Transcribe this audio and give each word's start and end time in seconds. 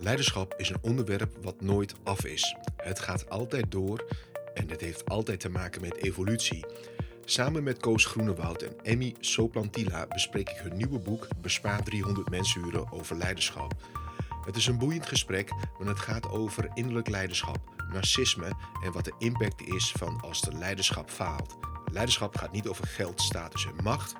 Leiderschap 0.00 0.54
is 0.56 0.68
een 0.68 0.78
onderwerp 0.80 1.36
wat 1.42 1.60
nooit 1.60 1.94
af 2.02 2.24
is. 2.24 2.56
Het 2.76 2.98
gaat 2.98 3.30
altijd 3.30 3.70
door 3.70 4.04
en 4.54 4.70
het 4.70 4.80
heeft 4.80 5.08
altijd 5.08 5.40
te 5.40 5.48
maken 5.48 5.80
met 5.80 5.96
evolutie. 5.96 6.64
Samen 7.24 7.62
met 7.62 7.78
Koos 7.78 8.04
Groenewoud 8.04 8.62
en 8.62 8.72
Emmy 8.82 9.14
Soplantila 9.20 10.06
bespreek 10.06 10.48
ik 10.48 10.56
hun 10.56 10.76
nieuwe 10.76 10.98
boek 10.98 11.28
Bespaar 11.40 11.82
300 11.82 12.30
mensuren 12.30 12.92
over 12.92 13.16
leiderschap. 13.16 13.74
Het 14.44 14.56
is 14.56 14.66
een 14.66 14.78
boeiend 14.78 15.06
gesprek, 15.06 15.50
want 15.78 15.88
het 15.88 15.98
gaat 15.98 16.28
over 16.28 16.70
innerlijk 16.74 17.08
leiderschap, 17.08 17.58
narcisme 17.92 18.52
en 18.84 18.92
wat 18.92 19.04
de 19.04 19.14
impact 19.18 19.60
is 19.60 19.92
van 19.96 20.20
als 20.20 20.40
de 20.40 20.52
leiderschap 20.52 21.10
faalt. 21.10 21.56
Leiderschap 21.92 22.36
gaat 22.36 22.52
niet 22.52 22.68
over 22.68 22.86
geld, 22.86 23.20
status 23.20 23.66
en 23.66 23.82
macht, 23.82 24.14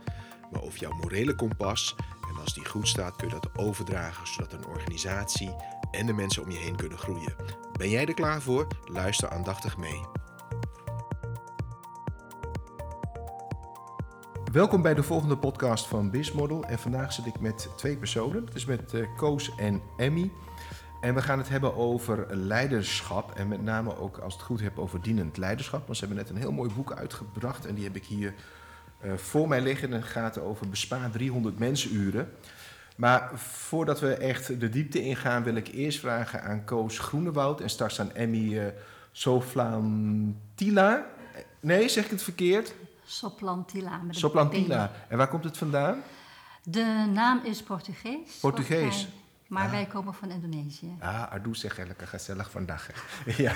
maar 0.53 0.63
over 0.63 0.79
jouw 0.79 0.93
morele 0.93 1.35
kompas. 1.35 1.95
En 2.29 2.41
als 2.41 2.55
die 2.55 2.65
goed 2.65 2.89
staat, 2.89 3.17
kun 3.17 3.29
je 3.29 3.35
dat 3.35 3.59
overdragen, 3.59 4.27
zodat 4.27 4.53
een 4.53 4.67
organisatie 4.67 5.57
en 5.91 6.07
de 6.07 6.13
mensen 6.13 6.43
om 6.43 6.51
je 6.51 6.59
heen 6.59 6.77
kunnen 6.77 6.99
groeien. 6.99 7.35
Ben 7.73 7.91
jij 7.91 8.07
er 8.07 8.15
klaar 8.15 8.43
voor? 8.43 8.67
Luister 8.85 9.29
aandachtig 9.29 9.77
mee. 9.77 10.01
Welkom 14.53 14.83
bij 14.83 14.95
de 14.95 15.03
volgende 15.03 15.39
podcast 15.39 15.87
van 15.87 16.11
Bizmodel. 16.11 16.65
En 16.65 16.79
vandaag 16.79 17.13
zit 17.13 17.27
ik 17.27 17.41
met 17.41 17.69
twee 17.77 17.97
personen. 17.97 18.45
Dat 18.47 18.55
is 18.55 18.65
met 18.65 18.93
uh, 18.93 19.07
Koos 19.17 19.55
en 19.55 19.83
Emmy. 19.97 20.33
En 21.01 21.15
we 21.15 21.23
gaan 21.23 21.39
het 21.39 21.49
hebben 21.49 21.77
over 21.77 22.27
leiderschap. 22.37 23.33
En 23.33 23.49
met 23.49 23.63
name 23.63 23.97
ook, 23.97 24.19
als 24.19 24.35
het 24.35 24.43
goed 24.43 24.61
heb, 24.61 24.79
over 24.79 25.03
dienend 25.03 25.37
leiderschap. 25.37 25.85
Want 25.85 25.99
ze 25.99 26.05
hebben 26.05 26.25
net 26.25 26.33
een 26.33 26.41
heel 26.41 26.53
mooi 26.53 26.73
boek 26.75 26.93
uitgebracht. 26.93 27.67
En 27.67 27.75
die 27.75 27.85
heb 27.85 27.97
ik 27.97 28.05
hier 28.05 28.35
voor 29.17 29.49
mij 29.49 29.61
liggen. 29.61 29.93
En 29.93 30.01
het 30.01 30.11
gaat 30.11 30.39
over 30.39 30.69
bespaar 30.69 31.11
300 31.11 31.59
mensuren. 31.59 32.33
Maar 32.97 33.31
voordat 33.39 34.01
we 34.01 34.15
echt 34.15 34.61
de 34.61 34.69
diepte 34.69 35.03
ingaan, 35.03 35.43
wil 35.43 35.55
ik 35.55 35.69
eerst 35.69 35.99
vragen 35.99 36.43
aan 36.43 36.65
Koos 36.65 36.99
Groenewoud 36.99 37.61
en 37.61 37.71
straks 37.71 38.01
aan 38.01 38.15
Emmy 38.15 38.55
uh, 38.55 38.65
Soflantila. 39.13 41.07
Nee, 41.61 41.89
zeg 41.89 42.05
ik 42.05 42.11
het 42.11 42.23
verkeerd? 42.23 42.75
Soplantila. 43.05 44.01
Met 44.03 44.17
Soplantila. 44.17 44.91
En 45.09 45.19
waar 45.19 45.29
komt 45.29 45.45
het 45.45 45.59
vandaan? 45.59 46.03
De 46.63 47.11
naam 47.13 47.41
is 47.45 47.63
Portugees. 47.63 48.39
Portugees. 48.41 49.03
Wij, 49.05 49.13
maar 49.47 49.65
ah. 49.65 49.71
wij 49.71 49.87
komen 49.87 50.15
van 50.15 50.31
Indonesië. 50.31 50.97
Ah, 50.99 51.33
aduh 51.33 51.55
zeg 51.55 51.77
lekker 51.77 52.07
gezellig 52.07 52.51
vandaag. 52.51 52.91
ja. 53.37 53.55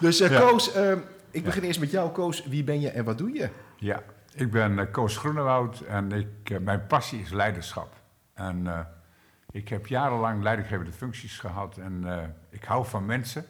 dus 0.00 0.20
uh, 0.20 0.30
ja. 0.30 0.40
Koos, 0.40 0.76
uh, 0.76 0.92
ik 1.32 1.44
begin 1.44 1.62
eerst 1.62 1.80
met 1.80 1.90
jou. 1.90 2.10
Koos, 2.10 2.44
wie 2.44 2.64
ben 2.64 2.80
je 2.80 2.90
en 2.90 3.04
wat 3.04 3.18
doe 3.18 3.32
je? 3.32 3.50
Ja, 3.76 4.02
ik 4.34 4.50
ben 4.50 4.78
uh, 4.78 4.90
Koos 4.90 5.16
Groenewoud 5.16 5.80
en 5.80 6.12
ik, 6.12 6.60
mijn 6.60 6.86
passie 6.86 7.20
is 7.20 7.30
leiderschap. 7.30 8.00
En 8.34 8.64
uh, 8.64 8.80
ik 9.50 9.68
heb 9.68 9.86
jarenlang 9.86 10.42
leidinggevende 10.42 10.92
functies 10.92 11.38
gehad 11.38 11.76
en 11.76 12.02
uh, 12.04 12.22
ik 12.48 12.64
hou 12.64 12.86
van 12.86 13.06
mensen. 13.06 13.44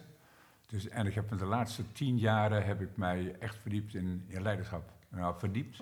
Dus, 0.67 0.89
en 0.89 1.05
ik 1.05 1.13
heb 1.13 1.31
in 1.31 1.37
de 1.37 1.45
laatste 1.45 1.91
tien 1.91 2.17
jaren 2.17 2.65
heb 2.65 2.81
ik 2.81 2.97
mij 2.97 3.35
echt 3.39 3.55
verdiept 3.55 3.93
in, 3.93 4.25
in 4.27 4.41
leiderschap. 4.41 4.91
Nou, 5.09 5.35
verdiept, 5.37 5.81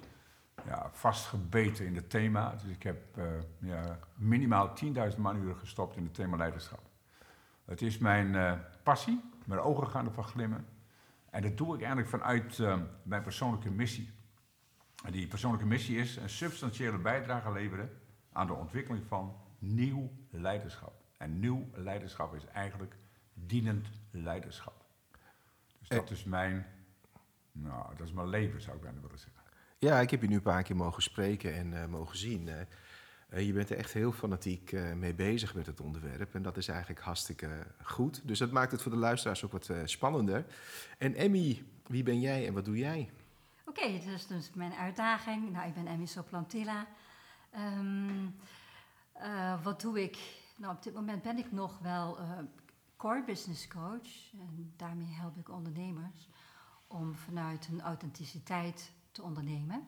ja, 0.68 0.90
vastgebeten 0.92 1.86
in 1.86 1.96
het 1.96 2.10
thema. 2.10 2.52
Dus 2.52 2.76
ik 2.76 2.84
heb 2.84 3.18
uh, 3.18 3.26
ja, 3.60 4.00
minimaal 4.16 4.74
10.000 5.12 5.18
manuren 5.18 5.58
gestopt 5.58 5.96
in 5.96 6.04
het 6.04 6.14
thema 6.14 6.38
leiderschap. 6.38 6.82
Het 7.66 7.82
is 7.82 7.98
mijn 7.98 8.60
passie, 8.84 9.22
mijn 9.46 9.60
ogen 9.60 9.88
gaan 9.88 10.06
ervan 10.06 10.24
glimmen. 10.24 10.66
En 11.32 11.42
dat 11.42 11.58
doe 11.58 11.76
ik 11.76 11.80
eigenlijk 11.80 12.10
vanuit 12.10 12.58
mijn 13.04 13.24
persoonlijke 13.24 13.70
missie. 13.70 14.10
En 15.04 15.12
die 15.12 15.28
persoonlijke 15.28 15.66
missie 15.66 15.98
is 15.98 16.16
een 16.16 16.30
substantiële 16.30 16.98
bijdrage 16.98 17.52
leveren 17.52 17.90
aan 18.32 18.48
de 18.48 18.54
ontwikkeling 18.54 19.06
van 19.08 19.36
nieuw 19.60 20.12
leiderschap. 20.30 20.94
En 21.18 21.40
nieuw 21.40 21.70
leiderschap 21.74 22.36
is 22.36 22.46
eigenlijk 22.46 22.96
dienend 23.34 23.88
leiderschap. 24.12 24.86
Dus 25.80 25.88
dat 25.88 26.10
is 26.10 26.24
mijn, 26.24 26.66
nou, 27.52 27.96
dat 27.96 28.08
is 28.08 28.14
mijn 28.14 28.30
leven, 28.30 28.62
zou 28.62 28.76
ik 28.76 28.82
bijna 28.82 29.00
willen 29.00 29.20
zeggen. 29.20 29.42
Ja, 29.78 30.00
ik 30.00 30.10
heb 30.10 30.22
je 30.22 30.28
nu 30.28 30.36
een 30.36 30.42
paar 30.42 30.64
keer 30.64 30.76
mogen 30.76 31.04
spreken 31.04 31.54
en 31.54 31.72
uh, 31.72 31.86
mogen 31.86 32.18
zien. 32.18 32.50
Uh, 33.34 33.46
je 33.46 33.54
bent 33.54 33.70
er 33.70 33.78
echt 33.78 33.94
heel 33.94 34.12
fanatiek 34.12 34.72
uh, 34.72 34.94
mee 34.94 35.14
bezig 35.14 35.56
met 35.56 35.66
het 35.66 35.82
onderwerp. 35.82 36.36
En 36.36 36.42
dat 36.42 36.58
is 36.58 36.68
eigenlijk 36.68 37.02
hartstikke 37.02 37.68
goed. 37.84 38.28
Dus 38.28 38.40
dat 38.40 38.52
maakt 38.52 38.72
het 38.72 38.82
voor 38.82 38.92
de 38.92 38.98
luisteraars 38.98 39.46
ook 39.46 39.52
wat 39.52 39.70
spannender. 39.86 40.46
En 40.98 41.16
Emmy, 41.16 41.64
wie 41.88 42.04
ben 42.04 42.20
jij 42.20 42.48
en 42.48 42.54
wat 42.54 42.66
doe 42.66 42.78
jij? 42.78 43.12
Oké, 43.66 43.80
okay, 43.80 44.00
dat 44.06 44.14
is 44.14 44.28
dus 44.28 44.52
mijn 44.54 44.74
uitdaging. 44.74 45.52
Nou, 45.52 45.68
ik 45.68 45.74
ben 45.74 45.88
Emmy 45.88 46.06
Soplantilla. 46.06 46.88
Um, 47.58 48.36
wat 49.64 49.82
doe 49.82 50.02
ik? 50.04 50.18
Nou, 50.58 50.76
op 50.76 50.84
dit 50.84 50.94
moment 50.94 51.22
ben 51.22 51.38
ik 51.38 51.52
nog 51.52 51.80
wel 51.80 52.18
core 52.98 53.24
business 53.24 53.68
coach. 53.68 54.32
En 54.40 54.74
daarmee 54.78 55.12
help 55.12 55.38
ik 55.38 55.50
ondernemers 55.50 56.30
om 56.88 57.16
vanuit 57.16 57.66
hun 57.66 57.82
authenticiteit 57.82 58.92
te 59.12 59.22
ondernemen. 59.22 59.88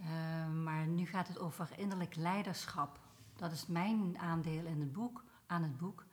Uh, 0.00 0.48
maar 0.62 0.86
nu 0.86 1.06
gaat 1.06 1.28
het 1.28 1.38
over 1.38 1.68
innerlijk 1.76 2.16
leiderschap. 2.16 2.98
Dat 3.36 3.52
is 3.52 3.66
mijn 3.66 4.18
aandeel 4.18 4.64
in 4.64 4.80
het 4.80 4.92
boek, 4.92 5.24
aan 5.46 5.62
het 5.62 5.78
boek. 5.78 6.04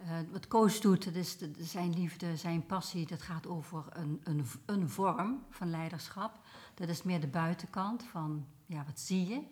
Uh, 0.00 0.08
wat 0.30 0.48
Koos 0.48 0.80
doet, 0.80 1.04
dat 1.04 1.14
is 1.14 1.38
de, 1.38 1.52
zijn 1.58 1.94
liefde, 1.94 2.36
zijn 2.36 2.66
passie. 2.66 3.06
Dat 3.06 3.22
gaat 3.22 3.46
over 3.46 3.84
een, 3.88 4.20
een, 4.24 4.46
een 4.66 4.88
vorm 4.88 5.44
van 5.50 5.70
leiderschap. 5.70 6.38
Dat 6.74 6.88
is 6.88 7.02
meer 7.02 7.20
de 7.20 7.26
buitenkant 7.26 8.02
van 8.02 8.46
ja, 8.66 8.84
wat 8.84 9.00
zie 9.00 9.26
je 9.26 9.42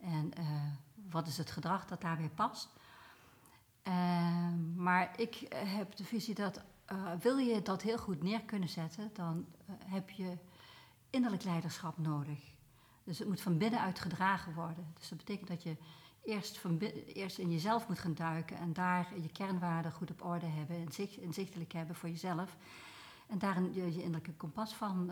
en 0.00 0.30
uh, 0.38 0.62
wat 1.10 1.26
is 1.26 1.38
het 1.38 1.50
gedrag 1.50 1.86
dat 1.86 2.00
daarbij 2.00 2.30
past. 2.34 2.68
Maar 4.74 5.20
ik 5.20 5.34
heb 5.54 5.96
de 5.96 6.04
visie 6.04 6.34
dat 6.34 6.64
wil 7.20 7.36
je 7.36 7.62
dat 7.62 7.82
heel 7.82 7.98
goed 7.98 8.22
neer 8.22 8.42
kunnen 8.42 8.68
zetten, 8.68 9.10
dan 9.12 9.46
heb 9.84 10.10
je 10.10 10.38
innerlijk 11.10 11.44
leiderschap 11.44 11.98
nodig. 11.98 12.55
Dus 13.06 13.18
het 13.18 13.28
moet 13.28 13.40
van 13.40 13.58
binnenuit 13.58 13.98
gedragen 13.98 14.54
worden. 14.54 14.86
Dus 14.98 15.08
dat 15.08 15.18
betekent 15.18 15.48
dat 15.48 15.62
je 15.62 15.76
eerst, 16.24 16.58
van 16.58 16.78
eerst 16.78 17.38
in 17.38 17.50
jezelf 17.50 17.88
moet 17.88 17.98
gaan 17.98 18.14
duiken 18.14 18.56
en 18.56 18.72
daar 18.72 19.08
je 19.20 19.28
kernwaarden 19.28 19.92
goed 19.92 20.10
op 20.10 20.24
orde 20.24 20.46
hebben, 20.46 20.76
inzicht, 20.76 21.16
inzichtelijk 21.16 21.72
hebben 21.72 21.96
voor 21.96 22.08
jezelf. 22.08 22.56
En 23.26 23.38
daar 23.38 23.62
je, 23.62 23.94
je 23.94 24.02
innerlijke 24.02 24.32
kompas 24.32 24.74
van 24.74 25.10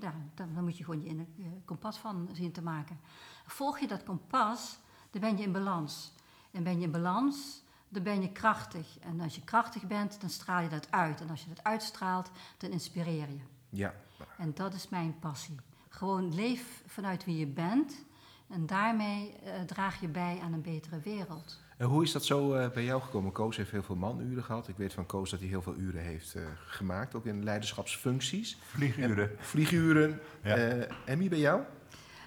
ja, 0.00 0.14
dan, 0.34 0.54
dan, 0.54 0.64
moet 0.64 0.78
je 0.78 0.84
gewoon 0.84 1.02
je, 1.02 1.26
je 1.34 1.60
kompas 1.64 1.98
van 1.98 2.28
zien 2.32 2.52
te 2.52 2.62
maken. 2.62 3.00
Volg 3.46 3.78
je 3.78 3.86
dat 3.86 4.02
kompas, 4.02 4.78
dan 5.10 5.20
ben 5.20 5.36
je 5.36 5.42
in 5.42 5.52
balans. 5.52 6.12
En 6.50 6.62
ben 6.62 6.78
je 6.78 6.84
in 6.84 6.90
balans, 6.90 7.62
dan 7.88 8.02
ben 8.02 8.22
je 8.22 8.32
krachtig. 8.32 8.98
En 8.98 9.20
als 9.20 9.34
je 9.34 9.44
krachtig 9.44 9.86
bent, 9.86 10.20
dan 10.20 10.30
straal 10.30 10.62
je 10.62 10.68
dat 10.68 10.90
uit. 10.90 11.20
En 11.20 11.30
als 11.30 11.42
je 11.42 11.48
dat 11.48 11.64
uitstraalt, 11.64 12.30
dan 12.58 12.70
inspireer 12.70 13.28
je. 13.28 13.40
Ja. 13.68 13.94
En 14.38 14.54
dat 14.54 14.74
is 14.74 14.88
mijn 14.88 15.18
passie. 15.18 15.56
Gewoon 15.92 16.34
leef 16.34 16.82
vanuit 16.86 17.24
wie 17.24 17.38
je 17.38 17.46
bent. 17.46 18.04
En 18.48 18.66
daarmee 18.66 19.34
uh, 19.44 19.60
draag 19.66 20.00
je 20.00 20.08
bij 20.08 20.38
aan 20.42 20.52
een 20.52 20.62
betere 20.62 21.00
wereld. 21.00 21.60
En 21.76 21.86
hoe 21.86 22.02
is 22.02 22.12
dat 22.12 22.24
zo 22.24 22.56
uh, 22.56 22.68
bij 22.68 22.84
jou 22.84 23.02
gekomen? 23.02 23.32
Koos 23.32 23.56
heeft 23.56 23.70
heel 23.70 23.82
veel 23.82 23.96
manuren 23.96 24.44
gehad. 24.44 24.68
Ik 24.68 24.76
weet 24.76 24.92
van 24.92 25.06
Koos 25.06 25.30
dat 25.30 25.40
hij 25.40 25.48
heel 25.48 25.62
veel 25.62 25.74
uren 25.74 26.02
heeft 26.02 26.34
uh, 26.34 26.42
gemaakt, 26.66 27.14
ook 27.14 27.26
in 27.26 27.44
leiderschapsfuncties. 27.44 28.58
Vlieguren. 28.60 29.30
En, 29.30 29.44
vlieguren. 29.44 30.20
Ja. 30.42 30.56
Emmy, 31.04 31.28
bij 31.28 31.38
jou? 31.38 31.62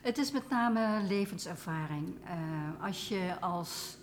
Het 0.01 0.17
is 0.17 0.31
met 0.31 0.49
name 0.49 1.03
levenservaring. 1.07 2.15
als 2.81 3.07
je 3.07 3.37
als 3.39 3.97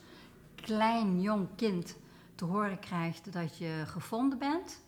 klein, 0.54 1.20
jong 1.20 1.48
kind 1.56 1.96
te 2.34 2.44
horen 2.44 2.78
krijgt 2.78 3.32
dat 3.32 3.58
je 3.58 3.82
gevonden 3.86 4.38
bent... 4.38 4.80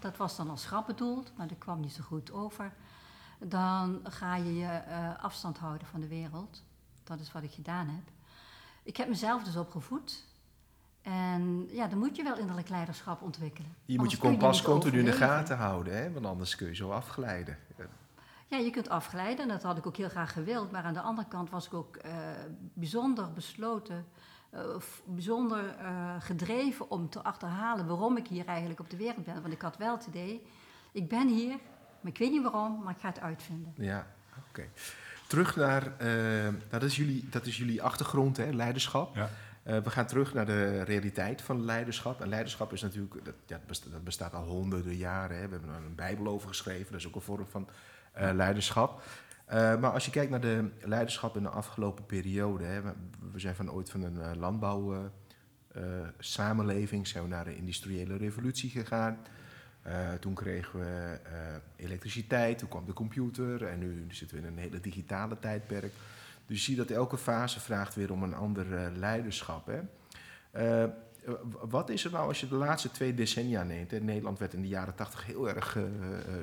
dat 0.00 0.16
was 0.16 0.36
dan 0.36 0.50
als 0.50 0.66
grap 0.66 0.86
bedoeld, 0.86 1.32
maar 1.36 1.48
dat 1.48 1.58
kwam 1.58 1.80
niet 1.80 1.92
zo 1.92 2.02
goed 2.02 2.32
over 2.32 2.72
dan 3.44 4.00
ga 4.04 4.36
je 4.36 4.54
je 4.54 4.82
uh, 4.88 5.24
afstand 5.24 5.58
houden 5.58 5.86
van 5.86 6.00
de 6.00 6.08
wereld. 6.08 6.62
Dat 7.04 7.20
is 7.20 7.32
wat 7.32 7.42
ik 7.42 7.52
gedaan 7.52 7.86
heb. 7.88 8.10
Ik 8.82 8.96
heb 8.96 9.08
mezelf 9.08 9.42
dus 9.42 9.56
opgevoed. 9.56 10.24
En 11.02 11.68
ja, 11.70 11.86
dan 11.86 11.98
moet 11.98 12.16
je 12.16 12.22
wel 12.22 12.38
innerlijk 12.38 12.68
leiderschap 12.68 13.22
ontwikkelen. 13.22 13.74
Je 13.84 13.98
moet 13.98 14.10
je 14.10 14.18
kompas 14.18 14.62
continu 14.62 14.98
in 14.98 15.04
de 15.04 15.12
gaten 15.12 15.56
houden, 15.56 15.96
hè? 15.96 16.12
want 16.12 16.26
anders 16.26 16.56
kun 16.56 16.66
je 16.66 16.74
zo 16.74 16.90
afglijden. 16.90 17.58
Ja, 18.46 18.58
je 18.58 18.70
kunt 18.70 18.88
afglijden 18.88 19.42
en 19.42 19.48
dat 19.48 19.62
had 19.62 19.78
ik 19.78 19.86
ook 19.86 19.96
heel 19.96 20.08
graag 20.08 20.32
gewild. 20.32 20.70
Maar 20.70 20.82
aan 20.82 20.94
de 20.94 21.00
andere 21.00 21.28
kant 21.28 21.50
was 21.50 21.66
ik 21.66 21.74
ook 21.74 21.96
uh, 21.96 22.12
bijzonder 22.72 23.32
besloten, 23.32 24.06
uh, 24.54 24.60
bijzonder 25.04 25.76
uh, 25.80 26.14
gedreven 26.18 26.90
om 26.90 27.08
te 27.08 27.22
achterhalen 27.22 27.86
waarom 27.86 28.16
ik 28.16 28.26
hier 28.26 28.46
eigenlijk 28.46 28.80
op 28.80 28.90
de 28.90 28.96
wereld 28.96 29.24
ben. 29.24 29.42
Want 29.42 29.54
ik 29.54 29.62
had 29.62 29.76
wel 29.76 29.96
het 29.96 30.06
idee, 30.06 30.46
ik 30.92 31.08
ben 31.08 31.28
hier 31.28 31.58
maar 32.02 32.12
ik 32.12 32.18
weet 32.18 32.30
niet 32.30 32.42
waarom, 32.42 32.82
maar 32.82 32.94
ik 32.94 33.00
ga 33.00 33.08
het 33.08 33.20
uitvinden. 33.20 33.72
Ja, 33.76 34.06
oké. 34.38 34.48
Okay. 34.48 34.70
Terug 35.26 35.56
naar, 35.56 35.82
uh, 35.82 35.88
nou, 36.42 36.54
dat, 36.68 36.82
is 36.82 36.96
jullie, 36.96 37.28
dat 37.30 37.46
is 37.46 37.56
jullie 37.56 37.82
achtergrond, 37.82 38.36
hè, 38.36 38.50
leiderschap. 38.50 39.16
Ja. 39.16 39.30
Uh, 39.66 39.78
we 39.78 39.90
gaan 39.90 40.06
terug 40.06 40.34
naar 40.34 40.46
de 40.46 40.82
realiteit 40.82 41.42
van 41.42 41.64
leiderschap. 41.64 42.20
En 42.20 42.28
leiderschap 42.28 42.72
is 42.72 42.82
natuurlijk, 42.82 43.24
dat, 43.24 43.34
ja, 43.46 43.60
dat 43.66 44.04
bestaat 44.04 44.34
al 44.34 44.44
honderden 44.44 44.96
jaren. 44.96 45.36
Hè. 45.36 45.48
We 45.48 45.52
hebben 45.52 45.70
er 45.70 45.84
een 45.84 45.94
Bijbel 45.94 46.26
over 46.26 46.48
geschreven, 46.48 46.92
dat 46.92 47.00
is 47.00 47.06
ook 47.06 47.14
een 47.14 47.20
vorm 47.20 47.46
van 47.46 47.68
uh, 48.18 48.30
leiderschap. 48.32 49.02
Eh, 49.44 49.78
maar 49.78 49.90
als 49.90 50.04
je 50.04 50.10
kijkt 50.10 50.30
naar 50.30 50.40
de 50.40 50.70
leiderschap 50.80 51.36
in 51.36 51.42
de 51.42 51.48
afgelopen 51.48 52.06
periode, 52.06 52.64
hè, 52.64 52.80
we, 53.32 53.38
zijn 53.38 53.54
van 53.54 53.70
ooit 53.70 53.90
van 53.90 54.02
een 54.02 54.38
landbouwsamenleving, 54.38 57.06
zijn 57.06 57.22
we 57.22 57.28
naar 57.28 57.44
de 57.44 57.56
industriële 57.56 58.16
revolutie 58.16 58.70
gegaan. 58.70 59.18
Toen 60.20 60.34
kregen 60.34 60.78
we 60.78 61.18
elektriciteit, 61.76 62.58
toen 62.58 62.68
kwam 62.68 62.84
de 62.86 62.92
computer 62.92 63.66
en 63.66 63.78
nu 63.78 64.06
zitten 64.08 64.36
we 64.36 64.42
in 64.42 64.52
een 64.52 64.58
hele 64.58 64.80
digitale 64.80 65.38
tijdperk. 65.38 65.92
Dus 66.46 66.56
je 66.58 66.62
ziet 66.62 66.76
dat 66.76 66.90
elke 66.90 67.18
fase 67.18 67.60
vraagt 67.60 67.94
weer 67.94 68.12
om 68.12 68.22
een 68.22 68.34
ander 68.34 68.92
leiderschap. 68.96 69.66
Hè. 69.66 69.80
wat 71.68 71.90
is 71.90 72.04
er 72.04 72.10
nou 72.10 72.28
als 72.28 72.40
je 72.40 72.48
de 72.48 72.54
laatste 72.54 72.90
twee 72.90 73.14
decennia 73.14 73.62
neemt? 73.62 73.90
Hè? 73.90 74.00
Nederland 74.00 74.38
werd 74.38 74.54
in 74.54 74.62
de 74.62 74.68
jaren 74.68 74.94
tachtig 74.94 75.26
heel 75.26 75.48
erg 75.48 75.74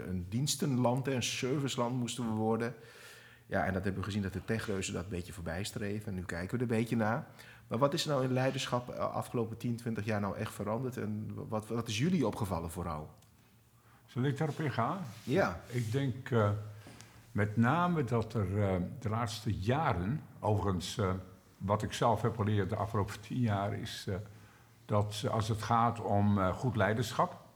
een 0.07 0.25
dienstenland, 0.30 1.06
hè? 1.06 1.13
een 1.13 1.24
serviceland 1.24 1.95
moesten 1.95 2.25
we 2.25 2.31
worden. 2.31 2.74
Ja, 3.50 3.65
en 3.65 3.74
dat 3.74 3.83
hebben 3.83 4.01
we 4.01 4.07
gezien 4.07 4.21
dat 4.21 4.33
de 4.33 4.45
techreuzen 4.45 4.94
dat 4.94 5.03
een 5.03 5.09
beetje 5.09 5.33
voorbij 5.33 5.63
streven. 5.63 6.07
En 6.07 6.13
nu 6.13 6.24
kijken 6.24 6.50
we 6.50 6.56
er 6.56 6.71
een 6.71 6.77
beetje 6.77 6.95
naar. 6.95 7.27
Maar 7.68 7.77
wat 7.77 7.94
is 7.94 8.03
er 8.03 8.09
nou 8.09 8.24
in 8.24 8.33
leiderschap 8.33 8.89
eh, 8.89 9.13
afgelopen 9.13 9.57
10, 9.57 9.75
20 9.75 10.06
jaar 10.06 10.19
nou 10.19 10.38
echt 10.38 10.53
veranderd? 10.53 10.97
En 10.97 11.31
wat, 11.33 11.68
wat 11.68 11.88
is 11.88 11.97
jullie 11.97 12.27
opgevallen 12.27 12.71
vooral? 12.71 13.09
Zal 14.09 14.23
ik 14.23 14.38
daarop 14.38 14.59
ingaan? 14.59 14.97
Ja. 15.23 15.59
Ik 15.67 15.91
denk 15.91 16.29
uh, 16.29 16.50
met 17.31 17.57
name 17.57 18.03
dat 18.03 18.33
er 18.33 18.47
uh, 18.47 18.75
de 19.00 19.09
laatste 19.09 19.59
jaren, 19.59 20.21
overigens 20.39 20.97
uh, 20.97 21.11
wat 21.57 21.83
ik 21.83 21.94
zelf 21.94 22.21
heb 22.21 22.35
geleerd 22.35 22.69
de 22.69 22.75
afgelopen 22.75 23.19
tien 23.19 23.39
jaar, 23.39 23.73
is 23.73 24.07
dat 24.85 25.25
als 25.31 25.47
het 25.47 25.61
gaat 25.61 26.01
om 26.01 26.53
goed 26.53 26.75
leiderschap, 26.75 27.47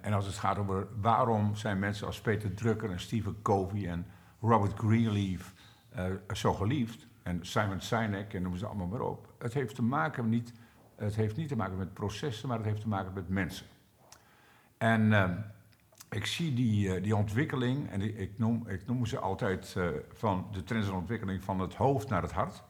en 0.00 0.12
als 0.12 0.26
het 0.26 0.34
gaat 0.34 0.58
over 0.58 0.86
waarom 1.00 1.54
zijn 1.54 1.78
mensen 1.78 2.06
als 2.06 2.20
Peter 2.20 2.54
Drucker 2.54 2.90
en 2.90 3.00
Stephen 3.00 3.42
Covey 3.42 3.88
en 3.88 4.06
Robert 4.40 4.78
Greenleaf 4.78 5.54
zo 6.32 6.52
geliefd. 6.52 7.06
En 7.22 7.46
Simon 7.46 7.80
Sinek 7.80 8.34
en 8.34 8.42
noem 8.42 8.56
ze 8.56 8.66
allemaal 8.66 8.86
maar 8.86 9.00
op. 9.00 9.32
Het 9.38 9.54
heeft, 9.54 9.74
te 9.74 9.82
maken 9.82 10.28
niet, 10.28 10.52
het 10.96 11.14
heeft 11.14 11.36
niet 11.36 11.48
te 11.48 11.56
maken 11.56 11.76
met 11.76 11.94
processen, 11.94 12.48
maar 12.48 12.56
het 12.56 12.66
heeft 12.66 12.80
te 12.80 12.88
maken 12.88 13.12
met 13.12 13.28
mensen. 13.28 13.66
En 14.78 15.00
uh, 15.12 15.30
ik 16.10 16.26
zie 16.26 16.54
die, 16.54 16.88
uh, 16.88 17.02
die 17.02 17.16
ontwikkeling, 17.16 17.90
en 17.90 18.18
ik, 18.18 18.38
noem, 18.38 18.68
ik 18.68 18.86
noem 18.86 19.06
ze 19.06 19.18
altijd 19.18 19.76
van 20.12 20.48
de 20.52 20.64
trends 20.64 20.88
en 20.88 20.94
ontwikkeling 20.94 21.44
van 21.44 21.60
het 21.60 21.74
hoofd 21.74 22.08
naar 22.08 22.22
het 22.22 22.32
hart. 22.32 22.62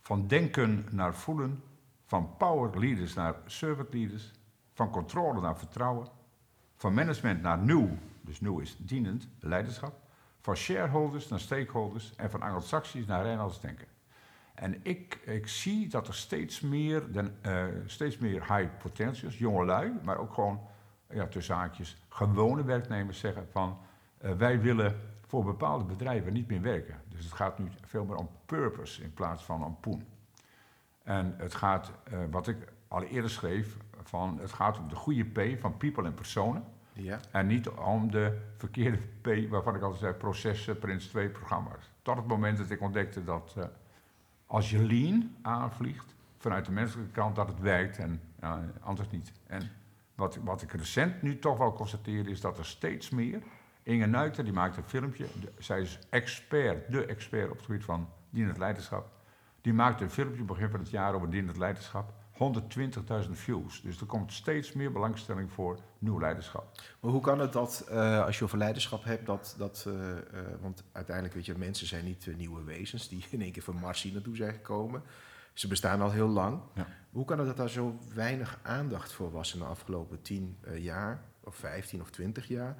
Van 0.00 0.26
denken 0.26 0.86
naar 0.90 1.14
voelen. 1.14 1.62
Van 2.06 2.36
power 2.36 2.78
leaders 2.78 3.14
naar 3.14 3.34
servant 3.46 3.94
leaders. 3.94 4.30
Van 4.72 4.90
controle 4.90 5.40
naar 5.40 5.58
vertrouwen. 5.58 6.08
Van 6.76 6.94
management 6.94 7.42
naar 7.42 7.58
nieuw, 7.58 7.88
dus 8.20 8.40
nieuw 8.40 8.58
is 8.58 8.76
dienend, 8.78 9.28
leiderschap 9.40 10.02
van 10.44 10.56
shareholders 10.56 11.28
naar 11.28 11.40
stakeholders 11.40 12.12
en 12.16 12.30
van 12.30 12.42
anglo-saxisch 12.42 13.06
naar 13.06 13.22
Rijnlands 13.22 13.60
denken. 13.60 13.86
En 14.54 14.80
ik, 14.82 15.20
ik 15.24 15.46
zie 15.46 15.88
dat 15.88 16.08
er 16.08 16.14
steeds 16.14 16.60
meer, 16.60 17.12
den, 17.12 17.38
uh, 17.46 17.64
steeds 17.86 18.18
meer 18.18 18.56
high 18.56 18.68
potentials, 18.82 19.38
jongelui, 19.38 19.92
maar 20.02 20.18
ook 20.18 20.34
gewoon, 20.34 20.60
ja, 21.14 21.26
tussen 21.26 21.54
haakjes, 21.54 21.96
gewone 22.08 22.64
werknemers 22.64 23.18
zeggen 23.18 23.46
van 23.50 23.78
uh, 24.24 24.32
wij 24.32 24.60
willen 24.60 25.00
voor 25.26 25.44
bepaalde 25.44 25.84
bedrijven 25.84 26.32
niet 26.32 26.48
meer 26.48 26.60
werken. 26.60 27.00
Dus 27.08 27.24
het 27.24 27.32
gaat 27.32 27.58
nu 27.58 27.68
veel 27.84 28.04
meer 28.04 28.16
om 28.16 28.28
purpose 28.46 29.02
in 29.02 29.14
plaats 29.14 29.44
van 29.44 29.64
om 29.64 29.76
poen. 29.80 30.06
En 31.02 31.34
het 31.36 31.54
gaat, 31.54 31.92
uh, 32.12 32.18
wat 32.30 32.48
ik 32.48 32.56
al 32.88 33.02
eerder 33.02 33.30
schreef, 33.30 33.76
van 34.02 34.38
het 34.40 34.52
gaat 34.52 34.78
om 34.78 34.88
de 34.88 34.94
goede 34.94 35.24
P 35.24 35.60
van 35.60 35.76
people 35.76 36.04
en 36.04 36.14
personen. 36.14 36.64
Ja. 36.92 37.20
En 37.30 37.46
niet 37.46 37.68
om 37.68 38.10
de 38.10 38.38
verkeerde 38.56 38.98
P, 39.20 39.50
waarvan 39.50 39.74
ik 39.74 39.82
altijd 39.82 40.00
zei, 40.00 40.12
processen, 40.12 40.78
Prins 40.78 41.06
2 41.06 41.28
programma's. 41.28 41.90
Tot 42.02 42.16
het 42.16 42.26
moment 42.26 42.58
dat 42.58 42.70
ik 42.70 42.80
ontdekte 42.80 43.24
dat 43.24 43.54
uh, 43.58 43.64
als 44.46 44.70
je 44.70 44.84
lean 44.84 45.34
aanvliegt, 45.42 46.14
vanuit 46.38 46.66
de 46.66 46.72
menselijke 46.72 47.12
kant, 47.12 47.36
dat 47.36 47.48
het 47.48 47.60
werkt 47.60 47.98
en 47.98 48.20
uh, 48.42 48.54
anders 48.80 49.10
niet. 49.10 49.32
En 49.46 49.70
wat, 50.14 50.38
wat 50.44 50.62
ik 50.62 50.72
recent 50.72 51.22
nu 51.22 51.38
toch 51.38 51.58
wel 51.58 51.72
constateer, 51.72 52.28
is 52.28 52.40
dat 52.40 52.58
er 52.58 52.66
steeds 52.66 53.10
meer... 53.10 53.42
Inge 53.82 54.06
Nuiter, 54.06 54.44
die 54.44 54.52
maakt 54.52 54.76
een 54.76 54.84
filmpje, 54.84 55.26
de, 55.40 55.52
zij 55.58 55.80
is 55.80 55.98
expert, 56.10 56.92
de 56.92 57.06
expert 57.06 57.50
op 57.50 57.56
het 57.56 57.64
gebied 57.64 57.84
van 57.84 58.08
dienend 58.30 58.58
leiderschap. 58.58 59.08
Die 59.60 59.72
maakte 59.72 60.04
een 60.04 60.10
filmpje 60.10 60.42
begin 60.42 60.70
van 60.70 60.80
het 60.80 60.90
jaar 60.90 61.14
over 61.14 61.30
dienend 61.30 61.56
leiderschap. 61.56 62.12
120.000 62.34 63.30
views. 63.30 63.82
Dus 63.82 64.00
er 64.00 64.06
komt 64.06 64.32
steeds 64.32 64.72
meer 64.72 64.92
belangstelling 64.92 65.52
voor 65.52 65.78
nieuw 65.98 66.20
leiderschap. 66.20 66.80
Maar 67.00 67.10
hoe 67.10 67.20
kan 67.20 67.38
het 67.38 67.52
dat, 67.52 67.86
uh, 67.90 68.24
als 68.24 68.38
je 68.38 68.44
over 68.44 68.58
leiderschap 68.58 69.04
hebt, 69.04 69.26
dat, 69.26 69.54
dat 69.58 69.84
uh, 69.88 69.94
uh, 69.94 70.16
want 70.60 70.84
uiteindelijk 70.92 71.34
weet 71.34 71.46
je, 71.46 71.58
mensen 71.58 71.86
zijn 71.86 72.04
niet 72.04 72.36
nieuwe 72.36 72.62
wezens 72.62 73.08
die 73.08 73.24
in 73.30 73.42
één 73.42 73.52
keer 73.52 73.62
van 73.62 73.80
Mars 73.80 74.02
hier 74.02 74.12
naartoe 74.12 74.36
zijn 74.36 74.52
gekomen. 74.52 75.02
Ze 75.52 75.68
bestaan 75.68 76.00
al 76.00 76.10
heel 76.10 76.28
lang. 76.28 76.60
Ja. 76.74 76.86
Hoe 77.14 77.24
kan 77.24 77.38
het 77.38 77.46
dat 77.46 77.56
daar 77.56 77.68
zo 77.68 77.98
weinig 78.14 78.58
aandacht 78.62 79.12
voor 79.12 79.30
was 79.30 79.52
in 79.52 79.58
de 79.58 79.64
afgelopen 79.64 80.22
10 80.22 80.56
jaar, 80.74 81.20
of 81.40 81.54
15 81.56 82.00
of 82.00 82.10
20 82.10 82.48
jaar? 82.48 82.76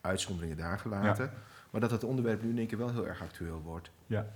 uitzonderingen 0.00 0.56
daar 0.56 0.78
gelaten. 0.78 1.24
Ja. 1.24 1.32
Maar 1.70 1.80
dat 1.80 1.90
het 1.90 2.04
onderwerp 2.04 2.42
nu 2.42 2.50
in 2.50 2.58
één 2.58 2.66
keer 2.66 2.78
wel 2.78 2.90
heel 2.90 3.06
erg 3.06 3.22
actueel 3.22 3.60
wordt. 3.60 3.90
Ja. 4.06 4.26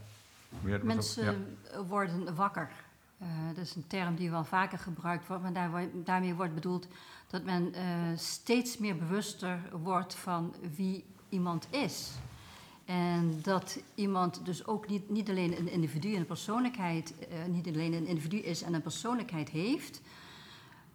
Mensen 0.82 1.56
worden 1.86 2.34
wakker 2.34 2.70
uh, 3.22 3.28
dat 3.54 3.64
is 3.64 3.74
een 3.74 3.86
term 3.86 4.14
die 4.14 4.30
wel 4.30 4.44
vaker 4.44 4.78
gebruikt 4.78 5.26
wordt, 5.26 5.42
maar 5.42 5.52
daar, 5.52 5.70
daarmee 5.94 6.34
wordt 6.34 6.54
bedoeld 6.54 6.86
dat 7.26 7.44
men 7.44 7.74
uh, 7.74 7.82
steeds 8.16 8.78
meer 8.78 8.96
bewuster 8.96 9.60
wordt 9.72 10.14
van 10.14 10.54
wie 10.76 11.04
iemand 11.28 11.66
is. 11.70 12.10
En 12.84 13.40
dat 13.42 13.80
iemand 13.94 14.44
dus 14.44 14.66
ook 14.66 14.88
niet, 14.88 15.10
niet 15.10 15.28
alleen 15.28 15.58
een 15.58 15.70
individu 15.70 16.12
en 16.12 16.20
een 16.20 16.26
persoonlijkheid, 16.26 17.14
uh, 17.20 17.54
niet 17.54 17.66
alleen 17.66 17.92
een 17.92 18.06
individu 18.06 18.36
is 18.36 18.62
en 18.62 18.74
een 18.74 18.82
persoonlijkheid 18.82 19.48
heeft, 19.48 20.00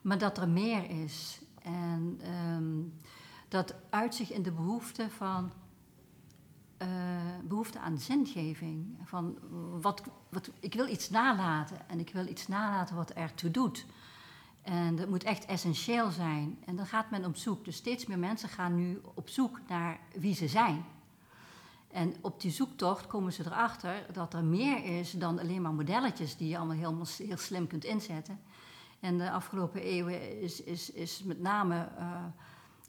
maar 0.02 0.18
dat 0.18 0.38
er 0.38 0.50
meer 0.50 0.90
is. 0.90 1.42
En 1.62 2.22
um, 2.56 2.94
dat 3.48 3.76
uit 3.90 4.16
zich 4.16 4.32
in 4.32 4.44
de 4.44 4.52
behoefte 4.52 5.10
van 5.10 5.52
uh, 6.82 6.88
behoefte 7.44 7.80
aan 7.80 7.98
zingeving. 7.98 8.98
Van 9.04 9.38
wat, 9.82 10.02
wat, 10.30 10.50
ik 10.60 10.74
wil 10.74 10.88
iets 10.88 11.10
nalaten 11.10 11.90
en 11.90 12.00
ik 12.00 12.10
wil 12.14 12.28
iets 12.28 12.48
nalaten 12.48 12.96
wat 12.96 13.12
ertoe 13.12 13.52
doet. 13.52 13.86
En 14.62 14.96
dat 14.96 15.10
moet 15.10 15.24
echt 15.24 15.46
essentieel 15.46 16.12
zijn. 16.12 16.58
En 16.66 16.76
dan 16.76 16.86
gaat 16.86 17.12
men 17.12 17.26
op 17.26 17.36
zoek. 17.36 17.66
Dus 17.66 17.76
steeds 17.76 18.06
meer 18.06 18.20
mensen 18.20 18.50
gaan 18.50 18.76
nu 18.76 19.02
op 19.14 19.30
zoek 19.30 19.60
naar 19.68 20.00
wie 20.20 20.36
ze 20.36 20.48
zijn. 20.48 20.86
En 21.98 22.16
op 22.22 22.42
die 22.42 22.52
zoektocht 22.52 23.08
komen 23.08 23.34
ze 23.34 23.46
erachter 23.46 24.06
dat 24.14 24.34
er 24.34 24.44
meer 24.44 25.00
is 25.00 25.12
dan 25.12 25.40
alleen 25.40 25.62
maar 25.62 25.74
modelletjes 25.74 26.38
die 26.38 26.50
je 26.50 26.58
allemaal 26.58 26.76
heel, 26.76 27.06
heel 27.18 27.38
slim 27.38 27.68
kunt 27.68 27.84
inzetten. 27.84 28.40
En 29.00 29.18
de 29.18 29.32
afgelopen 29.32 29.82
eeuwen 29.82 30.42
is, 30.42 30.64
is, 30.64 30.92
is 30.92 31.24
met 31.24 31.40
name 31.40 31.90
uh, 32.00 32.24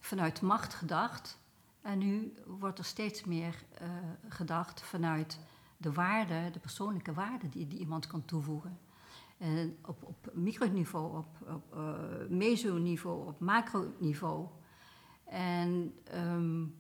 vanuit 0.00 0.40
macht 0.40 0.74
gedacht. 0.74 1.38
En 1.80 1.98
nu 1.98 2.34
wordt 2.46 2.78
er 2.78 2.84
steeds 2.84 3.24
meer 3.24 3.54
uh, 3.82 3.88
gedacht 4.28 4.80
vanuit 4.80 5.38
de 5.76 5.92
waarde, 5.92 6.50
de 6.52 6.58
persoonlijke 6.58 7.12
waarde 7.12 7.48
die, 7.48 7.66
die 7.66 7.78
iemand 7.78 8.06
kan 8.06 8.24
toevoegen. 8.24 8.78
En 9.38 9.76
op, 9.86 10.02
op 10.02 10.30
microniveau, 10.32 11.16
op, 11.16 11.26
op 11.48 11.76
uh, 11.76 12.28
mesoniveau, 12.28 13.26
op 13.26 13.40
macroniveau. 13.40 14.48
En 15.24 15.94
um, 16.14 16.74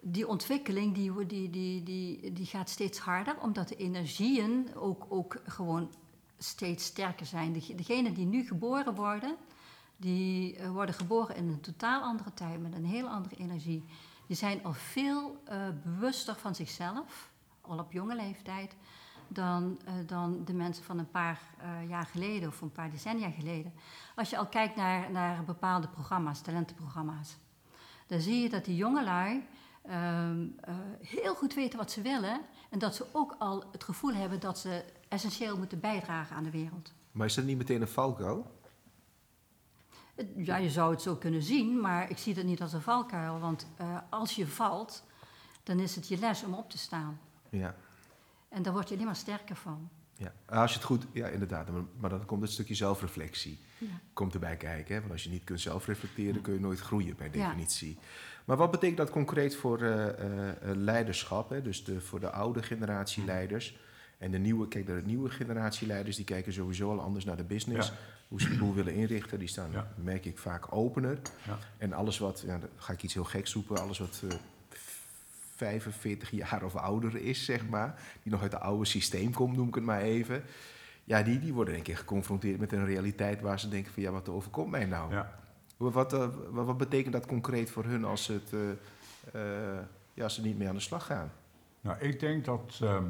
die 0.00 0.28
ontwikkeling 0.28 0.94
die, 0.94 1.26
die, 1.26 1.50
die, 1.50 1.82
die, 1.82 2.32
die 2.32 2.46
gaat 2.46 2.70
steeds 2.70 2.98
harder, 2.98 3.40
omdat 3.40 3.68
de 3.68 3.76
energieën 3.76 4.74
ook, 4.74 5.06
ook 5.08 5.42
gewoon 5.44 5.90
steeds 6.38 6.84
sterker 6.84 7.26
zijn. 7.26 7.52
Degenen 7.52 8.14
die 8.14 8.26
nu 8.26 8.46
geboren 8.46 8.94
worden, 8.94 9.36
die 9.96 10.58
uh, 10.58 10.70
worden 10.70 10.94
geboren 10.94 11.36
in 11.36 11.48
een 11.48 11.60
totaal 11.60 12.02
andere 12.02 12.34
tijd 12.34 12.60
met 12.60 12.74
een 12.74 12.84
heel 12.84 13.08
andere 13.08 13.36
energie. 13.36 13.84
Die 14.26 14.36
zijn 14.36 14.64
al 14.64 14.72
veel 14.72 15.42
uh, 15.48 15.56
bewuster 15.84 16.34
van 16.34 16.54
zichzelf, 16.54 17.30
al 17.60 17.78
op 17.78 17.92
jonge 17.92 18.16
leeftijd, 18.16 18.76
dan, 19.28 19.78
uh, 19.88 19.92
dan 20.06 20.44
de 20.44 20.52
mensen 20.52 20.84
van 20.84 20.98
een 20.98 21.10
paar 21.10 21.40
jaar 21.88 22.06
geleden 22.06 22.48
of 22.48 22.60
een 22.60 22.72
paar 22.72 22.90
decennia 22.90 23.30
geleden. 23.30 23.72
Als 24.16 24.30
je 24.30 24.36
al 24.36 24.46
kijkt 24.46 24.76
naar, 24.76 25.10
naar 25.10 25.44
bepaalde 25.44 25.88
programma's, 25.88 26.40
talentenprogramma's, 26.40 27.36
dan 28.06 28.20
zie 28.20 28.42
je 28.42 28.48
dat 28.48 28.64
die 28.64 28.76
jongelui 28.76 29.46
ehm, 29.82 30.46
heel 31.00 31.34
goed 31.34 31.54
weten 31.54 31.78
wat 31.78 31.90
ze 31.90 32.02
willen 32.02 32.40
en 32.70 32.78
dat 32.78 32.94
ze 32.94 33.06
ook 33.12 33.36
al 33.38 33.64
het 33.72 33.84
gevoel 33.84 34.12
hebben 34.14 34.40
dat 34.40 34.58
ze 34.58 34.84
essentieel 35.08 35.58
moeten 35.58 35.80
bijdragen 35.80 36.36
aan 36.36 36.44
de 36.44 36.50
wereld. 36.50 36.92
Maar 37.12 37.26
is 37.26 37.34
dat 37.34 37.44
niet 37.44 37.58
meteen 37.58 37.80
een 37.80 37.88
valkuil? 37.88 38.58
Ja, 40.36 40.56
je 40.56 40.70
zou 40.70 40.90
het 40.90 41.02
zo 41.02 41.16
kunnen 41.16 41.42
zien, 41.42 41.80
maar 41.80 42.10
ik 42.10 42.18
zie 42.18 42.34
dat 42.34 42.44
niet 42.44 42.62
als 42.62 42.72
een 42.72 42.82
valkuil. 42.82 43.38
Want 43.38 43.66
uh, 43.80 43.98
als 44.08 44.34
je 44.34 44.46
valt, 44.46 45.04
dan 45.62 45.78
is 45.78 45.94
het 45.94 46.08
je 46.08 46.18
les 46.18 46.44
om 46.44 46.54
op 46.54 46.70
te 46.70 46.78
staan. 46.78 47.20
Ja. 47.48 47.74
En 48.48 48.62
daar 48.62 48.72
word 48.72 48.88
je 48.88 48.94
alleen 48.94 49.06
maar 49.06 49.16
sterker 49.16 49.56
van. 49.56 49.88
Ja, 50.20 50.32
als 50.46 50.70
je 50.70 50.76
het 50.76 50.86
goed, 50.86 51.06
ja 51.12 51.26
inderdaad, 51.26 51.70
maar, 51.70 51.82
maar 52.00 52.10
dan 52.10 52.24
komt 52.24 52.42
het 52.42 52.50
stukje 52.50 52.74
zelfreflectie 52.74 53.58
Ja. 53.78 53.86
komt 54.12 54.34
erbij 54.34 54.56
kijken. 54.56 54.94
Hè? 54.94 55.00
Want 55.00 55.12
als 55.12 55.24
je 55.24 55.30
niet 55.30 55.44
kunt 55.44 55.60
zelfreflecteren, 55.60 56.40
kun 56.42 56.52
je 56.54 56.60
nooit 56.60 56.80
groeien 56.80 57.14
per 57.14 57.26
Ja. 57.26 57.32
definitie. 57.32 57.98
Maar 58.44 58.56
wat 58.56 58.70
betekent 58.70 58.96
dat 58.98 59.10
concreet 59.10 59.56
voor 59.56 59.82
eh, 59.82 60.08
eh, 60.08 60.48
eh, 60.48 60.76
leiderschap? 60.76 61.50
Hè? 61.50 61.62
Dus 61.62 61.84
de, 61.84 62.00
voor 62.00 62.20
de 62.20 62.30
oude 62.30 62.62
generatie 62.62 63.24
leiders 63.24 63.76
en 64.18 64.30
de 64.30 64.38
nieuwe, 64.38 64.68
kijk, 64.68 64.86
de 64.86 65.02
nieuwe 65.04 65.30
generatie 65.30 65.86
leiders 65.86 66.16
die 66.16 66.24
kijken 66.24 66.52
sowieso 66.52 66.90
al 66.90 67.00
anders 67.00 67.24
naar 67.24 67.36
de 67.36 67.44
business. 67.44 67.88
Ja. 67.88 67.94
Hoe 68.28 68.40
ze 68.40 68.48
de 68.48 68.56
boel 68.56 68.74
willen 68.74 68.94
inrichten, 68.94 69.38
die 69.38 69.48
staan, 69.48 69.70
Ja. 69.72 69.92
merk 69.96 70.24
ik, 70.24 70.38
vaak 70.38 70.74
opener. 70.74 71.18
Ja. 71.46 71.58
En 71.78 71.92
alles 71.92 72.18
wat, 72.18 72.42
ja, 72.46 72.58
dan 72.58 72.68
ga 72.76 72.92
ik 72.92 73.02
iets 73.02 73.14
heel 73.14 73.24
geks 73.24 73.52
roepen, 73.52 73.78
alles 73.80 73.98
wat 73.98 74.22
eh, 74.28 74.36
45 75.60 76.30
jaar 76.30 76.62
of 76.62 76.76
ouder 76.76 77.16
is, 77.16 77.44
zeg 77.44 77.68
maar, 77.68 78.00
die 78.22 78.32
nog 78.32 78.42
uit 78.42 78.52
het 78.52 78.62
oude 78.62 78.84
systeem 78.84 79.32
komt, 79.32 79.56
noem 79.56 79.68
ik 79.68 79.74
het 79.74 79.84
maar 79.84 80.00
even. 80.00 80.42
Ja, 81.04 81.22
die, 81.22 81.38
die 81.38 81.52
worden 81.52 81.74
denk 81.74 81.88
ik 81.88 81.96
geconfronteerd 81.96 82.58
met 82.58 82.72
een 82.72 82.84
realiteit 82.84 83.40
waar 83.40 83.60
ze 83.60 83.68
denken 83.68 83.92
van 83.92 84.02
ja, 84.02 84.10
wat 84.10 84.28
overkomt 84.28 84.70
mij 84.70 84.84
nou? 84.84 85.12
Ja. 85.12 85.38
Wat, 85.76 85.92
wat, 85.92 86.12
eh, 86.12 86.28
wat, 86.50 86.66
wat 86.66 86.78
betekent 86.78 87.12
dat 87.12 87.26
concreet 87.26 87.70
voor 87.70 87.84
hun 87.84 88.04
als, 88.04 88.26
het, 88.26 88.52
eh, 88.52 88.70
eh, 89.32 89.84
ja, 90.14 90.24
als 90.24 90.34
ze 90.34 90.42
niet 90.42 90.58
mee 90.58 90.68
aan 90.68 90.74
de 90.74 90.80
slag 90.80 91.06
gaan? 91.06 91.32
Nou, 91.80 91.98
ik 91.98 92.20
denk 92.20 92.44
dat 92.44 92.78
ehm, 92.82 93.04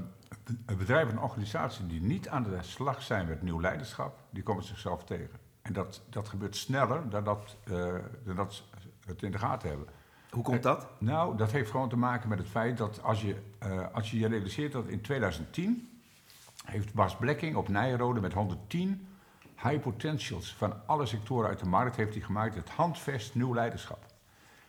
een 0.66 0.76
bedrijf 0.76 1.08
en 1.08 1.20
organisatie 1.20 1.86
die 1.86 2.00
niet 2.00 2.28
aan 2.28 2.42
de 2.42 2.58
slag 2.60 3.02
zijn 3.02 3.28
met 3.28 3.42
nieuw 3.42 3.60
leiderschap, 3.60 4.18
die 4.30 4.42
komen 4.42 4.64
zichzelf 4.64 5.04
tegen. 5.04 5.38
En 5.62 5.72
dat, 5.72 6.02
dat 6.08 6.28
gebeurt 6.28 6.56
sneller 6.56 7.08
dan 7.08 7.24
dat, 7.24 7.56
dan 8.24 8.36
dat 8.36 8.54
ze 8.54 8.62
het 9.06 9.22
in 9.22 9.30
de 9.30 9.38
gaten 9.38 9.68
hebben. 9.68 9.86
Hoe 10.30 10.42
komt 10.42 10.62
dat? 10.62 10.86
Nou, 10.98 11.36
dat 11.36 11.52
heeft 11.52 11.70
gewoon 11.70 11.88
te 11.88 11.96
maken 11.96 12.28
met 12.28 12.38
het 12.38 12.48
feit 12.48 12.76
dat 12.76 13.02
als 13.02 13.22
je 13.22 13.36
eh, 13.58 13.86
als 13.92 14.10
je, 14.10 14.18
je 14.18 14.28
realiseert 14.28 14.72
dat 14.72 14.88
in 14.88 15.00
2010 15.00 16.00
heeft 16.64 16.94
Bas 16.94 17.16
Blekking 17.16 17.56
op 17.56 17.68
Nijrode 17.68 18.20
met 18.20 18.32
110 18.32 19.08
high 19.62 19.80
potentials 19.80 20.54
van 20.54 20.86
alle 20.86 21.06
sectoren 21.06 21.48
uit 21.48 21.58
de 21.58 21.68
markt 21.68 21.96
heeft 21.96 22.14
hij 22.14 22.22
gemaakt 22.22 22.54
het 22.54 22.68
handvest 22.68 23.34
nieuw 23.34 23.54
leiderschap. 23.54 24.06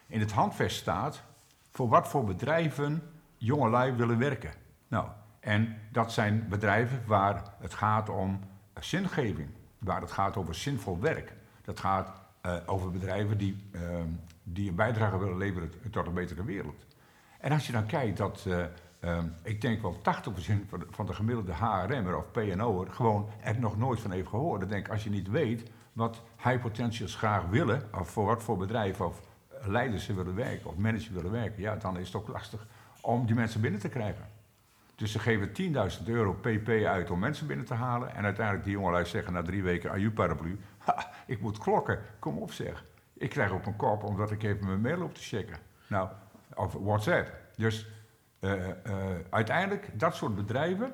In 0.07 0.19
het 0.19 0.31
handvest 0.31 0.77
staat 0.77 1.23
voor 1.71 1.87
wat 1.87 2.07
voor 2.07 2.23
bedrijven 2.23 3.03
jongelui 3.37 3.91
willen 3.91 4.17
werken. 4.17 4.53
Nou, 4.87 5.07
en 5.39 5.77
dat 5.91 6.11
zijn 6.11 6.47
bedrijven 6.49 7.03
waar 7.05 7.43
het 7.59 7.73
gaat 7.73 8.09
om 8.09 8.39
zingeving, 8.79 9.49
waar 9.77 10.01
het 10.01 10.11
gaat 10.11 10.37
over 10.37 10.55
zinvol 10.55 10.99
werk. 10.99 11.33
Dat 11.61 11.79
gaat 11.79 12.11
eh, 12.41 12.55
over 12.65 12.91
bedrijven 12.91 13.37
die, 13.37 13.69
ehm, 13.71 14.07
die 14.43 14.69
een 14.69 14.75
bijdrage 14.75 15.17
willen 15.17 15.37
leveren 15.37 15.71
tot 15.91 16.07
een 16.07 16.13
betere 16.13 16.43
wereld. 16.43 16.85
En 17.39 17.51
als 17.51 17.65
je 17.65 17.71
dan 17.71 17.85
kijkt 17.85 18.17
dat, 18.17 18.45
eh, 18.47 18.63
ehm, 18.99 19.25
ik 19.43 19.61
denk 19.61 19.81
wel 19.81 19.97
80% 20.01 20.69
van 20.89 21.05
de, 21.05 21.13
gemiddelde 21.13 21.53
HRM'er 21.53 22.17
of 22.17 22.31
PNO'er 22.31 22.91
gewoon 22.91 23.29
er 23.43 23.59
nog 23.59 23.77
nooit 23.77 23.99
van 23.99 24.11
heeft 24.11 24.27
gehoord. 24.27 24.69
Denk 24.69 24.89
als 24.89 25.03
je 25.03 25.09
niet 25.09 25.29
weet 25.29 25.71
wat 25.93 26.21
high 26.43 26.61
potentials 26.61 27.15
graag 27.15 27.45
willen, 27.45 27.89
of 27.99 28.09
voor 28.09 28.25
wat 28.25 28.43
voor 28.43 28.57
bedrijf 28.57 29.01
of 29.01 29.21
leiders 29.61 30.05
ze 30.05 30.13
willen 30.13 30.35
werken, 30.35 30.69
of 30.69 30.75
managers 30.75 31.09
willen 31.09 31.31
werken, 31.31 31.61
ja, 31.61 31.75
dan 31.75 31.97
is 31.97 32.07
het 32.07 32.15
ook 32.15 32.27
lastig 32.27 32.67
om 33.01 33.25
die 33.25 33.35
mensen 33.35 33.61
binnen 33.61 33.79
te 33.79 33.89
krijgen. 33.89 34.25
Dus 34.95 35.11
ze 35.11 35.19
geven 35.19 35.53
10.000 36.01 36.07
euro 36.07 36.33
pp 36.33 36.69
uit 36.69 37.11
om 37.11 37.19
mensen 37.19 37.47
binnen 37.47 37.65
te 37.65 37.73
halen. 37.73 38.15
En 38.15 38.23
uiteindelijk 38.23 38.65
die 38.65 38.73
jongelui 38.73 39.05
zeggen 39.05 39.33
na 39.33 39.41
drie 39.41 39.63
weken 39.63 39.91
aju-paraplu... 39.91 40.59
"Ha, 40.85 41.11
ik 41.25 41.41
moet 41.41 41.57
klokken, 41.57 41.99
kom 42.19 42.37
op 42.37 42.51
zeg. 42.51 42.83
Ik 43.21 43.29
krijg 43.29 43.51
op 43.51 43.63
mijn 43.63 43.75
kop 43.75 44.03
omdat 44.03 44.31
ik 44.31 44.43
even 44.43 44.65
mijn 44.65 44.81
mail 44.81 45.01
op 45.01 45.13
te 45.13 45.21
checken. 45.21 45.57
Nou, 45.87 46.09
of 46.55 46.73
WhatsApp. 46.73 47.31
Dus 47.55 47.87
eh, 48.39 48.69
eh, 48.69 48.75
uiteindelijk, 49.29 49.99
dat 49.99 50.15
soort 50.15 50.35
bedrijven 50.35 50.93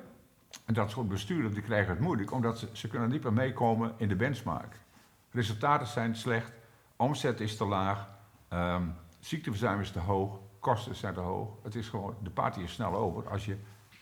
en 0.64 0.74
dat 0.74 0.90
soort 0.90 1.08
besturen, 1.08 1.52
die 1.52 1.62
krijgen 1.62 1.90
het 1.90 2.00
moeilijk... 2.00 2.32
omdat 2.32 2.58
ze, 2.58 2.68
ze 2.72 2.88
kunnen 2.88 3.08
niet 3.08 3.22
meer 3.22 3.32
meekomen 3.32 3.94
in 3.96 4.08
de 4.08 4.16
benchmark. 4.16 4.80
Resultaten 5.30 5.86
zijn 5.86 6.16
slecht, 6.16 6.52
omzet 6.96 7.40
is 7.40 7.56
te 7.56 7.64
laag, 7.64 8.08
ehm, 8.48 8.88
ziekteverzuim 9.18 9.80
is 9.80 9.90
te 9.90 10.00
hoog, 10.00 10.38
kosten 10.58 10.94
zijn 10.94 11.14
te 11.14 11.20
hoog. 11.20 11.48
Het 11.62 11.74
is 11.74 11.88
gewoon, 11.88 12.16
de 12.22 12.30
party 12.30 12.60
is 12.60 12.72
snel 12.72 12.94
over 12.94 13.28
als 13.28 13.44
je 13.44 13.56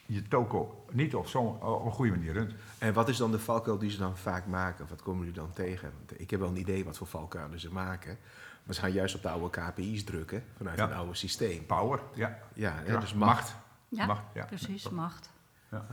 je 0.07 0.23
toko 0.29 0.85
niet 0.93 1.15
op 1.15 1.27
zo'n 1.27 1.63
op 1.63 1.85
een 1.85 1.91
goede 1.93 2.11
manier 2.11 2.33
runt. 2.33 2.53
En 2.79 2.93
wat 2.93 3.09
is 3.09 3.17
dan 3.17 3.31
de 3.31 3.39
valkuil 3.39 3.79
die 3.79 3.91
ze 3.91 3.99
dan 3.99 4.17
vaak 4.17 4.47
maken? 4.47 4.87
Wat 4.89 5.03
komen 5.03 5.19
jullie 5.25 5.41
dan 5.41 5.53
tegen? 5.53 5.93
Want 5.99 6.21
ik 6.21 6.31
heb 6.31 6.41
wel 6.41 6.49
een 6.49 6.57
idee 6.57 6.85
wat 6.85 6.97
voor 6.97 7.07
valkuilen 7.07 7.61
ze 7.61 7.73
maken. 7.73 8.19
Maar 8.63 8.75
ze 8.75 8.81
gaan 8.81 8.93
juist 8.93 9.15
op 9.15 9.23
de 9.23 9.29
oude 9.29 9.51
KPI's 9.61 10.05
drukken 10.05 10.45
vanuit 10.57 10.79
Ja. 10.79 10.85
een 10.85 10.93
oude 10.95 11.15
systeem. 11.15 11.67
Power, 11.67 12.01
ja. 12.15 12.39
Ja, 12.55 12.73
hè, 12.75 12.93
Ja, 12.93 13.01
dus 13.01 13.15
macht. 13.15 13.35
macht. 13.35 13.55
Ja, 13.89 14.07
Macht, 14.07 14.23
ja. 14.35 14.45
precies, 14.45 14.89
macht. 14.89 15.31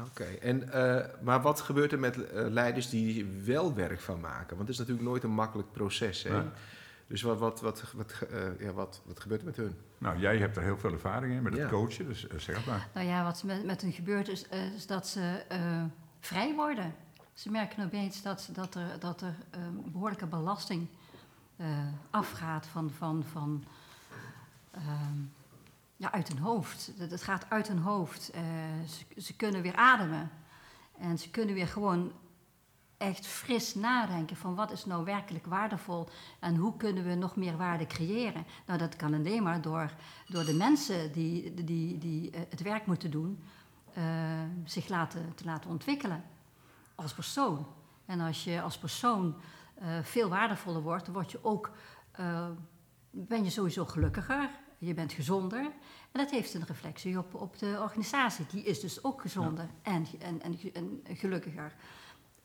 Oké, 0.07 0.23
en 0.23 0.71
eh, 0.73 1.05
maar 1.21 1.41
wat 1.41 1.61
gebeurt 1.61 1.91
er 1.91 1.99
met 1.99 2.29
eh, 2.29 2.47
leiders 2.49 2.89
die 2.89 3.25
wel 3.45 3.73
werk 3.75 3.99
van 3.99 4.19
maken? 4.19 4.47
Want 4.55 4.59
het 4.59 4.69
is 4.69 4.77
natuurlijk 4.77 5.07
nooit 5.07 5.23
een 5.23 5.29
makkelijk 5.33 5.71
proces. 5.71 6.23
Hè? 6.23 6.29
Nee. 6.37 6.47
Dus 7.07 7.21
wat, 7.21 7.39
wat, 7.39 7.61
wat, 7.61 7.91
wat, 7.95 8.11
eh, 8.31 8.59
ja, 8.59 8.71
wat, 8.71 9.01
wat 9.05 9.19
gebeurt 9.19 9.39
er 9.41 9.45
met 9.47 9.55
hun? 9.55 9.75
Nou, 9.97 10.19
jij 10.19 10.37
hebt 10.37 10.57
er 10.57 10.63
heel 10.63 10.77
veel 10.77 10.91
ervaring 10.91 11.33
in 11.33 11.41
met 11.43 11.53
Ja. 11.55 11.59
het 11.61 11.69
coachen, 11.71 12.05
dus 12.05 12.27
eh, 12.27 12.39
zeg 12.39 12.55
het 12.55 12.65
maar. 12.65 12.87
Nou 12.93 13.07
ja, 13.07 13.23
wat 13.23 13.43
met, 13.43 13.65
met 13.65 13.81
hen 13.81 13.91
gebeurt 13.91 14.27
is, 14.27 14.47
eh, 14.47 14.73
is 14.73 14.87
dat 14.87 15.07
ze 15.07 15.45
eh, 15.49 15.83
vrij 16.19 16.53
worden. 16.55 16.95
Ze 17.33 17.51
merken 17.51 17.85
opeens 17.85 18.21
dat, 18.21 18.49
dat 18.53 18.75
er, 18.75 18.99
dat 18.99 19.21
er 19.21 19.35
eh, 19.49 19.59
behoorlijke 19.85 20.25
belasting 20.27 20.87
eh, 21.55 21.67
afgaat 22.09 22.65
van, 22.67 22.91
van, 22.91 23.23
van, 23.31 23.63
ehm, 24.71 25.17
ja, 25.97 26.11
uit 26.11 26.27
hun 26.27 26.37
hoofd. 26.37 26.91
Het 26.97 27.11
het 27.11 27.23
gaat 27.23 27.45
uit 27.49 27.67
hun 27.67 27.77
hoofd. 27.79 28.29
Eh, 28.29 28.41
ze, 28.87 29.21
ze 29.21 29.35
kunnen 29.35 29.61
weer 29.61 29.75
ademen. 29.75 30.29
En 30.99 31.17
ze 31.19 31.29
kunnen 31.29 31.55
weer 31.55 31.67
gewoon 31.67 32.11
echt 33.03 33.25
fris 33.25 33.75
nadenken 33.75 34.35
van 34.35 34.55
wat 34.55 34.71
is 34.71 34.85
nou 34.85 35.05
werkelijk 35.05 35.45
waardevol 35.45 36.07
en 36.39 36.55
hoe 36.55 36.77
kunnen 36.77 37.03
we 37.03 37.15
nog 37.15 37.35
meer 37.35 37.57
waarde 37.57 37.87
creëren. 37.87 38.45
Nou, 38.65 38.79
dat 38.79 38.95
kan 38.95 39.13
alleen 39.13 39.43
maar 39.43 39.61
door, 39.61 39.91
door 40.27 40.45
de 40.45 40.53
mensen 40.53 41.11
die, 41.11 41.53
die, 41.53 41.97
die 41.97 42.31
eh, 42.31 42.41
het 42.49 42.61
werk 42.61 42.85
moeten 42.85 43.11
doen, 43.11 43.43
eh, 43.93 44.03
zich 44.65 44.87
laten, 44.87 45.35
te 45.35 45.45
laten 45.45 45.69
ontwikkelen 45.69 46.23
als 46.95 47.13
persoon. 47.13 47.67
En 48.05 48.19
als 48.19 48.43
je 48.43 48.61
als 48.61 48.77
persoon 48.77 49.35
eh, 49.73 49.87
veel 50.01 50.29
waardevoller 50.29 50.81
wordt, 50.81 51.07
word 51.07 51.31
je 51.31 51.43
ook, 51.43 51.71
ben 53.11 53.43
je 53.43 53.49
sowieso 53.49 53.85
gelukkiger, 53.85 54.49
je 54.77 54.93
bent 54.93 55.11
gezonder. 55.11 55.61
En 56.11 56.19
dat 56.19 56.31
heeft 56.31 56.53
een 56.53 56.65
reflectie 56.65 57.17
op, 57.17 57.33
op 57.33 57.59
de 57.59 57.77
organisatie. 57.81 58.45
Die 58.51 58.63
is 58.63 58.79
dus 58.79 59.03
ook 59.03 59.21
gezonder 59.21 59.69
en, 59.81 60.05
en, 60.19 60.41
en, 60.41 60.59
en 60.73 61.15
gelukkiger. 61.15 61.73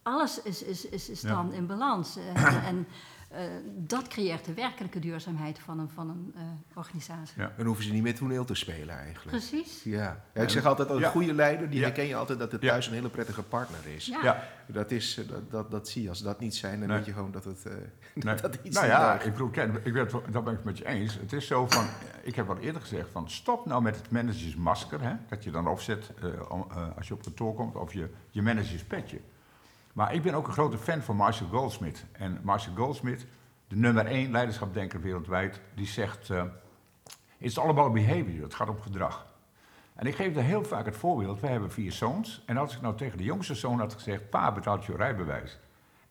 Alles 0.08 0.42
is, 0.42 0.62
is, 0.62 0.88
is, 0.88 1.08
is 1.08 1.20
Ja. 1.20 1.28
dan 1.28 1.52
in 1.52 1.66
balans. 1.66 2.16
En, 2.34 2.46
en 2.70 2.86
eh, 3.30 3.40
dat 3.76 4.08
creëert 4.08 4.44
de 4.44 4.54
werkelijke 4.54 4.98
duurzaamheid 4.98 5.58
van 5.58 5.78
een, 5.78 5.88
van 5.88 6.08
een 6.08 6.32
eh, 6.36 6.42
organisatie. 6.78 7.40
Ja. 7.42 7.52
Dan 7.56 7.66
hoeven 7.66 7.84
ze 7.84 7.92
niet 7.92 8.02
meer 8.02 8.14
toneel 8.14 8.44
te 8.44 8.54
spelen 8.54 8.96
eigenlijk. 8.98 9.36
Precies. 9.36 9.82
Ja. 9.82 10.24
ja, 10.34 10.42
ik 10.42 10.48
zeg 10.48 10.64
altijd, 10.64 10.90
een 10.90 10.98
Ja. 10.98 11.08
goede 11.10 11.34
leider, 11.34 11.70
die 11.70 11.78
Ja. 11.78 11.84
herken 11.84 12.06
je 12.06 12.14
altijd 12.16 12.38
dat 12.38 12.52
het 12.52 12.62
Ja. 12.62 12.68
thuis 12.70 12.86
een 12.86 12.92
hele 12.92 13.08
prettige 13.08 13.42
partner 13.42 13.86
is. 13.94 14.06
Ja. 14.06 14.22
Ja. 14.22 14.44
Dat, 14.66 14.90
is 14.90 15.18
eh, 15.18 15.28
dat, 15.28 15.50
dat, 15.50 15.70
dat 15.70 15.88
zie 15.88 16.02
je. 16.02 16.08
Als 16.08 16.22
dat 16.22 16.40
niet 16.40 16.56
zijn, 16.56 16.78
dan 16.78 16.88
Nee. 16.88 16.96
weet 16.96 17.06
je 17.06 17.12
gewoon 17.12 17.30
dat 17.32 17.44
het, 17.44 17.66
eh, 17.66 17.72
Nee. 18.24 18.34
dat 18.34 18.58
iets 18.62 18.76
nou 18.76 18.88
ja, 18.88 19.20
ik 19.20 19.32
bedoel, 19.32 19.48
kijk, 19.50 19.80
ik 19.86 19.92
ben 19.92 20.08
dat 20.30 20.44
ben 20.44 20.52
ik 20.52 20.58
het 20.58 20.64
met 20.64 20.78
je 20.78 20.86
eens. 20.86 21.14
Het 21.14 21.32
is 21.32 21.46
zo 21.46 21.66
van, 21.66 21.86
ik 22.22 22.34
heb 22.36 22.48
al 22.48 22.58
eerder 22.58 22.80
gezegd 22.80 23.08
van 23.12 23.30
stop 23.30 23.66
nou 23.66 23.82
met 23.82 23.96
het 23.96 24.10
managersmasker, 24.10 25.00
hè, 25.02 25.12
dat 25.28 25.44
je 25.44 25.50
dan 25.50 25.66
opzet 25.68 26.10
eh, 26.22 26.28
eh, 26.28 26.96
als 26.96 27.08
je 27.08 27.14
op 27.14 27.22
kantoor 27.22 27.54
komt, 27.54 27.74
of 27.76 27.92
je, 27.92 28.08
je 28.30 28.42
managerspetje. 28.42 29.20
Maar 29.98 30.14
ik 30.14 30.22
ben 30.22 30.34
ook 30.34 30.46
een 30.46 30.52
grote 30.52 30.78
fan 30.78 31.02
van 31.02 31.16
Marshall 31.16 31.50
Goldsmith. 31.50 32.04
En 32.12 32.40
Marshall 32.42 32.76
Goldsmith, 32.76 33.26
de 33.68 33.76
nummer 33.76 34.06
één 34.06 34.30
leiderschapdenker 34.30 35.00
wereldwijd, 35.00 35.60
die 35.74 35.86
zegt, 35.86 36.30
eh 36.30 36.42
it's 37.38 37.58
all 37.58 37.68
about 37.68 37.92
behavior, 37.92 38.42
het 38.42 38.54
gaat 38.54 38.68
om 38.68 38.80
gedrag. 38.80 39.26
En 39.94 40.06
ik 40.06 40.14
geef 40.14 40.34
daar 40.34 40.44
heel 40.44 40.64
vaak 40.64 40.84
het 40.84 40.96
voorbeeld, 40.96 41.40
wij 41.40 41.50
hebben 41.50 41.72
vier 41.72 41.92
zoons. 41.92 42.42
En 42.46 42.56
als 42.56 42.74
ik 42.74 42.80
nou 42.80 42.96
tegen 42.96 43.18
de 43.18 43.24
jongste 43.24 43.54
zoon 43.54 43.78
had 43.78 43.94
gezegd, 43.94 44.30
pa 44.30 44.52
betaalt 44.52 44.84
je 44.84 44.96
rijbewijs. 44.96 45.58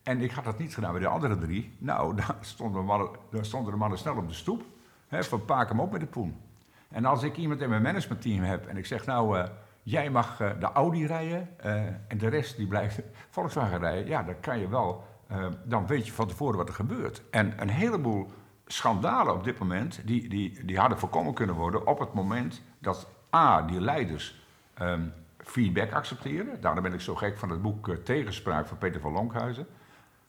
En 0.03 0.21
ik 0.21 0.31
had 0.31 0.43
dat 0.43 0.57
niet 0.57 0.73
gedaan 0.73 0.91
bij 0.91 1.01
de 1.01 1.07
andere 1.07 1.37
drie. 1.37 1.75
Nou, 1.77 2.15
dan 2.25 2.35
stonden, 2.39 2.81
de 2.81 2.87
mannen, 2.87 3.09
dan 3.31 3.45
stonden 3.45 3.71
de 3.71 3.77
mannen 3.77 3.97
snel 3.97 4.17
op 4.17 4.27
de 4.27 4.33
stoep. 4.33 4.63
Van 5.09 5.45
paak 5.45 5.69
hem 5.69 5.79
op 5.79 5.91
met 5.91 6.01
de 6.01 6.07
poen. 6.07 6.41
En 6.89 7.05
als 7.05 7.23
ik 7.23 7.37
iemand 7.37 7.61
in 7.61 7.69
mijn 7.69 7.81
managementteam 7.81 8.43
heb 8.43 8.65
en 8.65 8.77
ik 8.77 8.85
zeg, 8.85 9.05
nou, 9.05 9.39
eh, 9.39 9.49
jij 9.89 10.09
mag 10.09 10.39
eh, 10.39 10.49
de 10.59 10.71
Audi 10.71 11.05
rijden 11.05 11.49
eh, 11.59 11.85
en 11.85 12.17
de 12.17 12.27
rest 12.27 12.57
die 12.57 12.67
blijft 12.67 12.99
Volkswagen 13.29 13.79
rijden. 13.79 14.07
Ja, 14.07 14.23
dan 14.23 14.39
kan 14.39 14.59
je 14.59 14.69
wel, 14.69 15.03
eh, 15.27 15.45
dan 15.63 15.87
weet 15.87 16.05
je 16.05 16.11
van 16.11 16.27
tevoren 16.27 16.57
wat 16.57 16.67
er 16.67 16.73
gebeurt. 16.73 17.21
En 17.31 17.61
een 17.61 17.69
heleboel 17.69 18.31
schandalen 18.65 19.33
op 19.33 19.43
dit 19.43 19.59
moment, 19.59 20.01
die, 20.05 20.29
die, 20.29 20.65
die 20.65 20.79
hadden 20.79 20.99
voorkomen 20.99 21.33
kunnen 21.33 21.55
worden 21.55 21.87
op 21.87 21.99
het 21.99 22.13
moment 22.13 22.61
dat 22.79 23.07
A, 23.35 23.61
die 23.61 23.81
leiders 23.81 24.45
ehm, 24.73 25.07
feedback 25.37 25.91
accepteren. 25.91 26.61
Daarom 26.61 26.83
ben 26.83 26.93
ik 26.93 27.01
zo 27.01 27.15
gek 27.15 27.37
van 27.37 27.49
het 27.49 27.61
boek 27.61 27.95
Tegenspraak 28.03 28.67
van 28.67 28.77
Peter 28.77 29.01
van 29.01 29.11
Lonkhuizen. 29.11 29.67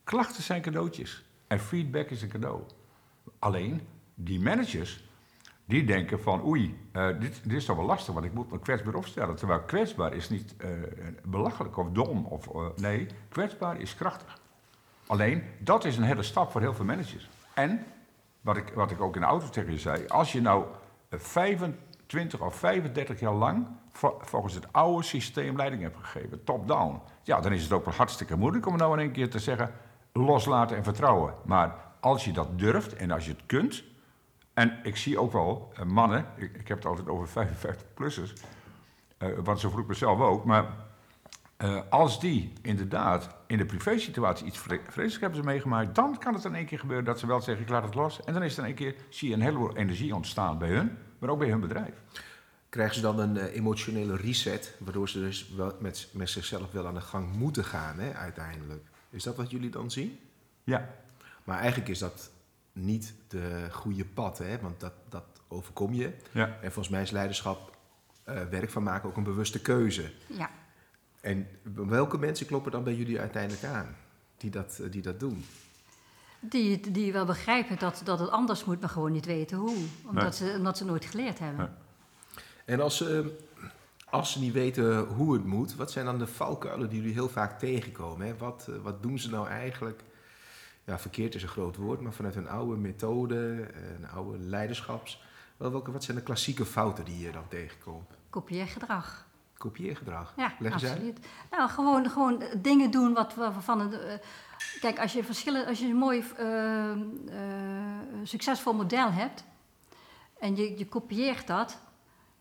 Klachten 0.04 0.42
zijn 0.42 0.62
cadeautjes 0.62 1.24
en 1.46 1.60
feedback 1.60 2.10
is 2.10 2.22
een 2.22 2.28
cadeau. 2.28 2.62
Alleen, 3.38 3.80
die 4.14 4.40
managers, 4.40 5.07
die 5.68 5.84
denken 5.84 6.20
van 6.20 6.44
oei, 6.46 6.88
eh, 6.92 7.06
dit, 7.20 7.40
dit 7.42 7.52
is 7.52 7.64
toch 7.64 7.76
wel 7.76 7.84
lastig, 7.87 8.14
want 8.14 8.26
ik 8.26 8.32
moet 8.32 8.50
me 8.50 8.58
kwetsbaar 8.58 8.94
opstellen. 8.94 9.37
Terwijl 9.37 9.60
kwetsbaar 9.60 10.12
is 10.14 10.28
niet 10.30 10.54
eh, 10.56 10.68
belachelijk 11.25 11.76
of 11.76 11.90
dom. 11.90 12.25
Of, 12.25 12.48
eh, 12.54 12.66
nee, 12.76 13.06
kwetsbaar 13.28 13.80
is 13.80 13.94
krachtig. 13.94 14.38
Alleen, 15.06 15.42
dat 15.58 15.84
is 15.84 15.96
een 15.96 16.02
hele 16.02 16.22
stap 16.22 16.50
voor 16.50 16.60
heel 16.60 16.75
veel 16.75 16.84
managers. 16.84 17.28
En, 17.54 17.84
wat 18.40 18.56
ik, 18.56 18.72
wat 18.75 18.90
ik 18.90 19.00
ook 19.00 19.14
in 19.14 19.20
de 19.20 19.26
auto 19.26 19.48
tegen 19.48 19.72
je 19.72 19.78
zei, 19.78 20.06
als 20.06 20.32
je 20.32 20.40
nou 20.40 20.64
eh, 21.08 21.18
25 21.18 22.40
of 22.40 22.54
35 22.54 23.20
jaar 23.20 23.34
lang 23.34 23.66
vo- 23.92 24.18
volgens 24.20 24.54
het 24.54 24.66
oude 24.72 25.02
systeem 25.02 25.56
leiding 25.56 25.82
hebt 25.82 25.96
gegeven, 26.00 26.44
top-down, 26.44 27.00
ja, 27.22 27.40
dan 27.40 27.52
is 27.52 27.62
het 27.62 27.72
ook 27.72 27.84
wel 27.84 27.94
hartstikke 27.94 28.37
moeilijk 28.37 28.66
om 28.66 28.76
nou 28.76 28.92
in 28.92 28.98
één 28.98 29.12
keer 29.12 29.30
te 29.30 29.38
zeggen 29.38 29.72
loslaten 30.12 30.76
en 30.76 30.84
vertrouwen. 30.84 31.34
Maar 31.44 31.75
als 32.00 32.25
je 32.25 32.32
dat 32.32 32.58
durft 32.58 32.96
en 32.96 33.10
als 33.10 33.25
je 33.25 33.30
het 33.30 33.46
kunt, 33.46 33.84
en 34.58 34.78
ik 34.82 34.96
zie 34.96 35.18
ook 35.18 35.32
wel 35.32 35.72
eh, 35.76 35.84
mannen, 35.84 36.26
ik, 36.36 36.54
ik 36.54 36.68
heb 36.68 36.76
het 36.76 36.86
altijd 36.86 37.08
over 37.08 37.28
55-plussers, 37.48 38.32
eh 39.18 39.28
want 39.44 39.60
zo 39.60 39.68
vroeg 39.70 39.80
ik 39.82 39.88
mezelf 39.88 40.20
ook, 40.20 40.44
maar 40.44 40.66
eh, 41.56 41.80
als 41.90 42.20
die 42.20 42.52
inderdaad 42.62 43.28
in 43.46 43.58
de 43.58 43.66
privésituatie 43.66 44.46
iets 44.46 44.58
vre- 44.58 44.80
vreselijks 44.84 45.20
hebben 45.20 45.38
ze 45.38 45.44
meegemaakt, 45.44 45.94
dan 45.94 46.18
kan 46.18 46.34
het 46.34 46.44
in 46.44 46.54
één 46.54 46.66
keer 46.66 46.78
gebeuren 46.78 47.04
dat 47.04 47.18
ze 47.18 47.26
wel 47.26 47.40
zeggen, 47.40 47.64
ik 47.64 47.70
laat 47.70 47.82
het 47.82 47.94
los. 47.94 48.24
En 48.24 48.32
dan 48.32 48.42
is 48.42 48.52
er 48.52 48.58
in 48.58 48.64
één 48.64 48.74
keer, 48.74 48.94
zie 49.08 49.28
je 49.28 49.34
een 49.34 49.40
heleboel 49.40 49.76
energie 49.76 50.14
ontstaan 50.14 50.58
bij 50.58 50.68
hun, 50.68 50.98
maar 51.18 51.30
ook 51.30 51.38
bij 51.38 51.48
hun 51.48 51.60
bedrijf. 51.60 51.94
Krijgen 52.68 52.94
ze 52.94 53.00
dan 53.00 53.18
een 53.18 53.36
emotionele 53.36 54.16
reset, 54.16 54.74
waardoor 54.78 55.08
ze 55.08 55.20
dus 55.20 55.48
wel 55.56 55.76
met, 55.80 56.08
met 56.12 56.30
zichzelf 56.30 56.72
wel 56.72 56.86
aan 56.86 56.94
de 56.94 57.00
gang 57.00 57.36
moeten 57.36 57.64
gaan, 57.64 57.98
hè, 57.98 58.12
uiteindelijk? 58.12 58.82
Is 59.10 59.22
dat 59.22 59.36
wat 59.36 59.50
jullie 59.50 59.70
dan 59.70 59.90
zien? 59.90 60.18
Ja, 60.64 60.88
Maar 61.44 61.58
eigenlijk 61.58 61.88
is 61.88 61.98
dat 61.98 62.30
niet 62.78 63.14
de 63.28 63.68
goede 63.70 64.04
pad, 64.04 64.38
hè? 64.38 64.61
want 64.61 64.80
dat, 64.80 64.92
dat 65.08 65.25
overkom 65.49 65.94
je. 65.94 66.12
ja. 66.32 66.47
En 66.47 66.73
volgens 66.73 66.88
mij 66.88 67.02
is 67.02 67.11
leiderschap 67.11 67.76
eh, 68.25 68.42
werk 68.50 68.70
van 68.70 68.82
maken 68.82 69.08
ook 69.08 69.16
een 69.16 69.23
bewuste 69.23 69.61
keuze. 69.61 70.12
Ja. 70.26 70.50
En 71.20 71.47
welke 71.62 72.18
mensen 72.18 72.47
kloppen 72.47 72.73
dan 72.73 72.85
bij 72.85 72.94
jullie 72.94 73.20
uiteindelijk 73.20 73.64
aan 73.64 73.97
die 74.37 74.50
dat, 74.50 74.78
eh, 74.78 74.90
die 74.90 75.02
dat 75.02 75.20
doen? 75.20 75.44
Die, 76.40 76.90
die 76.92 77.12
wel 77.12 77.25
begrijpen 77.25 77.78
dat, 77.78 78.00
dat 78.04 78.18
het 78.18 78.30
anders 78.30 78.64
moet, 78.64 78.80
maar 78.80 78.88
gewoon 78.88 79.12
niet 79.12 79.26
weten 79.26 79.58
hoe. 79.58 79.76
Omdat, 80.06 80.37
ze, 80.37 80.54
omdat 80.56 80.78
ze 80.78 80.85
nooit 80.85 81.04
geleerd 81.04 81.38
hebben. 81.38 81.64
Nee. 81.64 82.44
En 82.64 82.80
als 82.80 82.97
ze, 82.97 83.38
als 84.11 84.32
ze 84.32 84.40
niet 84.40 84.52
weten 84.52 84.99
hoe 84.99 85.32
het 85.32 85.44
moet, 85.44 85.75
wat 85.75 85.90
zijn 85.90 86.04
dan 86.04 86.18
de 86.18 86.26
valkuilen 86.26 86.88
die 86.88 86.99
jullie 86.99 87.14
heel 87.14 87.28
vaak 87.28 87.58
tegenkomen? 87.58 88.26
Hè? 88.26 88.37
Wat, 88.37 88.66
eh, 88.70 88.75
wat 88.82 89.02
doen 89.02 89.18
ze 89.18 89.30
nou 89.30 89.49
eigenlijk? 89.49 90.02
Ja, 90.88 90.99
verkeerd 90.99 91.35
is 91.35 91.42
een 91.42 91.49
groot 91.49 91.76
woord, 91.76 92.00
maar 92.00 92.12
vanuit 92.12 92.37
een 92.37 92.49
oude 92.49 92.76
methode, 92.76 93.68
een 93.99 94.09
oude 94.09 94.38
leiderschaps. 94.38 95.23
Wel, 95.57 95.71
welke, 95.71 95.90
wat 95.92 96.04
zijn 96.04 96.16
de 96.16 96.23
klassieke 96.23 96.64
fouten 96.64 97.04
die 97.04 97.18
je 97.18 97.30
dan 97.30 97.49
tegenkomt? 97.49 98.11
Kopieergedrag. 98.30 99.26
Kopieergedrag. 99.57 100.33
Ja, 100.37 100.52
Leg 100.59 100.73
uit. 100.73 100.83
absoluut. 100.85 101.18
Nou, 101.50 101.71
gewoon, 101.71 102.11
gewoon 102.11 102.42
dingen 102.57 102.90
doen 102.90 103.12
wat 103.14 103.35
van 103.61 103.80
het. 103.80 104.00
eh, 104.00 104.12
kijk, 104.80 104.99
als 105.00 105.12
je, 105.12 105.25
verschillen, 105.25 105.66
als 105.66 105.78
je 105.78 105.87
een 105.87 105.97
mooi, 105.97 106.25
eh, 106.37 106.90
eh, 106.90 106.99
succesvol 108.23 108.73
model 108.75 109.11
hebt 109.12 109.45
en 110.38 110.57
je, 110.57 110.78
je 110.78 110.87
kopieert 110.87 111.47
dat, 111.47 111.78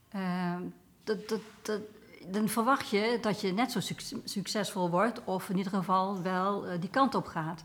eh, 0.09 0.55
dat, 1.03 1.29
dat, 1.29 1.39
dat, 1.61 1.81
dan 2.27 2.47
verwacht 2.49 2.89
je 2.89 3.17
dat 3.21 3.41
je 3.41 3.51
net 3.53 3.71
zo 3.71 3.79
suc- 3.79 4.13
succesvol 4.23 4.89
wordt, 4.89 5.23
of 5.23 5.49
in 5.49 5.57
ieder 5.57 5.71
geval 5.73 6.21
wel 6.21 6.65
die 6.79 6.89
kant 6.89 7.15
op 7.15 7.25
gaat. 7.27 7.61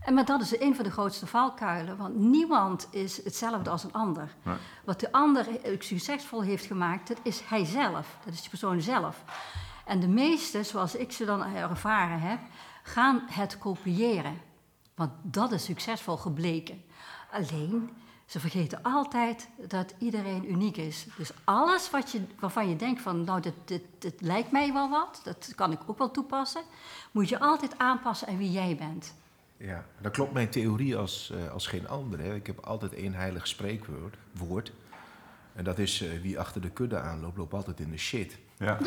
En 0.00 0.14
maar 0.14 0.24
dat 0.24 0.40
is 0.40 0.60
een 0.60 0.74
van 0.74 0.84
de 0.84 0.90
grootste 0.90 1.26
valkuilen, 1.26 1.96
want 1.96 2.14
niemand 2.14 2.88
is 2.90 3.24
hetzelfde 3.24 3.70
als 3.70 3.84
een 3.84 3.92
ander. 3.92 4.34
Nee. 4.42 4.56
Wat 4.84 5.00
de 5.00 5.12
ander 5.12 5.46
succesvol 5.78 6.42
heeft 6.42 6.66
gemaakt, 6.66 7.08
dat 7.08 7.18
is 7.22 7.40
hij 7.40 7.64
zelf. 7.64 8.18
Dat 8.24 8.34
is 8.34 8.40
die 8.40 8.48
persoon 8.48 8.80
zelf. 8.80 9.24
En 9.84 10.00
de 10.00 10.08
meesten, 10.08 10.64
zoals 10.64 10.94
ik 10.94 11.12
ze 11.12 11.24
dan 11.24 11.42
ervaren 11.42 12.20
heb, 12.20 12.38
gaan 12.82 13.22
het 13.30 13.58
kopiëren. 13.58 14.40
Want 14.94 15.10
dat 15.22 15.52
is 15.52 15.64
succesvol 15.64 16.16
gebleken. 16.16 16.82
Alleen, 17.32 17.90
ze 18.26 18.40
vergeten 18.40 18.82
altijd 18.82 19.48
dat 19.68 19.94
iedereen 19.98 20.50
uniek 20.50 20.76
is. 20.76 21.06
Dus 21.16 21.30
alles 21.44 21.90
wat 21.90 22.10
je, 22.10 22.22
waarvan 22.38 22.68
je 22.68 22.76
denkt 22.76 23.02
van, 23.02 23.24
nou, 23.24 23.40
dit, 23.40 23.54
dit, 23.64 23.82
dit 23.98 24.20
lijkt 24.20 24.50
mij 24.50 24.72
wel 24.72 24.88
wat, 24.88 25.20
dat 25.24 25.52
kan 25.54 25.72
ik 25.72 25.80
ook 25.86 25.98
wel 25.98 26.10
toepassen, 26.10 26.62
moet 27.10 27.28
je 27.28 27.40
altijd 27.40 27.78
aanpassen 27.78 28.28
aan 28.28 28.38
wie 28.38 28.50
jij 28.50 28.76
bent. 28.76 29.14
Ja, 29.58 29.84
dan 30.00 30.10
klopt 30.12 30.32
mijn 30.32 30.48
theorie 30.48 30.96
als, 30.96 31.32
eh, 31.46 31.52
als 31.52 31.66
geen 31.66 31.88
andere. 31.88 32.22
Hè. 32.22 32.34
Ik 32.34 32.46
heb 32.46 32.58
altijd 32.60 32.94
één 32.94 33.14
heilig 33.14 33.46
spreekwoord. 33.46 34.16
Woord. 34.32 34.72
En 35.54 35.64
dat 35.64 35.78
is 35.78 36.02
eh, 36.02 36.08
wie 36.22 36.38
achter 36.38 36.60
de 36.60 36.70
kudde 36.70 36.98
aanloopt, 36.98 37.36
loopt 37.36 37.54
altijd 37.54 37.80
in 37.80 37.90
de 37.90 37.98
shit. 37.98 38.36
Ja. 38.58 38.78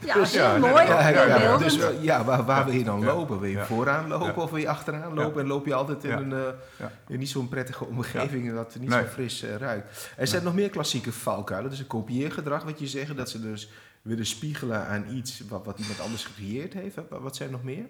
Ja, 0.00 0.14
dat 0.14 0.16
is 0.26 0.32
ja, 0.32 0.50
heel 0.52 0.60
nee, 0.60 0.70
mooi, 0.70 0.84
ja, 0.84 1.08
ja. 1.08 1.56
Dus 1.56 1.78
eh, 1.78 2.02
ja, 2.02 2.24
waar, 2.24 2.44
waar 2.44 2.64
wil 2.64 2.74
je 2.74 2.84
dan 2.84 3.00
Ja. 3.00 3.06
lopen? 3.06 3.40
Wil 3.40 3.48
je 3.48 3.56
Ja. 3.56 3.64
vooraan 3.64 4.08
lopen 4.08 4.26
Ja. 4.26 4.32
of 4.42 4.50
wil 4.50 4.58
je 4.58 4.68
achteraan 4.68 5.14
lopen? 5.14 5.40
En 5.42 5.46
loop 5.46 5.66
je 5.66 5.74
altijd 5.74 6.04
in 6.04 6.10
Ja. 6.10 6.16
een 6.18 6.32
eh, 6.32 6.40
Ja. 6.78 6.92
in 7.08 7.18
niet 7.18 7.28
zo'n 7.28 7.48
prettige 7.48 7.84
omgeving 7.84 8.54
dat 8.54 8.76
niet 8.80 8.88
Nee. 8.88 9.00
zo 9.02 9.06
fris 9.06 9.44
ruikt. 9.44 10.10
Er 10.16 10.26
zijn 10.26 10.44
nog 10.44 10.54
meer 10.54 10.70
klassieke 10.70 11.12
valkuilen. 11.12 11.70
Dus 11.70 11.78
een 11.78 11.86
kopieergedrag, 11.86 12.62
wat 12.64 12.78
je 12.78 12.86
zegt, 12.86 13.16
dat 13.16 13.30
ze 13.30 13.40
dus 13.40 13.70
willen 14.02 14.26
spiegelen 14.26 14.86
aan 14.86 15.06
iets 15.16 15.42
wat, 15.48 15.64
wat 15.64 15.78
iemand 15.78 16.00
anders 16.00 16.24
gecreëerd 16.24 16.72
heeft. 16.72 16.96
Wat 17.08 17.36
zijn 17.36 17.48
er 17.48 17.54
nog 17.54 17.64
meer? 17.64 17.84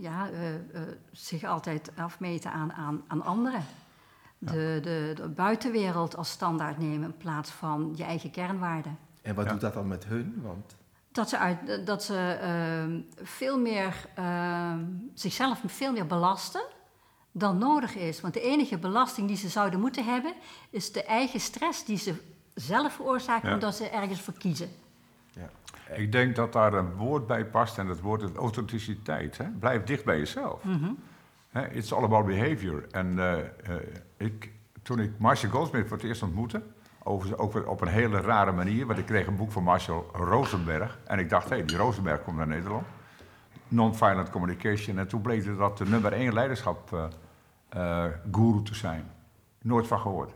Ja, 0.00 0.30
eh, 0.30 0.54
eh, 0.54 0.60
zich 1.12 1.44
altijd 1.44 1.90
afmeten 1.96 2.52
aan, 2.52 2.72
aan, 2.72 3.02
aan 3.06 3.22
anderen. 3.24 3.64
De, 4.38 4.78
de, 4.82 5.12
de 5.16 5.28
buitenwereld 5.28 6.16
als 6.16 6.30
standaard 6.30 6.78
nemen 6.78 7.08
in 7.08 7.16
plaats 7.16 7.50
van 7.50 7.92
je 7.96 8.04
eigen 8.04 8.30
kernwaarden. 8.30 8.98
En 9.22 9.34
wat 9.34 9.44
Ja. 9.44 9.50
doet 9.52 9.60
dat 9.60 9.74
dan 9.74 9.88
met 9.88 10.04
hun? 10.04 10.40
Want 10.42 10.76
Dat 11.12 11.28
ze, 11.28 11.38
uit, 11.38 11.86
dat 11.86 12.02
ze 12.04 12.38
ehm, 12.40 13.00
veel 13.26 13.58
meer, 13.58 14.06
ehm, 14.14 14.84
zichzelf 15.14 15.60
veel 15.66 15.92
meer 15.92 16.06
belasten 16.06 16.62
dan 17.32 17.58
nodig 17.58 17.94
is. 17.96 18.20
Want 18.20 18.34
de 18.34 18.40
enige 18.40 18.78
belasting 18.78 19.26
die 19.28 19.36
ze 19.36 19.48
zouden 19.48 19.80
moeten 19.80 20.04
hebben, 20.04 20.34
is 20.70 20.92
de 20.92 21.04
eigen 21.04 21.40
stress 21.40 21.84
die 21.84 21.98
ze 21.98 22.14
zelf 22.54 22.92
veroorzaken 22.92 23.48
Ja. 23.48 23.54
omdat 23.54 23.74
ze 23.76 23.88
ergens 23.88 24.20
voor 24.20 24.34
kiezen. 24.34 24.68
Ik 25.94 26.12
denk 26.12 26.36
dat 26.36 26.52
daar 26.52 26.72
een 26.72 26.94
woord 26.94 27.26
bij 27.26 27.44
past 27.44 27.78
en 27.78 27.86
dat 27.86 28.00
woord 28.00 28.22
is 28.22 28.32
authenticiteit. 28.32 29.38
Hè? 29.38 29.44
Blijf 29.58 29.84
dicht 29.84 30.04
bij 30.04 30.18
jezelf. 30.18 30.62
Hè, 31.48 31.68
It's 31.68 31.92
all 31.92 32.02
about 32.02 32.26
behavior. 32.26 32.86
En 32.90 33.18
eh, 33.18 33.38
eh, 33.38 33.46
ik, 34.16 34.52
toen 34.82 35.00
ik 35.00 35.18
Marshall 35.18 35.52
Goldsmith 35.52 35.88
voor 35.88 35.96
het 35.96 36.06
eerst 36.06 36.22
ontmoette, 36.22 36.62
over, 37.02 37.38
ook 37.38 37.68
op 37.68 37.80
een 37.80 37.88
hele 37.88 38.20
rare 38.20 38.52
manier, 38.52 38.86
want 38.86 38.98
ik 38.98 39.06
kreeg 39.06 39.26
een 39.26 39.36
boek 39.36 39.52
van 39.52 39.62
Marshall 39.62 40.02
Rosenberg. 40.12 40.98
En 41.04 41.18
ik 41.18 41.30
dacht, 41.30 41.50
hé, 41.50 41.64
die 41.64 41.76
Rosenberg 41.76 42.22
komt 42.22 42.36
naar 42.36 42.46
Nederland. 42.46 42.86
Non-violent 43.68 44.30
communication. 44.30 44.98
En 44.98 45.08
toen 45.08 45.20
bleek 45.20 45.56
dat 45.58 45.78
de 45.78 45.84
nummer 45.86 46.12
één 46.12 46.32
leiderschap 46.32 47.10
eh, 47.68 48.04
guru 48.32 48.62
te 48.62 48.74
zijn. 48.74 49.10
Nooit 49.62 49.86
van 49.86 49.98
gehoord. 49.98 50.32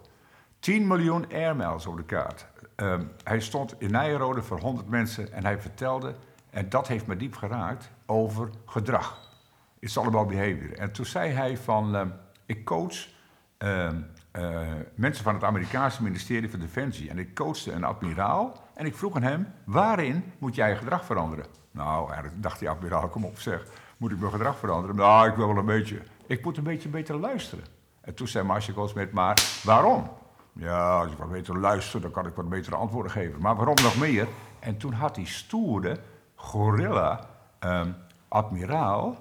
10 0.59 0.87
miljoen 0.87 1.27
airmiles 1.33 1.87
op 1.87 1.97
de 1.97 2.05
kaart. 2.05 2.47
Ehm, 2.83 3.03
hij 3.25 3.40
stond 3.40 3.75
in 3.79 3.90
Nijrode 3.90 4.42
voor 4.42 4.61
100 4.61 4.88
mensen 4.88 5.33
en 5.33 5.45
hij 5.45 5.61
vertelde, 5.61 6.14
en 6.51 6.68
dat 6.68 6.88
heeft 6.88 7.07
me 7.07 7.16
diep 7.16 7.37
geraakt, 7.37 7.90
over 8.07 8.51
gedrag. 8.66 9.31
It's 9.79 9.97
all 9.97 10.07
about 10.07 10.29
behavior. 10.29 10.79
En 10.79 10.92
toen 10.92 11.05
zei 11.05 11.31
hij 11.31 11.57
van, 11.57 11.97
ehm, 11.97 12.09
ik 12.47 12.64
coach 12.64 13.09
ehm, 13.59 13.97
eh, 14.31 14.61
mensen 14.95 15.25
van 15.25 15.35
het 15.35 15.45
Amerikaanse 15.45 16.03
ministerie 16.03 16.51
van 16.51 16.61
Defensie. 16.61 17.11
En 17.11 17.18
ik 17.18 17.35
coachte 17.35 17.73
een 17.73 17.85
admiraal 17.85 18.62
en 18.75 18.87
ik 18.87 18.97
vroeg 18.97 19.16
aan 19.16 19.23
hem, 19.23 19.53
waarin 19.64 20.33
moet 20.38 20.55
jij 20.55 20.68
je 20.68 20.77
gedrag 20.77 21.05
veranderen? 21.05 21.47
Nou, 21.71 22.12
dacht 22.35 22.59
die 22.59 22.71
admiraal, 22.71 23.09
kom 23.09 23.25
op 23.25 23.38
zeg, 23.38 23.66
moet 23.97 24.11
ik 24.11 24.18
mijn 24.18 24.33
gedrag 24.33 24.59
veranderen? 24.59 24.97
Nou, 24.97 25.29
ik 25.29 25.35
wil 25.35 25.47
wel 25.47 25.57
een 25.57 25.64
beetje, 25.64 26.03
ik 26.27 26.45
moet 26.45 26.57
een 26.57 26.64
beetje 26.64 26.88
beter 26.88 27.16
luisteren. 27.16 27.64
En 28.01 28.14
toen 28.14 28.29
zei 28.29 28.45
Marshall 28.45 28.75
Goldsmith, 28.75 29.12
maar 29.12 29.61
waarom? 29.64 30.11
Ja, 30.53 30.99
als 31.01 31.12
ik 31.12 31.19
wat 31.19 31.31
beter 31.31 31.59
luister, 31.59 32.01
dan 32.01 32.11
kan 32.11 32.27
ik 32.27 32.35
wat 32.35 32.49
betere 32.49 32.77
antwoorden 32.77 33.12
geven. 33.12 33.41
Maar 33.41 33.57
waarom 33.57 33.75
nog 33.83 33.97
meer? 33.99 34.27
En 34.59 34.77
toen 34.77 34.93
had 34.93 35.15
die 35.15 35.27
stoere 35.27 35.99
gorilla 36.35 37.21
ehm, 37.59 37.91
admiraal, 38.29 39.17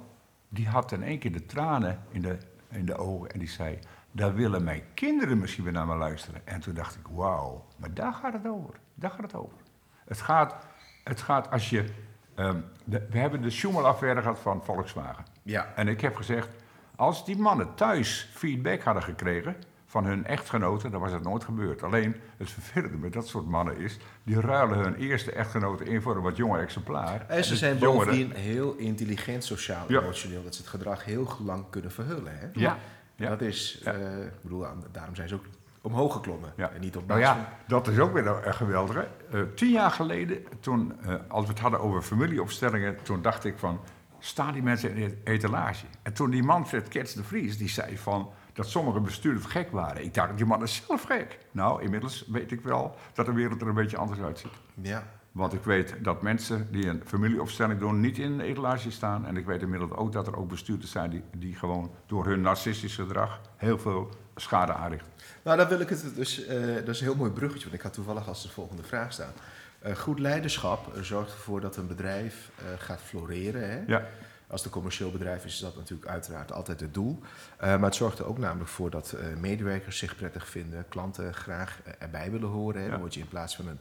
die 0.49 0.67
had 0.67 0.91
in 0.91 1.03
één 1.03 1.19
keer 1.19 1.31
de 1.31 1.45
tranen 1.45 1.99
in 2.09 2.21
de, 2.21 2.37
in 2.69 2.85
de 2.85 2.97
ogen 2.97 3.29
en 3.31 3.39
die 3.39 3.49
zei, 3.49 3.79
daar 4.11 4.33
willen 4.33 4.63
mijn 4.63 4.83
kinderen 4.93 5.39
misschien 5.39 5.63
weer 5.63 5.73
naar 5.73 5.87
me 5.87 5.95
luisteren. 5.95 6.47
En 6.47 6.59
toen 6.59 6.73
dacht 6.73 6.95
ik, 6.95 7.07
wauw, 7.11 7.65
maar 7.77 7.93
daar 7.93 8.13
gaat 8.13 8.33
het 8.33 8.47
over. 8.47 8.73
Daar 8.93 9.11
gaat 9.11 9.21
het 9.21 9.35
over. 9.35 9.57
Het 10.05 10.21
gaat, 10.21 10.55
het 11.03 11.21
gaat 11.21 11.51
als 11.51 11.69
je, 11.69 11.93
ehm, 12.35 12.59
de- 12.83 13.07
we 13.09 13.17
hebben 13.17 13.41
de 13.41 13.49
Schumel-affaire 13.49 14.21
gehad 14.21 14.39
van 14.39 14.63
Volkswagen. 14.63 15.25
Ja. 15.43 15.67
En 15.75 15.87
ik 15.87 16.01
heb 16.01 16.15
gezegd, 16.15 16.49
als 16.95 17.25
die 17.25 17.37
mannen 17.37 17.75
thuis 17.75 18.29
feedback 18.33 18.81
hadden 18.81 19.03
gekregen 19.03 19.55
van 19.91 20.05
hun 20.05 20.25
echtgenoten, 20.25 20.91
dan 20.91 21.01
was 21.01 21.11
het 21.11 21.23
nooit 21.23 21.43
gebeurd. 21.43 21.83
Alleen 21.83 22.15
het 22.37 22.49
vervelende 22.49 22.97
met 22.97 23.13
dat 23.13 23.27
soort 23.27 23.47
mannen 23.47 23.77
is, 23.77 23.97
die 24.23 24.39
ruilen 24.39 24.77
hun 24.77 24.95
eerste 24.95 25.31
echtgenoten 25.31 25.85
in 25.87 26.01
voor 26.01 26.15
een 26.15 26.21
wat 26.21 26.37
jonger 26.37 26.59
exemplaar. 26.61 27.25
En 27.27 27.43
ze 27.43 27.55
zijn 27.55 27.77
jongeren- 27.77 28.05
bovendien 28.07 28.31
heel 28.35 28.75
intelligent, 28.75 29.43
sociaal, 29.43 29.85
Ja. 29.87 29.99
emotioneel, 30.01 30.43
dat 30.43 30.55
ze 30.55 30.61
het 30.61 30.69
gedrag 30.69 31.05
heel 31.05 31.27
lang 31.45 31.65
kunnen 31.69 31.91
verhullen. 31.91 32.37
Hè? 32.37 32.47
Ja, 32.53 32.77
ja. 33.15 33.29
Dat 33.29 33.41
is, 33.41 33.81
eh, 33.85 33.93
ik 34.23 34.41
bedoel, 34.41 34.65
daarom 34.91 35.15
zijn 35.15 35.27
ze 35.27 35.35
ook 35.35 35.45
omhoog 35.81 36.13
geklommen. 36.13 36.53
Ja. 36.55 36.69
En 36.71 36.81
niet 36.81 36.95
op 36.97 37.07
Nou 37.07 37.19
ja, 37.19 37.57
dat 37.67 37.87
is 37.87 37.99
ook 37.99 38.13
weer 38.13 38.23
uh, 38.25 38.35
geweldig. 38.43 38.95
hè. 38.95 39.37
Eh, 39.39 39.45
tien 39.55 39.71
jaar 39.71 39.91
geleden, 39.91 40.37
toen, 40.59 40.93
eh, 41.01 41.15
als 41.27 41.43
we 41.45 41.51
het 41.51 41.59
hadden 41.59 41.79
over 41.79 42.01
familieopstellingen, 42.01 42.97
toen 43.03 43.21
dacht 43.21 43.45
ik 43.45 43.57
van, 43.57 43.79
staan 44.19 44.53
die 44.53 44.63
mensen 44.63 44.95
in 44.95 45.07
de 45.09 45.17
etalage? 45.31 45.85
En 46.01 46.13
toen 46.13 46.29
die 46.29 46.43
Manfred 46.43 46.87
Kerts 46.87 47.13
de 47.13 47.23
Vries, 47.23 47.57
die 47.57 47.69
zei 47.69 47.97
van, 47.97 48.29
dat 48.53 48.69
sommige 48.69 48.99
bestuurders 48.99 49.45
gek 49.45 49.71
waren. 49.71 50.03
Ik 50.03 50.13
dacht, 50.13 50.37
die 50.37 50.45
man 50.45 50.63
is 50.63 50.83
zelf 50.87 51.03
gek. 51.03 51.37
Nou, 51.51 51.81
inmiddels 51.83 52.25
weet 52.27 52.51
ik 52.51 52.61
wel 52.61 52.95
dat 53.13 53.25
de 53.25 53.33
wereld 53.33 53.61
er 53.61 53.67
een 53.67 53.73
beetje 53.73 53.97
anders 53.97 54.19
uitziet. 54.19 54.51
Ja. 54.81 55.03
Want 55.31 55.53
ik 55.53 55.63
weet 55.63 55.95
dat 56.01 56.21
mensen 56.21 56.67
die 56.71 56.87
een 56.87 57.01
familieopstelling 57.05 57.79
doen 57.79 57.99
niet 57.99 58.17
in 58.17 58.31
een 58.31 58.41
etalage 58.41 58.91
staan. 58.91 59.25
En 59.25 59.37
ik 59.37 59.45
weet 59.45 59.61
inmiddels 59.61 59.91
ook 59.91 60.11
dat 60.11 60.27
er 60.27 60.37
ook 60.37 60.49
bestuurders 60.49 60.91
zijn 60.91 61.09
die, 61.09 61.23
die 61.37 61.55
gewoon 61.55 61.91
door 62.05 62.25
hun 62.25 62.41
narcistisch 62.41 62.95
gedrag 62.95 63.41
heel 63.55 63.79
veel 63.79 64.09
schade 64.35 64.73
aanrichten. 64.73 65.11
Nou, 65.43 65.57
dan 65.57 65.67
wil 65.67 65.79
ik 65.79 65.89
het 65.89 66.15
dus. 66.15 66.45
eh, 66.45 66.75
dat 66.75 66.87
is 66.87 66.99
een 66.99 67.05
heel 67.05 67.15
mooi 67.15 67.31
bruggetje, 67.31 67.63
want 67.63 67.75
ik 67.75 67.81
had 67.81 67.93
toevallig 67.93 68.27
als 68.27 68.41
de 68.41 68.49
volgende 68.49 68.83
vraag 68.83 69.13
staan. 69.13 69.33
Eh, 69.79 69.95
goed 69.95 70.19
leiderschap 70.19 70.95
eh, 70.95 71.01
zorgt 71.01 71.31
ervoor 71.31 71.61
dat 71.61 71.77
een 71.77 71.87
bedrijf 71.87 72.51
gaat 72.77 73.01
floreren. 73.01 73.69
Hè? 73.69 73.83
Ja, 73.87 74.07
Als 74.51 74.59
het 74.59 74.69
een 74.69 74.75
commercieel 74.75 75.11
bedrijf 75.11 75.45
is, 75.45 75.53
is 75.53 75.59
dat 75.59 75.75
natuurlijk 75.75 76.09
uiteraard 76.09 76.51
altijd 76.51 76.79
het 76.79 76.93
doel. 76.93 77.19
Eh, 77.57 77.67
maar 77.67 77.83
het 77.83 77.95
zorgt 77.95 78.19
er 78.19 78.25
ook 78.25 78.37
namelijk 78.37 78.69
voor 78.69 78.89
dat 78.89 79.11
eh, 79.11 79.35
medewerkers 79.35 79.97
zich 79.97 80.15
prettig 80.15 80.47
vinden, 80.47 80.85
klanten 80.89 81.33
graag 81.33 81.81
eh, 81.83 81.93
erbij 81.99 82.31
willen 82.31 82.49
horen. 82.49 82.81
Hè? 82.81 82.89
Dan 82.89 82.99
word 82.99 83.13
je 83.13 83.19
in 83.19 83.27
plaats 83.27 83.55
van 83.55 83.67
een 83.67 83.79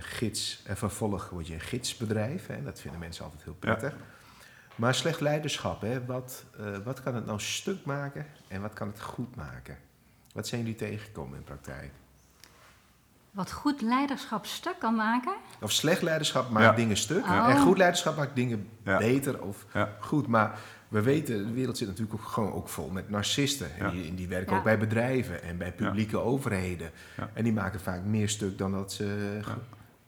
gids 0.00 0.62
en 0.64 0.76
vervolg 0.76 1.28
word 1.28 1.46
je 1.46 1.54
een 1.54 1.60
gidsbedrijf. 1.60 2.46
Hè? 2.46 2.62
Dat 2.62 2.80
vinden 2.80 3.00
mensen 3.00 3.24
altijd 3.24 3.42
heel 3.42 3.54
prettig. 3.54 3.94
Maar 4.74 4.94
slecht 4.94 5.20
leiderschap, 5.20 5.80
hè? 5.80 6.04
Wat, 6.04 6.44
wat 6.84 7.02
kan 7.02 7.14
het 7.14 7.26
nou 7.26 7.40
stuk 7.40 7.84
maken 7.84 8.26
en 8.48 8.60
wat 8.60 8.72
kan 8.72 8.88
het 8.88 9.00
goed 9.00 9.36
maken? 9.36 9.78
Wat 10.32 10.46
zijn 10.46 10.60
jullie 10.60 10.76
tegengekomen 10.76 11.38
in 11.38 11.44
praktijk? 11.44 11.90
Wat 13.38 13.52
goed 13.52 13.80
leiderschap 13.80 14.46
stuk 14.46 14.78
kan 14.78 14.94
maken. 14.94 15.32
Of 15.60 15.72
slecht 15.72 16.02
leiderschap 16.02 16.50
maakt 16.50 16.64
Ja. 16.64 16.72
dingen 16.72 16.96
stuk. 16.96 17.24
Oh. 17.26 17.48
En 17.50 17.58
goed 17.58 17.76
leiderschap 17.76 18.16
maakt 18.16 18.34
dingen 18.34 18.68
Ja. 18.84 18.98
beter 18.98 19.42
of 19.42 19.66
Ja. 19.74 19.96
goed. 20.00 20.26
Maar 20.26 20.58
we 20.88 21.02
weten, 21.02 21.46
de 21.46 21.52
wereld 21.52 21.76
zit 21.78 21.88
natuurlijk 21.88 22.20
ook 22.20 22.26
gewoon 22.26 22.52
ook 22.52 22.68
vol 22.68 22.90
met 22.90 23.10
narcisten. 23.10 23.76
En 23.78 23.90
die, 23.90 24.08
en 24.08 24.14
die 24.14 24.28
werken 24.28 24.52
Ja. 24.52 24.58
ook 24.58 24.64
bij 24.64 24.78
bedrijven 24.78 25.42
en 25.42 25.58
bij 25.58 25.72
publieke 25.72 26.18
overheden. 26.18 26.90
Ja. 27.16 27.30
En 27.34 27.44
die 27.44 27.52
maken 27.52 27.80
vaak 27.80 28.02
meer 28.02 28.28
stuk 28.28 28.58
dan 28.58 28.72
dat 28.72 28.92
ze 28.92 29.38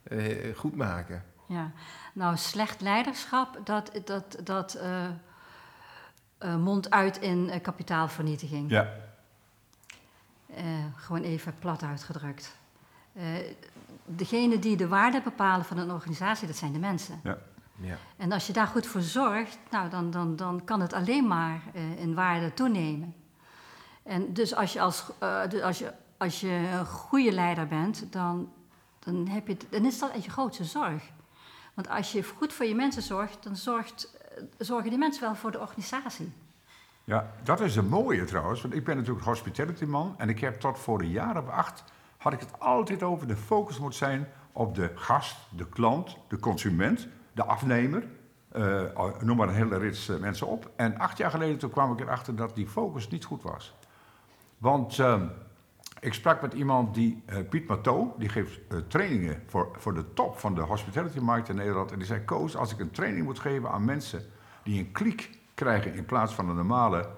eh, 0.02 0.56
goed 0.56 0.76
maken. 0.76 1.24
Ja. 1.46 1.70
Nou, 2.12 2.36
slecht 2.36 2.80
leiderschap, 2.80 3.58
dat, 3.64 3.90
dat, 4.04 4.36
dat 4.44 4.74
eh, 4.74 5.04
eh, 6.38 6.56
mondt 6.56 6.90
uit 6.90 7.16
in 7.18 7.50
eh, 7.50 7.60
kapitaalvernietiging. 7.62 8.70
ja, 8.70 8.88
Eh, 10.54 10.64
gewoon 10.96 11.22
even 11.22 11.54
plat 11.58 11.82
uitgedrukt. 11.82 12.58
Eh 13.12 13.22
degene 14.16 14.58
die 14.58 14.76
de 14.76 14.88
waarde 14.88 15.20
bepalen 15.20 15.64
van 15.64 15.78
een 15.78 15.90
organisatie, 15.90 16.46
dat 16.46 16.56
zijn 16.56 16.72
de 16.72 16.78
mensen. 16.78 17.20
Ja. 17.22 17.38
En 18.16 18.32
als 18.32 18.46
je 18.46 18.52
daar 18.52 18.66
goed 18.66 18.86
voor 18.86 19.00
zorgt, 19.00 19.58
nou, 19.70 19.90
dan, 19.90 20.10
dan, 20.10 20.36
dan 20.36 20.64
kan 20.64 20.80
het 20.80 20.92
alleen 20.92 21.26
maar 21.26 21.62
eh, 21.74 22.00
in 22.00 22.14
waarde 22.14 22.54
toenemen. 22.54 23.14
En 24.02 24.32
dus 24.32 24.54
als 24.54 24.72
je, 24.72 24.80
als, 24.80 25.04
eh, 25.18 25.48
dus 25.48 25.62
als 25.62 25.78
je, 25.78 25.92
als 26.16 26.40
je 26.40 26.68
een 26.72 26.86
goede 26.86 27.32
leider 27.32 27.66
bent, 27.66 28.12
dan, 28.12 28.52
dan, 28.98 29.28
heb 29.28 29.48
je, 29.48 29.56
dan 29.68 29.84
is 29.84 29.98
dat 29.98 30.10
echt 30.10 30.24
je 30.24 30.30
grootste 30.30 30.64
zorg. 30.64 31.02
Want 31.74 31.88
als 31.88 32.12
je 32.12 32.22
goed 32.22 32.52
voor 32.52 32.66
je 32.66 32.74
mensen 32.74 33.02
zorgt, 33.02 33.42
dan 33.42 33.56
zorgt, 33.56 34.16
zorgen 34.58 34.90
die 34.90 34.98
mensen 34.98 35.22
wel 35.22 35.34
voor 35.34 35.50
de 35.50 35.60
organisatie. 35.60 36.32
ja, 37.04 37.32
dat 37.42 37.60
is 37.60 37.76
een 37.76 37.88
mooie 37.88 38.24
trouwens. 38.24 38.62
Want 38.62 38.74
ik 38.74 38.84
ben 38.84 38.96
natuurlijk 38.96 39.24
hospitality 39.24 39.84
man. 39.84 40.14
En 40.18 40.28
ik 40.28 40.40
heb 40.40 40.60
tot 40.60 40.78
voor 40.78 41.00
een 41.00 41.10
jaar 41.10 41.38
of 41.38 41.48
acht, 41.48 41.84
had 42.20 42.32
ik 42.32 42.40
het 42.40 42.60
altijd 42.60 43.02
over. 43.02 43.26
De 43.26 43.36
focus 43.36 43.78
moet 43.78 43.94
zijn 43.94 44.28
op 44.52 44.74
de 44.74 44.90
gast, 44.94 45.36
de 45.56 45.66
klant, 45.68 46.16
de 46.28 46.38
consument, 46.38 47.08
de 47.32 47.44
afnemer. 47.44 48.04
eh, 48.52 49.04
noem 49.20 49.36
maar 49.36 49.48
een 49.48 49.54
hele 49.54 49.78
rits 49.78 50.08
eh, 50.08 50.18
mensen 50.18 50.46
op. 50.46 50.70
En 50.76 50.98
acht 50.98 51.18
jaar 51.18 51.30
geleden 51.30 51.58
toen 51.58 51.70
kwam 51.70 51.92
ik 51.92 52.00
erachter 52.00 52.36
dat 52.36 52.54
die 52.54 52.66
focus 52.66 53.08
niet 53.08 53.24
goed 53.24 53.42
was. 53.42 53.74
Want 54.58 54.98
eh, 54.98 55.22
ik 56.00 56.14
sprak 56.14 56.42
met 56.42 56.52
iemand 56.52 56.94
die, 56.94 57.22
eh, 57.26 57.36
Piet 57.50 57.66
Mato, 57.68 58.14
die 58.18 58.28
geeft 58.28 58.60
trainingen 58.88 59.42
voor, 59.46 59.68
voor 59.78 59.94
de 59.94 60.12
top 60.12 60.38
van 60.38 60.54
de 60.54 60.60
hospitality-markt 60.60 61.48
in 61.48 61.56
Nederland. 61.56 61.92
En 61.92 61.98
die 61.98 62.06
zei, 62.06 62.24
Koos, 62.24 62.56
als 62.56 62.72
ik 62.72 62.78
een 62.78 62.90
training 62.90 63.24
moet 63.24 63.38
geven 63.38 63.70
aan 63.70 63.84
mensen 63.84 64.22
die 64.62 64.78
een 64.78 64.92
kliek 64.92 65.38
krijgen 65.54 65.94
in 65.94 66.04
plaats 66.04 66.34
van 66.34 66.48
een 66.48 66.56
normale 66.56 67.08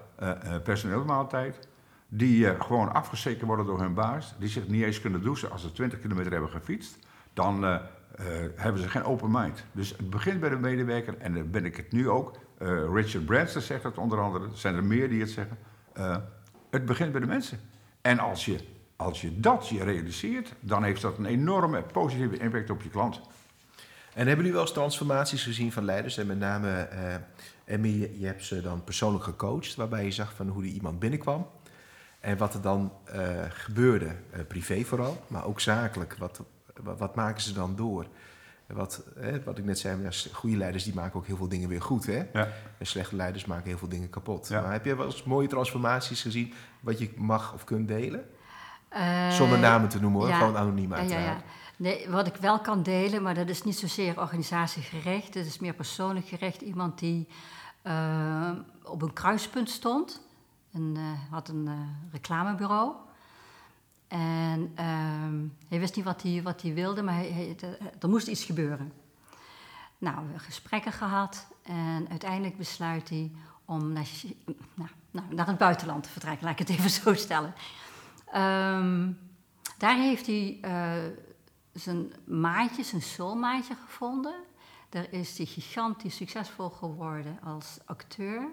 personeelsmaaltijd, 0.63 1.67
die 2.15 2.49
eh, 2.49 2.61
gewoon 2.61 2.93
afgezekerd 2.93 3.47
worden 3.47 3.65
door 3.65 3.79
hun 3.79 3.93
baas, 3.93 4.35
die 4.39 4.49
zich 4.49 4.67
niet 4.67 4.83
eens 4.83 5.01
kunnen 5.01 5.21
douchen 5.21 5.51
als 5.51 5.61
ze 5.61 5.71
20 5.71 5.99
kilometer 5.99 6.31
hebben 6.31 6.49
gefietst, 6.49 6.97
dan 7.33 7.65
eh, 7.65 7.73
eh, 7.73 7.81
hebben 8.55 8.81
ze 8.81 8.89
geen 8.89 9.03
open 9.03 9.31
mind. 9.31 9.63
Dus 9.71 9.89
het 9.89 10.09
begint 10.09 10.39
bij 10.39 10.49
de 10.49 10.55
medewerker 10.55 11.17
en 11.17 11.33
daar 11.33 11.47
ben 11.47 11.65
ik 11.65 11.77
het 11.77 11.91
nu 11.91 12.09
ook. 12.09 12.41
Richard 12.93 13.25
Branson 13.25 13.61
zegt 13.61 13.83
dat 13.83 13.97
onder 13.97 14.21
andere, 14.21 14.45
er 14.45 14.57
zijn 14.57 14.75
er 14.75 14.83
meer 14.83 15.09
die 15.09 15.19
het 15.19 15.29
zeggen. 15.29 15.57
Het 16.69 16.85
begint 16.85 17.11
bij 17.11 17.21
de 17.21 17.27
mensen. 17.27 17.59
En 18.01 18.19
als 18.19 18.45
je, 18.45 18.59
als 18.95 19.21
je 19.21 19.39
dat 19.39 19.67
je 19.67 19.83
realiseert, 19.83 20.53
dan 20.59 20.83
heeft 20.83 21.01
dat 21.01 21.17
een 21.17 21.25
enorme 21.25 21.81
positieve 21.81 22.37
impact 22.37 22.69
op 22.69 22.81
je 22.81 22.89
klant. 22.89 23.21
En 24.13 24.27
hebben 24.27 24.35
jullie 24.35 24.51
wel 24.51 24.61
eens 24.61 24.71
transformaties 24.71 25.43
gezien 25.43 25.71
van 25.71 25.85
leiders? 25.85 26.17
En 26.17 26.27
met 26.27 26.39
name, 26.39 26.69
eh 26.69 27.15
Emmy, 27.65 28.11
je 28.19 28.25
hebt 28.25 28.45
ze 28.45 28.61
dan 28.61 28.83
persoonlijk 28.83 29.23
gecoacht, 29.23 29.75
waarbij 29.75 30.03
je 30.03 30.11
zag 30.11 30.33
van 30.33 30.47
hoe 30.47 30.61
die 30.61 30.73
iemand 30.73 30.99
binnenkwam. 30.99 31.47
En 32.23 32.37
wat 32.37 32.53
er 32.53 32.61
dan 32.61 32.91
eh, 33.05 33.21
gebeurde, 33.49 34.15
eh, 34.31 34.39
privé 34.47 34.83
vooral, 34.83 35.23
maar 35.27 35.45
ook 35.45 35.59
zakelijk. 35.59 36.15
Wat, 36.17 36.41
wat, 36.81 36.99
wat 36.99 37.15
maken 37.15 37.41
ze 37.41 37.53
dan 37.53 37.75
door? 37.75 38.05
Wat, 38.67 39.03
eh, 39.17 39.35
wat 39.45 39.57
ik 39.57 39.65
net 39.65 39.79
zei, 39.79 40.09
goede 40.31 40.57
leiders 40.57 40.83
die 40.83 40.93
maken 40.93 41.15
ook 41.15 41.25
heel 41.25 41.37
veel 41.37 41.47
dingen 41.47 41.69
weer 41.69 41.81
goed. 41.81 42.05
Hè? 42.05 42.23
Ja. 42.33 42.47
En 42.77 42.85
slechte 42.85 43.15
leiders 43.15 43.45
maken 43.45 43.67
heel 43.67 43.77
veel 43.77 43.87
dingen 43.87 44.09
kapot. 44.09 44.47
Ja. 44.47 44.61
Maar 44.61 44.71
heb 44.71 44.85
je 44.85 44.95
wel 44.95 45.05
eens 45.05 45.23
mooie 45.23 45.47
transformaties 45.47 46.21
gezien 46.21 46.53
wat 46.79 46.99
je 46.99 47.11
mag 47.15 47.53
of 47.53 47.63
kunt 47.63 47.87
delen? 47.87 48.25
Eh, 48.89 49.29
Zonder 49.29 49.59
namen 49.59 49.89
te 49.89 49.99
noemen 50.01 50.19
hoor, 50.19 50.29
ja. 50.29 50.37
gewoon 50.37 50.57
anoniem 50.57 50.89
Ja, 50.89 50.95
ja, 50.95 51.01
uiteraard. 51.01 51.39
ja. 51.39 51.43
Nee, 51.77 52.09
wat 52.09 52.27
ik 52.27 52.35
wel 52.35 52.59
kan 52.59 52.83
delen, 52.83 53.21
maar 53.23 53.33
dat 53.35 53.49
is 53.49 53.63
niet 53.63 53.77
zozeer 53.77 54.19
organisatiegericht, 54.19 55.33
het 55.33 55.45
is 55.45 55.59
meer 55.59 55.73
persoonlijk 55.73 56.27
gericht. 56.27 56.61
Iemand 56.61 56.99
die 56.99 57.27
op 58.83 59.01
een 59.01 59.13
kruispunt 59.13 59.69
stond, 59.69 60.21
en, 60.73 60.93
eh, 60.97 61.31
had 61.31 61.47
een 61.49 61.67
eh, 61.67 61.73
reclamebureau. 62.11 62.93
En 64.07 64.71
ehm, 64.75 65.39
hij 65.67 65.79
wist 65.79 65.95
niet 65.95 66.05
wat 66.05 66.21
hij, 66.21 66.41
wat 66.43 66.61
hij 66.61 66.73
wilde, 66.73 67.01
maar 67.03 67.13
hij, 67.13 67.31
hij- 67.31 67.55
er- 67.99 68.09
moest 68.09 68.27
iets 68.27 68.43
gebeuren. 68.43 68.93
Nou, 69.97 70.15
we 70.15 70.21
hebben 70.21 70.39
gesprekken 70.39 70.91
gehad 70.91 71.47
en 71.63 72.07
uiteindelijk 72.09 72.57
besluit 72.57 73.09
hij 73.09 73.31
om 73.65 73.91
naar, 73.91 74.07
nou, 74.73 74.89
nou, 75.11 75.33
naar 75.35 75.47
het 75.47 75.57
buitenland 75.57 76.03
te 76.03 76.09
vertrekken, 76.09 76.43
laat 76.47 76.59
ik 76.59 76.67
het 76.67 76.77
even 76.77 76.89
zo 76.89 77.13
stellen. 77.13 77.53
Ehm, 78.31 79.11
daar 79.77 79.95
heeft 79.97 80.25
hij 80.25 80.57
eh, 80.61 80.93
zijn 81.73 82.13
maatje, 82.25 82.83
zijn 82.83 83.01
soulmaatje 83.01 83.75
gevonden. 83.85 84.35
Daar 84.89 85.11
is 85.11 85.37
hij 85.37 85.45
gigantisch 85.45 86.15
succesvol 86.15 86.69
geworden 86.69 87.39
als 87.43 87.77
acteur, 87.85 88.47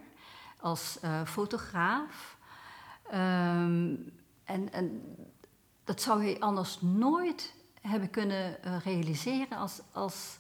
als 0.61 0.99
eh, 1.01 1.25
fotograaf. 1.25 2.37
Ehm, 3.11 3.95
en, 4.45 4.73
en 4.73 5.03
dat 5.85 6.01
zou 6.01 6.23
hij 6.23 6.41
anders 6.41 6.81
nooit 6.81 7.55
hebben 7.81 8.11
kunnen 8.11 8.63
eh, 8.63 8.77
realiseren 8.85 9.59
als, 9.59 9.81
als, 9.93 10.39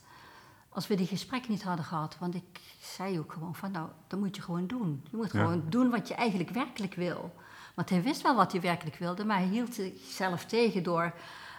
als 0.69 0.87
we 0.87 0.95
die 0.95 1.07
gesprekken 1.07 1.51
niet 1.51 1.63
hadden 1.63 1.85
gehad. 1.85 2.17
Want 2.19 2.35
ik 2.35 2.61
zei 2.81 3.19
ook 3.19 3.33
gewoon 3.33 3.55
van, 3.55 3.71
nou, 3.71 3.89
dat 4.07 4.21
moet 4.21 4.37
je 4.37 4.43
gewoon 4.43 4.67
doen. 4.67 5.03
Je 5.11 5.17
moet 5.17 5.33
Ja. 5.33 5.41
gewoon 5.41 5.63
doen 5.69 5.91
wat 5.91 6.09
je 6.09 6.15
eigenlijk 6.15 6.51
werkelijk 6.51 6.95
wil. 6.95 7.35
Want 7.75 7.91
hij 7.91 8.03
wist 8.03 8.23
wel 8.23 8.35
wat 8.37 8.53
hij 8.53 8.61
werkelijk 8.61 8.97
wilde, 8.97 9.25
maar 9.25 9.39
hij 9.39 9.47
hield 9.49 9.75
zichzelf 9.75 10.45
tegen 10.45 10.83
door, 10.83 11.13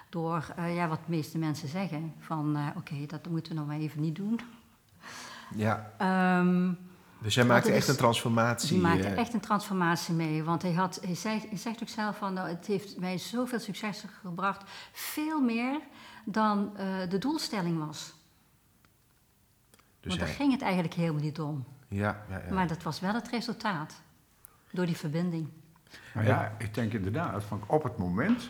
door 0.10 0.54
eh, 0.56 0.76
ja, 0.76 0.88
wat 0.88 1.00
de 1.06 1.12
meeste 1.12 1.38
mensen 1.38 1.68
zeggen. 1.68 2.14
Van, 2.20 2.58
oké, 2.76 3.06
dat 3.06 3.28
moeten 3.28 3.52
we 3.54 3.58
nog 3.60 3.68
maar 3.68 3.78
even 3.80 4.02
niet 4.02 4.16
doen. 4.16 4.40
Ja, 5.56 5.92
Ehm, 5.98 6.74
dus 7.22 7.34
jij 7.34 7.44
Want 7.46 7.56
maakte 7.56 7.72
echt 7.74 7.84
is- 7.84 7.90
een 7.90 7.96
transformatie. 7.98 8.70
die 8.70 8.82
maakte 8.82 9.08
eh, 9.08 9.18
echt 9.18 9.34
een 9.34 9.40
transformatie 9.40 10.14
mee. 10.14 10.44
Want 10.44 10.62
hij, 10.62 10.74
had, 10.74 11.00
hij, 11.06 11.16
zei, 11.16 11.46
hij 11.50 11.58
zegt 11.58 11.82
ook 11.82 11.90
zelf 11.90 12.18
van, 12.18 12.34
nou, 12.34 12.50
het 12.50 12.66
heeft 12.66 13.00
mij 13.00 13.18
zoveel 13.18 13.60
succes 13.60 14.04
gebracht. 14.22 14.64
Veel 14.92 15.42
meer 15.42 15.80
dan 16.26 16.78
eh, 16.78 16.86
de 17.10 17.18
doelstelling 17.18 17.86
was. 17.86 18.14
dus 19.70 19.78
Want 20.02 20.20
daar 20.20 20.28
hij- 20.28 20.38
ging 20.38 20.52
het 20.52 20.62
eigenlijk 20.62 20.94
helemaal 20.94 21.22
niet 21.22 21.40
om. 21.40 21.66
ja, 21.88 22.24
ja, 22.30 22.42
ja. 22.48 22.54
Maar 22.54 22.68
dat 22.68 22.84
was 22.84 23.00
wel 23.00 23.14
het 23.14 23.28
resultaat. 23.30 24.02
Door 24.72 24.86
die 24.86 24.98
verbinding. 24.98 25.48
Nou 26.14 26.26
ja, 26.28 26.56
ik 26.58 26.74
denk 26.74 26.94
inderdaad, 26.94 27.44
van 27.44 27.64
op 27.68 27.84
het 27.84 27.98
moment. 27.98 28.50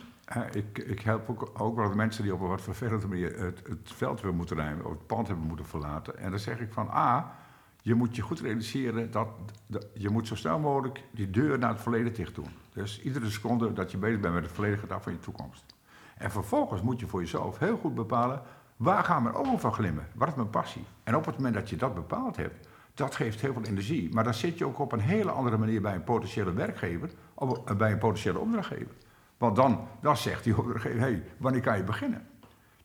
ik, 0.51 0.77
ik 0.77 0.99
help 1.01 1.29
ook, 1.29 1.51
ook 1.62 1.75
wel 1.75 1.89
de 1.89 1.95
mensen 1.95 2.23
die 2.23 2.34
op 2.34 2.41
een 2.41 2.47
wat 2.47 2.62
vervelende 2.62 3.07
manier 3.07 3.39
het, 3.39 3.62
het 3.67 3.91
veld 3.93 4.21
weer 4.21 4.34
moeten 4.34 4.55
rijden, 4.55 4.86
of 4.86 4.91
het 4.91 5.07
pand 5.07 5.27
hebben 5.27 5.45
moeten 5.47 5.65
verlaten. 5.65 6.17
En 6.17 6.29
dan 6.29 6.39
zeg 6.39 6.60
ik 6.60 6.73
van, 6.73 6.89
A, 6.89 7.36
je 7.82 7.96
moet 7.96 8.15
je 8.15 8.22
goed 8.22 8.39
realiseren 8.39 9.12
dat 9.12 9.28
je 9.94 10.10
moet 10.10 10.28
zo 10.28 10.36
snel 10.36 10.60
mogelijk 10.60 11.04
die 11.12 11.30
deur 11.30 11.60
naar 11.60 11.70
het 11.70 11.82
verleden 11.82 12.13
dicht 12.13 12.36
doen. 12.36 12.50
Dus 12.74 13.02
iedere 13.02 13.30
seconde 13.30 13.74
dat 13.74 13.91
je 13.91 13.98
bezig 13.98 14.20
bent 14.20 14.34
met 14.34 14.44
het 14.44 14.52
verleden 14.52 14.80
gaat 14.80 14.91
af 14.91 15.04
van 15.04 15.12
je 15.12 15.20
toekomst. 15.20 15.65
En 16.17 16.32
vervolgens 16.32 16.82
moet 16.82 17.00
je 17.00 17.08
voor 17.08 17.20
jezelf 17.20 17.60
heel 17.60 17.78
goed 17.78 17.96
bepalen, 17.96 18.41
waar 18.78 19.04
gaan 19.04 19.24
mijn 19.24 19.36
ogen 19.36 19.60
van 19.60 19.74
glimmen? 19.74 20.08
Wat 20.15 20.28
is 20.28 20.36
mijn 20.36 20.50
passie? 20.50 20.86
En 21.04 21.15
op 21.15 21.26
het 21.26 21.36
moment 21.36 21.54
dat 21.54 21.70
je 21.70 21.76
dat 21.76 21.94
bepaald 21.94 22.36
hebt, 22.36 22.67
dat 22.94 23.15
geeft 23.15 23.41
heel 23.41 23.54
veel 23.54 23.63
energie. 23.63 24.13
Maar 24.13 24.24
dan 24.24 24.34
zit 24.34 24.58
je 24.58 24.65
ook 24.65 24.80
op 24.80 24.91
een 24.91 25.00
hele 25.00 25.32
andere 25.32 25.58
manier 25.58 25.82
bij 25.82 25.96
een 25.96 26.04
potentiële 26.04 26.54
werkgever 26.54 27.10
of 27.34 27.65
eh, 27.65 27.76
bij 27.76 27.91
een 27.91 27.98
potentiële 27.98 28.39
opdrachtgever. 28.39 28.96
Want 29.38 29.56
dan, 29.56 29.88
dan 30.02 30.17
zegt 30.17 30.44
die 30.44 30.58
opdrachtgever, 30.60 31.00
hey, 31.00 31.24
wanneer 31.38 31.62
kan 31.62 31.78
je 31.78 31.84
beginnen? 31.84 32.28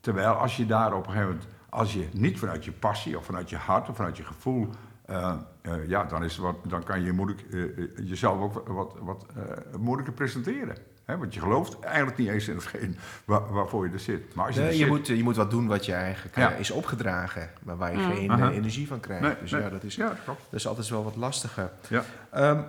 Terwijl 0.00 0.32
als 0.32 0.56
je 0.56 0.66
daar 0.66 0.94
op 0.94 1.06
een 1.06 1.12
gegeven 1.12 1.28
moment, 1.28 1.48
als 1.68 1.92
je 1.92 2.08
niet 2.12 2.38
vanuit 2.38 2.64
je 2.64 2.72
passie 2.72 3.18
of 3.18 3.24
vanuit 3.24 3.50
je 3.50 3.56
hart 3.56 3.88
of 3.88 3.96
vanuit 3.96 4.16
je 4.16 4.24
gevoel, 4.24 4.68
eh, 5.06 5.34
eh, 5.62 5.88
ja, 5.88 6.04
dan, 6.04 6.24
is 6.24 6.36
wat, 6.36 6.56
dan 6.64 6.82
kan 6.84 7.02
je 7.02 7.12
moeilijk, 7.12 7.40
eh, 7.52 7.62
eh, 7.62 7.68
jezelf 8.04 8.40
ook 8.40 8.68
wat, 8.68 8.94
wat, 9.00 9.26
eh, 9.36 9.42
moeilijker 9.78 10.14
presenteren. 10.14 10.76
Hè? 11.04 11.16
Want 11.18 11.34
je 11.34 11.40
gelooft 11.40 11.80
eigenlijk 11.80 12.16
niet 12.16 12.28
eens 12.28 12.48
in 12.48 12.54
hetgeen 12.54 12.96
waar, 13.24 13.52
waarvoor 13.52 13.86
je 13.86 13.92
er 13.92 13.98
zit. 14.00 14.34
Maar 14.34 14.46
als 14.46 14.54
je, 14.54 14.60
Nee, 14.60 14.68
er 14.70 14.74
je, 14.76 14.80
zit- 14.82 14.88
moet, 14.92 15.06
je 15.06 15.22
moet 15.22 15.36
wat 15.36 15.50
doen 15.50 15.66
wat 15.66 15.86
je 15.86 15.92
eigenlijk 15.92 16.36
Ja. 16.36 16.50
is 16.50 16.70
opgedragen, 16.70 17.50
maar 17.62 17.76
waar 17.76 17.92
je 17.92 17.98
Mm. 17.98 18.12
geen 18.12 18.50
energie 18.50 18.86
van 18.86 19.00
krijgt. 19.00 19.22
Nee, 19.22 19.34
dus 19.40 19.50
nee. 19.50 19.62
ja, 19.62 19.68
dat 19.68 19.82
is, 19.82 19.94
ja, 19.94 20.08
dat 20.08 20.22
klopt. 20.24 20.40
dat 20.50 20.58
is 20.60 20.66
altijd 20.66 20.88
wel 20.88 21.04
wat 21.04 21.16
lastiger. 21.16 21.70
Ja. 21.88 22.02
Ehm, 22.30 22.60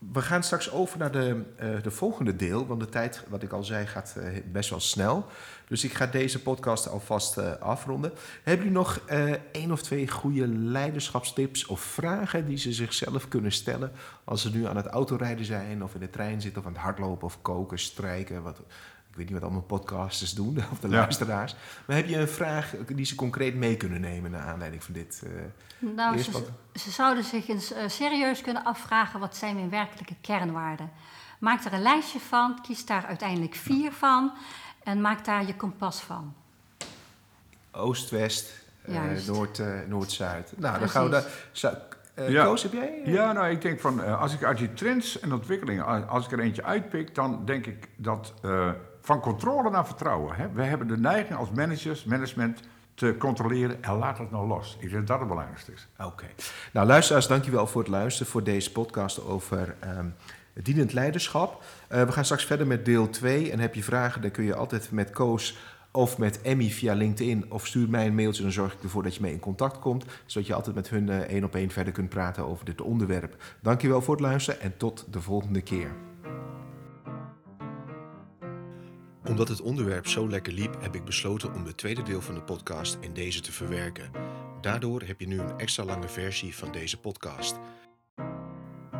we 0.00 0.22
gaan 0.22 0.42
straks 0.42 0.70
over 0.70 0.98
naar 0.98 1.12
de, 1.12 1.42
eh, 1.56 1.82
de 1.82 1.90
volgende 1.90 2.36
deel, 2.36 2.66
want 2.66 2.80
de 2.80 2.88
tijd, 2.88 3.24
wat 3.28 3.42
ik 3.42 3.52
al 3.52 3.64
zei, 3.64 3.86
gaat 3.86 4.14
eh, 4.16 4.42
best 4.52 4.70
wel 4.70 4.80
snel. 4.80 5.26
Dus 5.68 5.84
ik 5.84 5.92
ga 5.92 6.06
deze 6.06 6.42
podcast 6.42 6.88
alvast 6.88 7.38
eh, 7.38 7.52
afronden. 7.56 8.12
Hebben 8.42 8.66
jullie 8.66 8.78
nog 8.78 9.00
één 9.52 9.72
of 9.72 9.82
twee 9.82 10.08
goede 10.08 10.48
leiderschapstips 10.48 11.66
of 11.66 11.80
vragen 11.80 12.46
die 12.46 12.56
ze 12.56 12.72
zichzelf 12.72 13.28
kunnen 13.28 13.52
stellen 13.52 13.92
als 14.24 14.42
ze 14.42 14.50
nu 14.50 14.66
aan 14.66 14.76
het 14.76 14.86
autorijden 14.86 15.44
zijn 15.44 15.84
of 15.84 15.94
in 15.94 16.00
de 16.00 16.10
trein 16.10 16.40
zitten 16.40 16.60
of 16.60 16.66
aan 16.66 16.74
het 16.74 16.82
hardlopen 16.82 17.26
of 17.26 17.42
koken, 17.42 17.78
strijken? 17.78 18.42
Wat, 18.42 18.60
ik 19.10 19.16
weet 19.16 19.24
niet 19.24 19.34
wat 19.34 19.42
allemaal 19.42 19.62
podcasters 19.62 20.34
doen 20.34 20.58
of 20.72 20.78
de 20.80 20.88
Ja. 20.88 20.94
luisteraars. 20.96 21.54
Maar 21.86 21.96
heb 21.96 22.08
je 22.08 22.16
een 22.16 22.28
vraag 22.28 22.74
die 22.86 23.04
ze 23.04 23.14
concreet 23.14 23.54
mee 23.54 23.76
kunnen 23.76 24.00
nemen 24.00 24.30
naar 24.30 24.46
aanleiding 24.46 24.84
van 24.84 24.94
dit? 24.94 25.22
eh, 25.24 25.30
Nou, 25.96 26.18
ze, 26.74 26.90
zouden 26.90 27.24
zich 27.24 27.48
eens 27.48 27.72
eh, 27.72 27.88
serieus 27.88 28.40
kunnen 28.40 28.64
afvragen 28.64 29.20
wat 29.20 29.36
zijn 29.36 29.54
mijn 29.54 29.70
werkelijke 29.70 30.14
kernwaarden. 30.20 30.90
Maak 31.38 31.64
er 31.64 31.72
een 31.72 31.82
lijstje 31.82 32.20
van, 32.20 32.58
kies 32.62 32.86
daar 32.86 33.06
uiteindelijk 33.06 33.54
vier 33.54 33.92
van 33.92 34.32
en 34.84 35.00
maak 35.00 35.24
daar 35.24 35.46
je 35.46 35.56
kompas 35.56 36.00
van. 36.00 36.34
Oost-West, 37.72 38.52
eh, 38.82 38.94
Juist. 38.94 39.26
Noord, 39.28 39.58
eh, 39.58 39.66
Noord-Zuid. 39.88 40.52
Nou, 40.56 40.78
dan 40.78 40.88
gaan 40.88 41.04
we 41.04 41.10
daar. 41.10 41.24
Zou- 41.52 41.74
eh, 42.14 42.28
Ja. 42.28 42.44
Koos, 42.44 42.62
heb 42.62 42.72
jij? 42.72 43.00
Ja, 43.04 43.32
nou, 43.32 43.50
ik 43.50 43.60
denk 43.62 43.80
van, 43.80 44.02
eh, 44.02 44.20
als 44.20 44.34
ik 44.34 44.44
uit 44.44 44.58
die 44.58 44.72
trends 44.72 45.20
en 45.20 45.32
ontwikkelingen, 45.32 46.08
als 46.08 46.24
ik 46.24 46.32
er 46.32 46.40
eentje 46.40 46.64
uitpik, 46.64 47.14
dan 47.14 47.44
denk 47.44 47.66
ik 47.66 47.88
dat 47.96 48.34
eh, 48.42 48.70
van 49.00 49.20
controle 49.20 49.70
naar 49.70 49.86
vertrouwen. 49.86 50.36
Hè? 50.36 50.50
We 50.52 50.62
hebben 50.62 50.86
de 50.86 50.98
neiging 50.98 51.38
als 51.38 51.50
managers, 51.50 52.04
management, 52.04 52.60
te 53.00 53.16
controleren 53.18 53.82
en 53.82 53.98
laat 53.98 54.18
het 54.18 54.30
nou 54.30 54.46
los. 54.46 54.76
Ik 54.80 54.90
denk 54.90 55.06
dat 55.06 55.18
het 55.18 55.28
belangrijkste 55.28 55.72
is. 55.72 55.88
Oké. 55.98 56.26
Nou, 56.72 56.86
luisteraars, 56.86 57.26
dankjewel 57.26 57.66
voor 57.66 57.80
het 57.80 57.90
luisteren 57.90 58.32
voor 58.32 58.42
deze 58.42 58.72
podcast 58.72 59.24
over 59.24 59.76
ehm, 59.80 60.06
dienend 60.52 60.92
leiderschap. 60.92 61.62
Eh, 61.88 62.02
we 62.02 62.12
gaan 62.12 62.24
straks 62.24 62.44
verder 62.44 62.66
met 62.66 62.84
deel 62.84 63.10
2. 63.10 63.50
En 63.50 63.58
heb 63.58 63.74
je 63.74 63.82
vragen, 63.82 64.22
dan 64.22 64.30
kun 64.30 64.44
je 64.44 64.54
altijd 64.54 64.90
met 64.90 65.10
Koos 65.10 65.58
of 65.90 66.18
met 66.18 66.40
Emmy 66.42 66.68
via 66.68 66.94
LinkedIn 66.94 67.44
of 67.48 67.66
stuur 67.66 67.88
mij 67.88 68.06
een 68.06 68.14
mailtje. 68.14 68.42
Dan 68.42 68.52
zorg 68.52 68.72
ik 68.72 68.82
ervoor 68.82 69.02
dat 69.02 69.14
je 69.14 69.20
mee 69.20 69.32
in 69.32 69.40
contact 69.40 69.78
komt, 69.78 70.04
zodat 70.26 70.48
je 70.48 70.54
altijd 70.54 70.74
met 70.74 70.88
hun 70.88 71.08
eh, 71.08 71.18
één 71.18 71.44
op 71.44 71.54
één 71.54 71.70
verder 71.70 71.92
kunt 71.92 72.08
praten 72.08 72.46
over 72.46 72.64
dit 72.64 72.80
onderwerp. 72.80 73.36
Dankjewel 73.60 74.02
voor 74.02 74.14
het 74.14 74.24
luisteren 74.24 74.60
en 74.60 74.76
tot 74.76 75.06
de 75.10 75.20
volgende 75.20 75.60
keer. 75.60 76.09
Omdat 79.28 79.48
het 79.48 79.60
onderwerp 79.60 80.06
zo 80.06 80.28
lekker 80.28 80.52
liep, 80.52 80.80
heb 80.80 80.94
ik 80.94 81.04
besloten 81.04 81.54
om 81.54 81.64
het 81.64 81.76
tweede 81.76 82.02
deel 82.02 82.20
van 82.20 82.34
de 82.34 82.42
podcast 82.42 82.98
in 83.00 83.12
deze 83.12 83.40
te 83.40 83.52
verwerken. 83.52 84.10
Daardoor 84.60 85.02
heb 85.02 85.20
je 85.20 85.26
nu 85.26 85.40
een 85.40 85.58
extra 85.58 85.84
lange 85.84 86.08
versie 86.08 86.56
van 86.56 86.72
deze 86.72 87.00
podcast. 87.00 87.58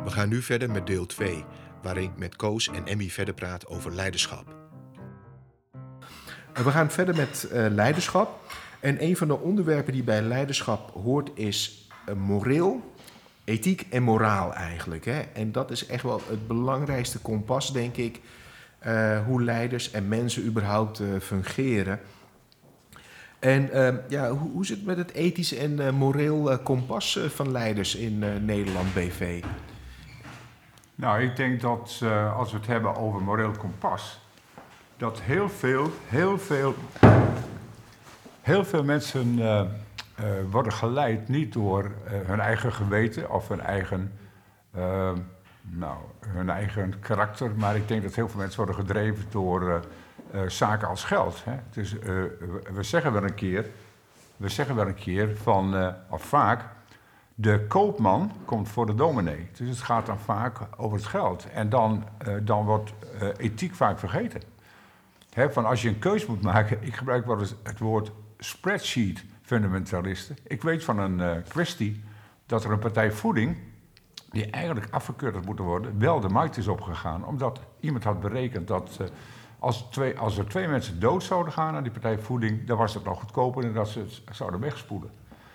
We 0.03 0.09
gaan 0.09 0.29
nu 0.29 0.41
verder 0.41 0.71
met 0.71 0.87
deel 0.87 1.05
2, 1.05 1.43
waarin 1.81 2.03
ik 2.03 2.17
met 2.17 2.35
Koos 2.35 2.67
en 2.67 2.85
Emmy 2.85 3.09
verder 3.09 3.33
praat 3.33 3.67
over 3.67 3.93
leiderschap. 3.93 4.55
We 6.53 6.71
gaan 6.71 6.91
verder 6.91 7.15
met 7.15 7.47
eh, 7.51 7.65
leiderschap. 7.69 8.53
En 8.79 9.03
een 9.03 9.17
van 9.17 9.27
de 9.27 9.37
onderwerpen 9.37 9.93
die 9.93 10.03
bij 10.03 10.21
leiderschap 10.21 10.91
hoort 10.91 11.29
is 11.33 11.89
eh, 12.05 12.15
moreel, 12.15 12.93
ethiek 13.43 13.85
en 13.89 14.03
moraal 14.03 14.53
eigenlijk. 14.53 15.05
Hè? 15.05 15.19
En 15.19 15.51
dat 15.51 15.71
is 15.71 15.85
echt 15.85 16.03
wel 16.03 16.21
het 16.27 16.47
belangrijkste 16.47 17.19
kompas, 17.19 17.73
denk 17.73 17.97
ik, 17.97 18.19
hoe 19.25 19.43
leiders 19.43 19.91
en 19.91 20.07
mensen 20.07 20.45
überhaupt 20.45 20.99
eh, 20.99 21.07
fungeren. 21.19 21.99
En 23.39 23.71
eh, 23.71 23.93
ja, 24.07 24.29
hoe, 24.29 24.51
hoe 24.51 24.65
zit 24.65 24.77
het 24.77 24.85
met 24.85 24.97
het 24.97 25.11
ethische 25.11 25.57
en 25.57 25.79
eh, 25.79 25.91
moreel 25.91 26.51
eh, 26.51 26.57
kompas 26.63 27.17
eh, 27.17 27.23
van 27.23 27.51
leiders 27.51 27.95
in 27.95 28.23
eh, 28.23 28.29
Nederland 28.41 28.93
BV? 28.93 29.43
Nou, 30.95 31.21
ik 31.21 31.35
denk 31.35 31.61
dat 31.61 31.99
eh, 32.03 32.37
als 32.37 32.51
we 32.51 32.57
het 32.57 32.67
hebben 32.67 32.95
over 32.95 33.21
moreel 33.21 33.51
kompas, 33.51 34.19
dat 34.97 35.21
heel 35.21 35.49
veel, 35.49 35.91
heel 36.07 36.39
veel, 36.39 36.75
heel 38.41 38.65
veel 38.65 38.83
mensen 38.83 39.39
eh, 39.39 39.59
eh, 39.59 39.67
worden 40.51 40.73
geleid 40.73 41.27
niet 41.27 41.53
door 41.53 41.83
eh, 41.83 42.13
hun 42.25 42.39
eigen 42.39 42.73
geweten 42.73 43.31
of 43.31 43.47
hun 43.47 43.61
eigen, 43.61 44.11
eh, 44.71 45.11
nou, 45.61 45.97
hun 46.27 46.49
eigen 46.49 46.99
karakter, 46.99 47.51
maar 47.55 47.75
ik 47.75 47.87
denk 47.87 48.03
dat 48.03 48.15
heel 48.15 48.29
veel 48.29 48.39
mensen 48.39 48.57
worden 48.57 48.75
gedreven 48.75 49.25
door 49.29 49.69
eh, 49.69 49.79
eh, 50.41 50.49
zaken 50.49 50.87
als 50.87 51.03
geld. 51.03 51.43
Hè. 51.43 51.55
Dus, 51.69 51.93
we, 52.73 52.83
zeggen 52.83 53.13
wel 53.13 53.23
een 53.23 53.35
keer, 53.35 53.69
we 54.37 54.49
zeggen 54.49 54.75
wel 54.75 54.87
een 54.87 54.93
keer 54.93 55.37
van, 55.37 55.93
of 56.09 56.23
vaak, 56.23 56.65
de 57.35 57.65
koopman 57.67 58.31
komt 58.45 58.69
voor 58.69 58.85
de 58.85 58.95
dominee. 58.95 59.49
Dus 59.57 59.69
het 59.69 59.81
gaat 59.81 60.05
dan 60.05 60.19
vaak 60.19 60.59
over 60.77 60.97
het 60.97 61.07
geld. 61.07 61.49
En 61.49 61.69
dan, 61.69 62.03
dan 62.41 62.65
wordt 62.65 62.93
ethiek 63.37 63.75
vaak 63.75 63.99
vergeten. 63.99 64.41
Van 65.29 65.65
als 65.65 65.81
je 65.81 65.87
een 65.87 65.99
keus 65.99 66.25
moet 66.25 66.41
maken, 66.41 66.77
ik 66.81 66.95
gebruik 66.95 67.25
wel 67.25 67.39
eens 67.39 67.55
het 67.63 67.79
woord 67.79 68.11
spreadsheet 68.37 69.23
fundamentalisten. 69.41 70.37
Ik 70.47 70.61
weet 70.61 70.83
van 70.83 70.99
een 70.99 71.43
kwestie 71.43 72.03
dat 72.45 72.63
er 72.63 72.71
een 72.71 72.79
partij 72.79 73.11
voeding, 73.11 73.57
die 74.31 74.49
eigenlijk 74.49 74.87
afgekeurd 74.91 75.35
had 75.35 75.45
moeten 75.45 75.65
worden, 75.65 75.99
wel 75.99 76.19
de 76.19 76.29
markt 76.29 76.57
is 76.57 76.67
opgegaan. 76.67 77.25
Omdat 77.25 77.59
iemand 77.79 78.03
had 78.03 78.19
berekend 78.19 78.67
dat 78.67 78.97
eh, 79.01 79.07
als, 79.59 79.87
twee, 79.91 80.17
als 80.19 80.37
er 80.37 80.47
twee 80.47 80.67
mensen 80.67 80.99
dood 80.99 81.23
zouden 81.23 81.53
gaan 81.53 81.75
aan 81.75 81.83
die 81.83 81.91
partij 81.91 82.17
voeding, 82.19 82.67
dan 82.67 82.77
was 82.77 82.93
het 82.93 83.03
nog 83.03 83.19
goedkoper 83.19 83.61
dan 83.63 83.73
dat 83.73 83.87
ze 83.89 83.99
het 83.99 84.21
zouden 84.31 84.59
wegspoelen. 84.59 85.09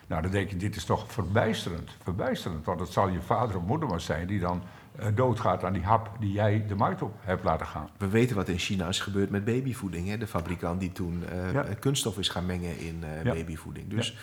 Nou, 0.06 0.22
dan 0.22 0.30
denk 0.30 0.50
je, 0.50 0.56
dit 0.56 0.76
is 0.76 0.84
toch 0.84 1.12
verbijsterend. 1.12 1.90
Verbijsterend, 2.02 2.64
want 2.64 2.80
het 2.80 2.88
zal 2.88 3.08
je 3.08 3.20
vader 3.20 3.56
of 3.56 3.62
moeder 3.62 3.88
maar 3.88 4.00
zijn 4.00 4.26
die 4.26 4.40
dan 4.40 4.62
eh, 4.98 5.06
doodgaat 5.14 5.64
aan 5.64 5.72
die 5.72 5.82
hap 5.82 6.10
die 6.20 6.32
jij 6.32 6.64
de 6.66 6.74
markt 6.74 7.02
op 7.02 7.14
hebt 7.20 7.44
laten 7.44 7.66
gaan. 7.66 7.88
We 7.98 8.08
weten 8.08 8.36
wat 8.36 8.48
in 8.48 8.58
China 8.58 8.88
is 8.88 9.00
gebeurd 9.00 9.30
met 9.30 9.44
babyvoeding. 9.44 10.08
Hè? 10.08 10.18
De 10.18 10.26
fabrikant 10.26 10.80
die 10.80 10.92
toen 10.92 11.24
eh, 11.28 11.52
Ja. 11.52 11.64
kunststof 11.80 12.18
is 12.18 12.28
gaan 12.28 12.46
mengen 12.46 12.78
in 12.78 13.04
Ja. 13.24 13.32
babyvoeding. 13.32 13.88
Dus 13.88 14.16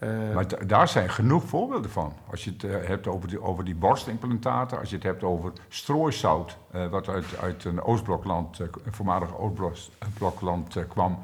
eh, 0.00 0.34
Maar 0.34 0.48
da- 0.48 0.56
daar 0.66 0.88
zijn 0.88 1.08
genoeg 1.10 1.44
voorbeelden 1.44 1.90
van. 1.90 2.12
Als 2.30 2.44
je 2.44 2.50
het 2.50 2.64
eh, 2.64 2.86
hebt 2.88 3.06
over 3.06 3.28
die, 3.28 3.42
over 3.42 3.64
die 3.64 3.74
borstimplantaten, 3.74 4.78
als 4.78 4.88
je 4.90 4.94
het 4.94 5.04
hebt 5.04 5.22
over 5.22 5.52
strooisout, 5.68 6.58
eh, 6.70 6.86
wat 6.86 7.08
uit, 7.08 7.24
uit 7.40 7.64
een 7.64 7.82
Oostblokland, 7.82 8.60
eh, 8.60 8.66
een 8.84 8.92
voormalig 8.94 9.38
Oostblokland 9.38 10.76
eh, 10.76 10.84
kwam, 10.88 11.18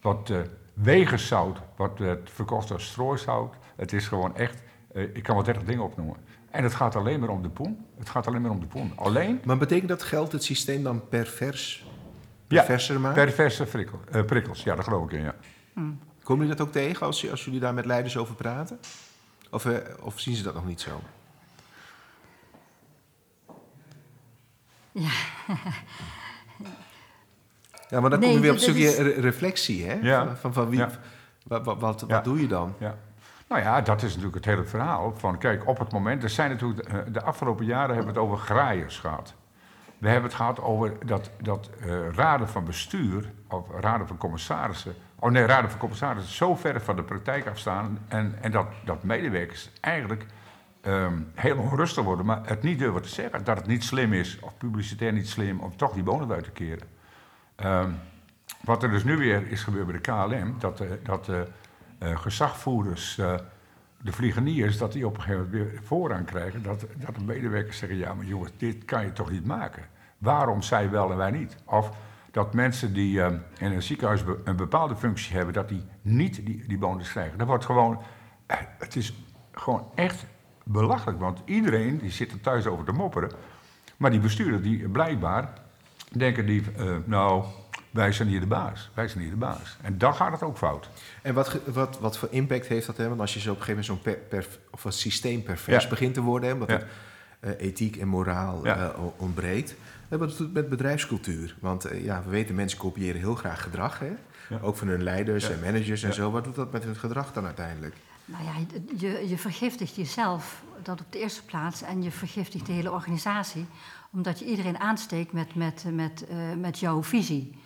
wat 0.00 0.30
eh 0.30 0.36
wegenzout, 0.74 1.58
wat 1.76 1.98
werd 1.98 2.30
verkocht 2.30 2.70
als 2.72 2.84
strooisout. 2.86 3.54
Het 3.76 3.92
is 3.92 4.08
gewoon 4.08 4.36
echt, 4.36 4.62
eh, 4.92 5.02
ik 5.02 5.22
kan 5.22 5.34
wel 5.34 5.44
30 5.44 5.64
dingen 5.64 5.84
opnoemen. 5.84 6.16
En 6.50 6.62
het 6.62 6.74
gaat 6.74 6.96
alleen 6.96 7.20
maar 7.20 7.28
om 7.28 7.42
de 7.42 7.48
poen. 7.48 7.86
Het 7.98 8.08
gaat 8.08 8.26
alleen 8.26 8.42
maar 8.42 8.50
om 8.50 8.60
de 8.60 8.66
poen. 8.66 8.92
Alleen 8.96 9.40
maar 9.44 9.56
betekent 9.58 9.88
dat 9.88 10.02
geld 10.02 10.32
het 10.32 10.44
systeem 10.44 10.82
dan 10.82 11.08
pervers, 11.08 11.86
Ja, 12.48 12.56
perverser 12.62 13.00
maakt? 13.00 13.14
perverse 13.14 13.64
prikkel, 13.64 13.98
prikkels, 14.26 14.62
ja, 14.62 14.74
daar 14.74 14.84
geloof 14.84 15.04
ik 15.04 15.12
in, 15.12 15.22
ja. 15.22 15.34
Komen 16.30 16.44
jullie 16.46 16.58
dat 16.60 16.66
ook 16.68 16.72
tegen 16.72 17.06
als, 17.06 17.30
als 17.30 17.44
jullie 17.44 17.60
daar 17.60 17.74
met 17.74 17.84
leiders 17.84 18.16
over 18.16 18.34
praten? 18.34 18.80
Of, 19.50 19.64
eh, 19.64 19.76
of 20.00 20.20
zien 20.20 20.34
ze 20.34 20.42
dat 20.42 20.54
nog 20.54 20.66
niet 20.66 20.80
zo? 20.80 21.00
Ja. 24.92 25.10
Ja, 27.88 28.00
maar 28.00 28.10
dan 28.10 28.18
Nee, 28.20 28.28
kom 28.28 28.36
je 28.36 28.40
weer 28.42 28.50
op 28.50 28.56
een 28.56 28.62
stukje 28.62 28.82
is- 28.84 29.16
reflectie, 29.16 29.84
hè? 29.86 29.94
Ja. 29.94 30.26
Van, 30.26 30.36
van, 30.36 30.52
van 30.52 30.68
wie, 30.68 30.78
Ja. 30.78 30.90
wat, 31.46 31.64
wat, 31.64 31.78
wat, 31.80 32.00
Ja. 32.00 32.06
wat 32.06 32.24
doe 32.24 32.40
je 32.40 32.46
dan? 32.48 32.74
Ja. 32.78 32.96
Nou 33.48 33.62
ja, 33.62 33.80
dat 33.80 34.02
is 34.02 34.08
natuurlijk 34.08 34.34
het 34.34 34.44
hele 34.44 34.64
verhaal. 34.64 35.14
Van, 35.18 35.38
kijk, 35.38 35.66
op 35.68 35.78
het 35.78 35.92
moment, 35.92 36.22
er 36.22 36.30
zijn 36.30 36.50
natuurlijk, 36.50 36.88
eh, 36.88 36.98
de 37.12 37.22
afgelopen 37.22 37.64
jaren 37.64 37.94
hebben 37.94 38.14
we 38.14 38.20
het 38.20 38.28
over 38.28 38.38
graaiers 38.44 38.98
gehad. 38.98 39.34
We 40.00 40.08
hebben 40.08 40.28
het 40.28 40.34
gehad 40.34 40.60
over 40.60 41.06
dat, 41.06 41.30
dat 41.40 41.70
eh, 41.80 42.08
raden 42.08 42.48
van 42.48 42.64
bestuur, 42.64 43.32
of 43.48 43.70
raden 43.80 44.06
van 44.06 44.16
commissarissen, 44.16 44.94
oh 45.18 45.30
nee, 45.30 45.44
raden 45.44 45.70
van 45.70 45.78
commissarissen 45.78 46.34
zo 46.34 46.56
ver 46.56 46.80
van 46.80 46.96
de 46.96 47.02
praktijk 47.02 47.46
afstaan. 47.46 47.98
En, 48.08 48.38
en 48.40 48.50
dat, 48.50 48.66
dat 48.84 49.02
medewerkers 49.02 49.70
eigenlijk 49.80 50.26
ehm, 50.80 51.18
heel 51.34 51.56
onrustig 51.58 52.04
worden, 52.04 52.26
maar 52.26 52.40
het 52.44 52.62
niet 52.62 52.78
durven 52.78 53.02
te 53.02 53.08
zeggen. 53.08 53.44
Dat 53.44 53.56
het 53.56 53.66
niet 53.66 53.84
slim 53.84 54.12
is, 54.12 54.38
of 54.40 54.56
publicitair 54.56 55.12
niet 55.12 55.28
slim, 55.28 55.60
om 55.60 55.76
toch 55.76 55.92
die 55.92 56.02
bonus 56.02 56.30
uit 56.30 56.44
te 56.44 56.50
keren. 56.50 56.86
Ehm, 57.56 57.90
wat 58.60 58.82
er 58.82 58.90
dus 58.90 59.04
nu 59.04 59.16
weer 59.16 59.50
is 59.50 59.62
gebeurd 59.62 59.86
bij 59.86 59.94
de 59.94 60.00
KLM, 60.00 60.54
dat, 60.58 60.78
de 60.78 61.00
dat 61.02 61.28
uh, 61.28 62.18
gezagvoerders, 62.18 63.18
uh, 63.18 63.34
de 64.02 64.12
vliegeniers, 64.12 64.78
dat 64.78 64.92
die 64.92 65.06
op 65.06 65.16
een 65.16 65.22
gegeven 65.22 65.44
moment 65.44 65.72
weer 65.72 65.80
voorrang 65.82 66.26
krijgen. 66.26 66.62
Dat, 66.62 66.86
dat 66.96 67.14
de 67.14 67.24
medewerkers 67.24 67.78
zeggen, 67.78 67.98
ja 67.98 68.14
maar 68.14 68.24
jongens, 68.24 68.50
dit 68.56 68.84
kan 68.84 69.04
je 69.04 69.12
toch 69.12 69.30
niet 69.30 69.46
maken. 69.46 69.82
Waarom 70.18 70.62
zij 70.62 70.90
wel 70.90 71.10
en 71.10 71.16
wij 71.16 71.30
niet? 71.30 71.56
Of 71.64 71.90
dat 72.30 72.54
mensen 72.54 72.92
die 72.92 73.18
uh, 73.18 73.26
in 73.58 73.72
een 73.72 73.82
ziekenhuis 73.82 74.22
een 74.44 74.56
bepaalde 74.56 74.96
functie 74.96 75.36
hebben, 75.36 75.54
dat 75.54 75.68
die 75.68 75.82
niet 76.02 76.46
die, 76.46 76.64
die 76.66 76.78
bonus 76.78 77.10
krijgen. 77.10 77.38
Dat 77.38 77.46
wordt 77.46 77.64
gewoon, 77.64 78.02
het 78.78 78.96
is 78.96 79.14
gewoon 79.52 79.86
echt 79.94 80.26
belachelijk, 80.64 81.18
want 81.18 81.42
iedereen 81.44 81.98
die 81.98 82.10
zit 82.10 82.32
er 82.32 82.40
thuis 82.40 82.66
over 82.66 82.84
te 82.84 82.92
mopperen. 82.92 83.30
Maar 83.96 84.10
die 84.10 84.20
bestuurder, 84.20 84.62
die 84.62 84.88
blijkbaar 84.88 85.52
denken 86.12 86.46
die, 86.46 86.62
nou, 87.04 87.44
wij 87.90 88.12
zijn 88.12 88.28
hier 88.28 88.40
de 88.40 88.46
baas. 88.46 88.90
Wij 88.94 89.08
zijn 89.08 89.20
hier 89.20 89.30
de 89.30 89.36
baas. 89.36 89.76
En 89.82 89.98
dan 89.98 90.14
gaat 90.14 90.32
het 90.32 90.42
ook 90.42 90.58
fout. 90.58 90.88
En 91.22 91.34
wat, 91.34 91.58
wat, 91.64 91.98
wat 92.00 92.18
voor 92.18 92.28
impact 92.30 92.66
heeft 92.66 92.86
dat? 92.86 92.96
Hè? 92.96 93.08
Want 93.08 93.20
als 93.20 93.34
je 93.34 93.40
zo 93.40 93.50
op 93.50 93.56
een 93.56 93.62
gegeven 93.62 93.94
moment 93.94 94.04
zo'n 94.04 94.28
per, 94.28 94.46
of 94.70 94.84
een 94.84 94.92
systeem 94.92 95.42
pervers 95.42 95.88
begint 95.88 96.14
te 96.14 96.20
worden, 96.20 96.48
hè, 96.48 96.54
omdat 96.54 96.68
het 96.68 96.84
uh, 97.40 97.50
ethiek 97.58 97.96
en 97.96 98.08
moraal 98.08 98.64
ja. 98.64 98.76
uh, 98.76 99.04
ontbreekt. 99.16 99.70
We 99.70 99.76
hebben 100.16 100.28
het 100.28 100.52
met 100.52 100.68
bedrijfscultuur. 100.68 101.56
Want 101.60 101.92
uh, 101.92 102.04
ja, 102.04 102.22
we 102.24 102.30
weten, 102.30 102.54
mensen 102.54 102.78
kopiëren 102.78 103.20
heel 103.20 103.34
graag 103.34 103.62
gedrag. 103.62 103.98
Hè? 103.98 104.12
Ook 104.62 104.76
van 104.76 104.88
hun 104.88 105.02
leiders 105.02 105.50
en 105.50 105.60
managers 105.60 106.02
en 106.02 106.14
zo. 106.14 106.30
Wat 106.30 106.44
doet 106.44 106.54
dat 106.54 106.72
met 106.72 106.84
hun 106.84 106.96
gedrag 106.96 107.32
dan 107.32 107.44
uiteindelijk? 107.44 107.94
Nou 108.24 108.44
ja, 108.44 108.52
je, 108.96 109.28
je 109.28 109.38
vergiftigt 109.38 109.96
jezelf, 109.96 110.62
dat 110.82 111.00
op 111.00 111.12
de 111.12 111.18
eerste 111.18 111.44
plaats. 111.44 111.82
En 111.82 112.02
je 112.02 112.10
vergiftigt 112.10 112.66
de 112.66 112.72
hele 112.72 112.92
organisatie. 112.92 113.66
Omdat 114.12 114.38
je 114.38 114.44
iedereen 114.44 114.78
aansteekt 114.78 115.32
met, 115.32 115.54
met, 115.54 115.84
met, 115.92 116.26
met 116.58 116.78
jouw 116.78 117.02
visie 117.02 117.58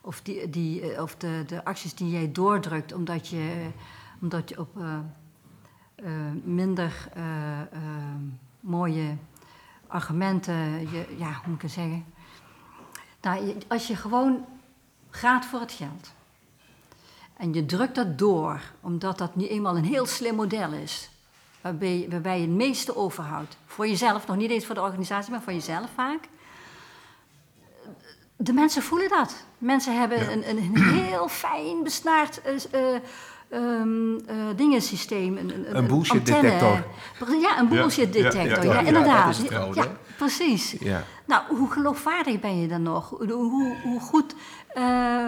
of, 0.00 0.22
die, 0.22 0.50
die, 0.50 1.02
of 1.02 1.16
de, 1.16 1.44
de 1.46 1.64
acties 1.64 1.94
die 1.94 2.10
jij 2.10 2.32
doordrukt, 2.32 2.92
omdat 2.92 3.28
je, 3.28 3.70
omdat 4.20 4.48
je 4.48 4.58
op 4.58 4.76
uh, 4.76 4.98
minder 6.42 7.08
mooie 8.60 9.16
argumenten, 9.86 10.80
je, 10.90 11.14
ja, 11.18 11.32
hoe 11.32 11.46
moet 11.46 11.54
ik 11.54 11.62
het 11.62 11.70
zeggen? 11.70 12.04
Nou, 13.20 13.54
als 13.68 13.86
je 13.86 13.96
gewoon 13.96 14.44
gaat 15.10 15.44
voor 15.44 15.60
het 15.60 15.72
geld 15.72 16.12
en 17.36 17.52
je 17.52 17.66
drukt 17.66 17.94
dat 17.94 18.18
door, 18.18 18.60
omdat 18.80 19.18
dat 19.18 19.36
nu 19.36 19.46
eenmaal 19.46 19.76
een 19.76 19.84
heel 19.84 20.06
slim 20.06 20.34
model 20.34 20.72
is, 20.72 21.10
waarbij, 21.60 22.06
waarbij 22.10 22.40
je 22.40 22.46
het 22.46 22.56
meeste 22.56 22.96
overhoudt, 22.96 23.56
voor 23.66 23.88
jezelf, 23.88 24.26
nog 24.26 24.36
niet 24.36 24.50
eens 24.50 24.66
voor 24.66 24.74
de 24.74 24.80
organisatie, 24.80 25.30
maar 25.30 25.42
voor 25.42 25.52
jezelf 25.52 25.90
vaak 25.94 26.28
de 28.36 28.52
mensen 28.52 28.82
voelen 28.82 29.08
dat. 29.08 29.44
Mensen 29.60 29.98
hebben 29.98 30.18
ja. 30.18 30.30
een, 30.30 30.48
een, 30.48 30.76
heel 30.76 31.28
fijn 31.28 31.82
besnaard 31.82 32.40
uh, 32.74 32.82
um, 33.52 34.12
uh, 34.12 34.20
dingensysteem. 34.56 35.36
Een, 35.36 35.54
een, 35.54 35.76
een 35.76 35.86
bullshit 35.86 36.26
detector. 36.26 36.84
Ja, 37.40 37.58
een 37.58 37.68
bullshit 37.68 38.12
detector. 38.12 38.64
Ja, 38.64 38.72
ja, 38.72 38.80
inderdaad. 38.80 39.42
Ja, 39.74 39.86
precies. 40.16 40.76
Nou, 41.26 41.42
hoe 41.48 41.70
geloofwaardig 41.70 42.40
ben 42.40 42.60
je 42.60 42.68
dan 42.68 42.82
nog? 42.82 43.08
Hoe, 43.08 43.76
hoe 43.82 44.00
goed 44.00 44.34
uh, 44.76 45.26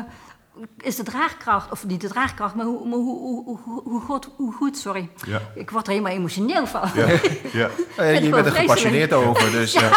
is 0.77 0.97
de 0.97 1.03
draagkracht, 1.03 1.71
of 1.71 1.87
niet 1.87 2.01
de 2.01 2.09
draagkracht, 2.09 2.55
maar 2.55 2.65
hoe, 2.65 2.79
hoe, 2.79 3.03
hoe, 3.03 3.59
hoe, 3.65 3.83
hoe, 3.85 4.01
goed, 4.01 4.29
hoe 4.37 4.53
goed, 4.53 4.79
sorry. 4.79 5.09
Ik 5.55 5.71
word 5.71 5.87
er 5.87 5.93
helemaal 5.93 6.13
emotioneel 6.13 6.67
van. 6.67 6.91
Ja. 6.95 7.07
ja. 7.53 7.69
je 8.23 8.29
bent 8.29 8.47
er 8.47 8.53
gepassioneerd 8.53 9.13
over, 9.13 9.51
dus 9.51 9.73
ja. 9.81 9.91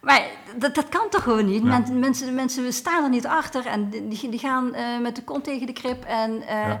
Maar 0.00 0.22
dat, 0.56 0.74
dat 0.74 0.88
kan 0.88 1.06
toch 1.10 1.22
gewoon 1.22 1.44
niet? 1.44 1.64
Ja. 1.64 1.82
mensen, 1.92 2.34
mensen 2.34 2.72
staan 2.72 3.04
er 3.04 3.10
niet 3.10 3.26
achter 3.26 3.66
en 3.66 3.90
die, 3.90 4.28
die 4.30 4.38
gaan 4.38 4.74
uh, 4.74 5.00
met 5.02 5.16
de 5.16 5.24
kont 5.24 5.44
tegen 5.44 5.66
de 5.66 5.72
krip 5.72 6.04
en 6.04 6.30
uh, 6.30 6.48
ja. 6.48 6.80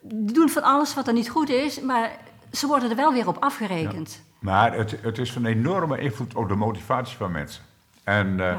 doen 0.00 0.48
van 0.48 0.62
alles 0.62 0.94
wat 0.94 1.06
er 1.06 1.12
niet 1.12 1.30
goed 1.30 1.48
is, 1.48 1.80
maar 1.80 2.10
ze 2.52 2.66
worden 2.66 2.90
er 2.90 2.96
wel 2.96 3.12
weer 3.12 3.28
op 3.28 3.36
afgerekend. 3.40 4.12
Ja. 4.12 4.36
Maar 4.40 4.72
het, 4.72 4.96
het 5.02 5.18
is 5.18 5.32
van 5.32 5.44
enorme 5.44 6.00
invloed 6.00 6.34
op 6.34 6.48
de 6.48 6.54
motivatie 6.54 7.16
van 7.16 7.32
mensen. 7.32 7.62
En 8.04 8.26
uh, 8.38 8.58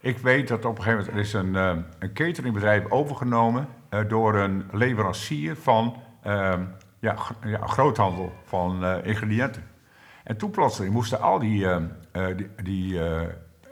ik 0.00 0.18
weet 0.18 0.48
dat 0.48 0.64
op 0.64 0.78
een 0.78 0.82
gegeven 0.82 1.04
moment 1.04 1.16
er 1.16 1.20
is 1.20 1.32
een, 1.32 1.54
een 1.98 2.12
cateringbedrijf 2.12 2.90
overgenomen 2.90 3.68
door 4.08 4.34
een 4.34 4.68
leverancier 4.72 5.56
van 5.56 5.96
ja, 7.00 7.16
ja, 7.44 7.66
groothandel 7.66 8.32
van 8.44 8.84
ingrediënten. 9.04 9.70
En 10.24 10.36
toen 10.36 10.50
plotseling 10.50 10.92
moesten 10.92 11.20
al 11.20 11.38
die, 11.38 11.62
uh, 11.62 11.76
die, 12.12 12.48
die 12.62 12.92
uh, 12.92 13.20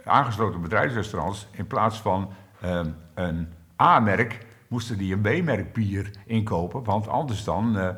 aangesloten 0.05 0.61
bedrijfsrestaurants 0.61 1.48
in 1.51 1.66
plaats 1.66 2.01
van 2.01 2.33
uh, 2.64 2.81
een 3.14 3.48
A-merk, 3.83 4.46
moesten 4.68 4.98
die 4.98 5.14
een 5.14 5.20
B-merk 5.20 5.72
bier 5.72 6.11
inkopen. 6.27 6.85
Want 6.85 7.09
anders 7.09 7.44
dan 7.44 7.96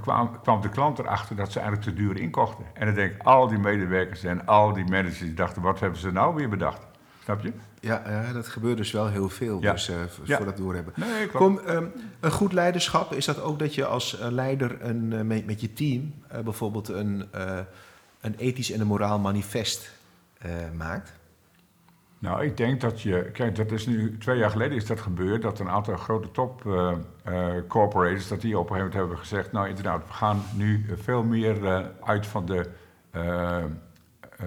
kwam, 0.00 0.40
kwam, 0.42 0.60
de 0.60 0.68
klant 0.68 0.98
erachter 0.98 1.36
dat 1.36 1.52
ze 1.52 1.60
eigenlijk 1.60 1.88
te 1.88 2.02
duur 2.02 2.16
inkochten. 2.16 2.64
En 2.74 2.86
dan 2.86 2.94
denk 2.94 3.12
ik, 3.12 3.22
al 3.22 3.48
die 3.48 3.58
medewerkers 3.58 4.24
en 4.24 4.46
al 4.46 4.72
die 4.72 4.84
managers 4.84 5.18
die 5.18 5.34
dachten, 5.34 5.62
wat 5.62 5.80
hebben 5.80 5.98
ze 5.98 6.10
nou 6.10 6.34
weer 6.34 6.48
bedacht? 6.48 6.86
Snap 7.22 7.42
je? 7.42 7.52
Ja, 7.80 8.02
ja, 8.06 8.32
dat 8.32 8.48
gebeurt 8.48 8.76
dus 8.76 8.90
wel 8.90 9.08
heel 9.08 9.28
veel, 9.28 9.60
ja. 9.60 9.72
dus, 9.72 9.90
uh, 9.90 9.96
ja. 10.24 10.36
voor 10.36 10.46
dat 10.46 10.56
doorhebben. 10.56 10.92
Nee, 10.96 11.26
Kom, 11.26 11.60
um, 11.68 11.92
een 12.20 12.30
goed 12.30 12.52
leiderschap, 12.52 13.12
is 13.12 13.24
dat 13.24 13.42
ook 13.42 13.58
dat 13.58 13.74
je 13.74 13.86
als 13.86 14.16
leider 14.20 14.82
een, 14.82 15.26
met, 15.26 15.46
met, 15.46 15.60
je 15.60 15.72
team 15.72 16.14
uh, 16.32 16.38
bijvoorbeeld 16.40 16.88
een, 16.88 17.28
een 18.20 18.34
ethisch 18.34 18.70
en 18.70 18.80
een 18.80 18.86
moraal 18.86 19.18
manifest 19.18 19.92
maakt? 20.76 21.12
Nou, 22.18 22.44
ik 22.44 22.56
denk 22.56 22.80
dat 22.80 23.00
je... 23.00 23.30
Kijk, 23.32 23.56
dat 23.56 23.70
is 23.70 23.86
nu... 23.86 24.18
Twee 24.18 24.38
jaar 24.38 24.50
geleden 24.50 24.76
is 24.76 24.86
dat 24.86 25.00
gebeurd, 25.00 25.42
dat 25.42 25.58
een 25.58 25.68
aantal 25.68 25.96
grote 25.96 26.30
top 26.30 26.62
corporators... 27.68 28.28
dat 28.28 28.40
die 28.40 28.58
op 28.58 28.70
een 28.70 28.76
gegeven 28.76 28.76
moment 28.76 28.94
hebben 28.94 29.18
gezegd... 29.18 29.52
nou, 29.52 29.68
inderdaad, 29.68 30.06
we 30.06 30.12
gaan 30.12 30.42
nu 30.54 30.86
veel 31.02 31.22
meer 31.22 31.86
uit 32.00 32.26
van 32.26 32.46
de 32.46 32.70
uh, 33.12 33.64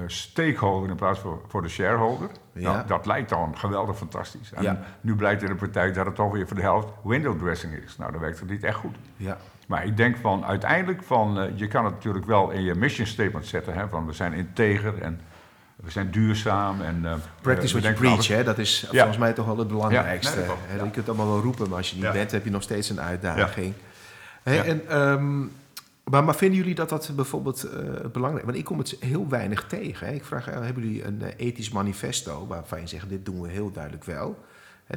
stakeholder 0.08 0.90
in 0.90 0.96
plaats 0.96 1.20
van 1.20 1.42
voor 1.48 1.62
de 1.62 1.70
shareholder. 1.70 2.30
Ja. 2.54 2.74
Nou, 2.74 2.88
dat 2.88 3.06
lijkt 3.06 3.30
dan 3.30 3.58
geweldig 3.58 3.98
fantastisch. 3.98 4.54
En 4.54 4.64
ja. 4.64 4.80
nu 5.02 5.16
blijkt 5.16 5.42
in 5.42 5.48
de 5.48 5.56
praktijk 5.56 5.94
dat 5.94 6.06
het 6.06 6.16
toch 6.16 6.32
weer 6.32 6.48
voor 6.48 6.56
de 6.56 6.62
helft 6.62 6.88
window 7.04 7.40
dressing 7.40 7.74
is. 7.74 7.98
Nou, 7.98 8.12
dan 8.12 8.22
werkt 8.22 8.40
het 8.40 8.50
niet 8.50 8.64
echt 8.64 8.78
goed. 8.78 8.96
Ja. 9.18 9.38
Maar 9.74 9.86
ik 9.86 9.98
denk 9.98 10.18
van 10.18 10.46
uiteindelijk 10.46 11.04
van, 11.04 11.44
uh, 11.44 11.46
je 11.56 11.68
kan 11.68 11.86
het 11.86 11.94
natuurlijk 11.94 12.26
wel 12.26 12.50
in 12.50 12.64
je 12.64 12.76
mission 12.76 13.08
statement 13.08 13.46
zetten. 13.46 13.74
Hè, 13.74 13.88
van 13.88 14.06
we 14.06 14.14
zijn 14.14 14.34
integer 14.34 15.02
en 15.02 15.20
we 15.76 15.92
zijn 15.92 16.12
duurzaam. 16.12 16.82
En, 16.82 17.02
uh, 17.04 17.14
Practice 17.42 17.80
what 17.80 17.84
you 17.84 17.96
preach, 17.96 18.28
hè, 18.28 18.44
dat 18.44 18.58
is 18.58 18.82
ja. 18.82 18.98
volgens 18.98 19.18
mij 19.18 19.34
toch 19.34 19.46
wel 19.46 19.58
het 19.58 19.68
belangrijkste. 19.68 20.38
Nee, 20.38 20.48
je 20.74 20.80
kunt 20.80 20.96
het 20.96 21.08
allemaal 21.08 21.28
wel 21.28 21.42
roepen, 21.42 21.70
maar 21.70 21.78
als 21.78 21.90
je 21.90 21.96
niet 21.96 22.12
bent, 22.12 22.32
heb 22.32 22.44
je 22.44 22.50
nog 22.50 22.62
steeds 22.62 22.90
een 22.90 23.02
uitdaging. 23.02 23.74
En 24.44 25.00
um, 25.02 25.52
maar, 26.04 26.24
maar, 26.24 26.36
vinden 26.36 26.58
jullie 26.58 26.76
dat 26.76 26.90
dat 26.90 27.12
bijvoorbeeld 27.16 27.66
uh, 27.66 27.72
belangrijk 28.12 28.40
is? 28.40 28.46
Want 28.46 28.58
ik 28.58 28.66
kom 28.66 28.78
het 28.78 28.96
heel 29.00 29.30
weinig 29.30 29.66
tegen. 29.68 30.08
Hè. 30.08 30.14
Ik 30.14 30.26
vraag, 30.26 30.46
hebben 30.46 30.84
jullie 30.84 31.06
een 31.06 31.24
ethisch 31.38 31.70
manifesto 31.70 32.48
waarvan 32.48 32.82
je 32.82 32.88
zegt, 32.88 33.10
dit 33.10 33.26
doen 33.26 33.42
we 33.42 33.50
heel 33.50 33.72
duidelijk 33.72 34.04
wel? 34.04 34.44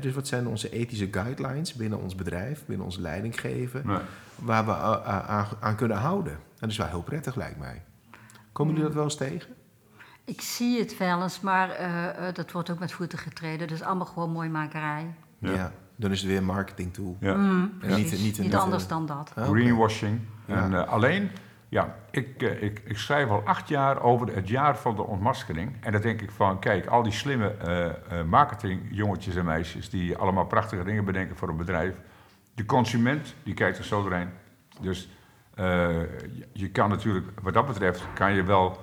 Dus 0.00 0.14
wat 0.14 0.26
zijn 0.26 0.46
onze 0.46 0.70
ethische 0.70 1.08
guidelines 1.10 1.74
binnen 1.74 2.00
ons 2.00 2.14
bedrijf, 2.14 2.64
binnen 2.66 2.86
ons 2.86 2.96
leidinggeven, 2.96 3.82
nee. 3.86 3.98
waar 4.34 4.64
we 4.64 4.72
aan, 4.72 5.46
aan, 5.60 5.76
kunnen 5.76 5.96
houden? 5.96 6.32
En 6.32 6.40
dat 6.58 6.70
is 6.70 6.76
wel 6.76 6.86
heel 6.86 7.02
prettig, 7.02 7.34
lijkt 7.34 7.58
mij. 7.58 7.82
Komen 8.52 8.72
jullie 8.72 8.86
dat 8.86 8.96
wel 8.96 9.04
eens 9.04 9.16
tegen? 9.16 9.54
Ik 10.24 10.40
zie 10.40 10.78
het 10.78 10.98
wel 10.98 11.22
eens, 11.22 11.40
maar 11.40 11.68
dat 12.34 12.52
wordt 12.52 12.70
ook 12.70 12.78
met 12.78 12.92
voeten 12.92 13.18
getreden. 13.18 13.68
Dus 13.68 13.82
allemaal 13.82 14.06
gewoon 14.06 14.30
mooi 14.30 14.48
makerij. 14.48 15.14
Ja. 15.38 15.52
ja. 15.52 15.72
dan 15.96 16.10
is 16.10 16.18
het 16.18 16.28
weer 16.28 16.38
een 16.38 16.44
marketing 16.44 16.94
tool. 16.94 17.16
Ja. 17.20 17.34
Mm, 17.34 17.72
niet, 17.82 18.22
niet, 18.22 18.38
niet, 18.38 18.54
anders 18.54 18.86
dan 18.86 19.06
dat. 19.06 19.32
Oh, 19.36 19.48
Greenwashing. 19.48 20.20
En 20.46 20.72
uh, 20.72 20.88
alleen, 20.88 21.30
ja, 21.68 21.94
ik, 22.10 22.42
uh, 22.42 22.62
ik, 22.62 22.82
ik 22.84 22.98
schrijf 22.98 23.28
al 23.28 23.42
acht 23.44 23.68
jaar 23.68 24.02
over 24.02 24.34
het 24.34 24.48
jaar 24.48 24.76
van 24.76 24.96
de 24.96 25.02
ontmaskering. 25.02 25.76
En 25.80 25.92
dan 25.92 26.00
denk 26.00 26.20
ik 26.20 26.30
van, 26.30 26.58
kijk, 26.58 26.86
al 26.86 27.02
die 27.02 27.12
slimme 27.12 27.54
uh, 28.12 28.22
marketingjongetjes 28.22 29.36
en 29.36 29.44
meisjes... 29.44 29.90
die 29.90 30.16
allemaal 30.16 30.46
prachtige 30.46 30.84
dingen 30.84 31.04
bedenken 31.04 31.36
voor 31.36 31.48
een 31.48 31.56
bedrijf. 31.56 31.94
De 32.54 32.64
consument, 32.64 33.34
die 33.42 33.54
kijkt 33.54 33.78
er 33.78 33.84
zo 33.84 34.02
doorheen. 34.02 34.28
Dus 34.80 35.08
je 36.52 36.70
kan 36.72 36.88
natuurlijk, 36.88 37.26
wat 37.42 37.54
dat 37.54 37.66
betreft, 37.66 38.04
kan 38.14 38.32
je 38.32 38.42
wel 38.42 38.80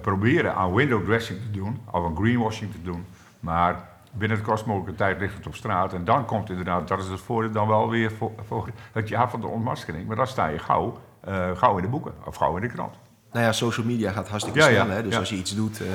proberen 0.00 0.54
aan 0.54 0.74
window 0.74 1.04
dressing 1.04 1.40
te 1.40 1.50
doen... 1.50 1.80
of 1.90 2.04
aan 2.04 2.16
greenwashing 2.16 2.72
te 2.72 2.82
doen, 2.82 3.06
maar 3.40 3.88
binnen 4.12 4.38
het 4.38 4.46
kost 4.46 4.66
mogelijke 4.66 4.94
tijd 4.94 5.20
ligt 5.20 5.36
het 5.36 5.46
op 5.46 5.54
straat. 5.54 5.92
En 5.94 6.04
dan 6.04 6.24
komt 6.24 6.50
inderdaad, 6.50 6.88
dat 6.88 6.98
is 6.98 7.08
het 7.08 7.20
voordeel 7.20 7.50
dan 7.52 7.68
wel 7.68 7.90
weer 7.90 8.12
voor, 8.12 8.32
voor 8.46 8.68
het 8.92 9.08
jaar 9.08 9.30
van 9.30 9.40
de 9.40 9.46
ontmaskering. 9.46 10.06
Maar 10.06 10.16
dan 10.16 10.26
sta 10.26 10.46
je 10.46 10.58
gauw, 10.58 10.98
uh, 11.28 11.56
gauw 11.56 11.76
in 11.76 11.82
de 11.82 11.88
boeken 11.88 12.12
of 12.24 12.36
gauw 12.36 12.56
in 12.56 12.62
de 12.62 12.68
krant. 12.68 12.94
Nou 13.32 13.44
ja, 13.44 13.52
social 13.52 13.86
media 13.86 14.12
gaat 14.12 14.28
hartstikke 14.28 14.58
ja, 14.58 14.66
snel. 14.66 14.86
Ja, 14.86 14.92
hè? 14.92 15.02
Dus 15.02 15.16
als 15.16 15.28
je 15.28 15.36
iets 15.36 15.54
doet, 15.54 15.80
uh, 15.80 15.88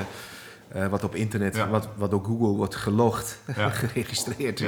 eh, 0.84 0.90
wat 0.90 1.04
op 1.04 1.14
internet, 1.14 1.68
wat, 1.68 1.88
wat 1.96 2.10
door 2.10 2.24
Google 2.24 2.56
wordt 2.56 2.74
gelogd, 2.74 3.38
geregistreerd. 3.82 4.60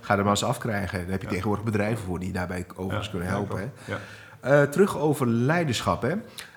Ga 0.00 0.16
er 0.16 0.22
maar 0.22 0.30
eens 0.30 0.44
afkrijgen. 0.44 0.98
Daar 1.00 1.10
heb 1.10 1.22
je 1.22 1.28
tegenwoordig 1.28 1.64
bedrijven 1.64 2.04
voor 2.04 2.18
die 2.18 2.32
daarbij 2.32 2.66
overigens 2.76 3.10
kunnen 3.10 3.28
helpen. 3.28 3.72
hè. 3.84 3.96
Eh, 4.40 4.68
terug 4.68 4.98
over 4.98 5.26
leiderschap. 5.26 6.02
Hè. 6.02 6.14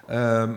Ehm, 0.08 0.54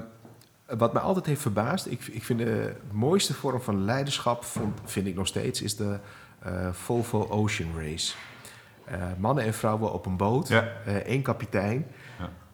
wat 0.66 0.92
mij 0.92 1.02
altijd 1.02 1.26
heeft 1.26 1.40
verbaasd, 1.40 1.90
ik, 1.90 2.06
ik 2.06 2.24
vind 2.24 2.38
de 2.38 2.74
mooiste 2.90 3.34
vorm 3.34 3.60
van 3.60 3.84
leiderschap, 3.84 4.44
vond, 4.44 4.80
vind 4.84 5.06
ik 5.06 5.14
nog 5.14 5.26
steeds, 5.26 5.62
is 5.62 5.76
de 5.76 5.98
eh, 6.38 6.72
Volvo 6.72 7.26
Ocean 7.30 7.70
Race. 7.78 8.14
Eh, 8.84 8.98
mannen 9.18 9.44
en 9.44 9.54
vrouwen 9.54 9.92
op 9.92 10.06
een 10.06 10.16
boot, 10.16 10.50
eh, 10.50 10.94
één 10.94 11.22
kapitein. 11.22 11.86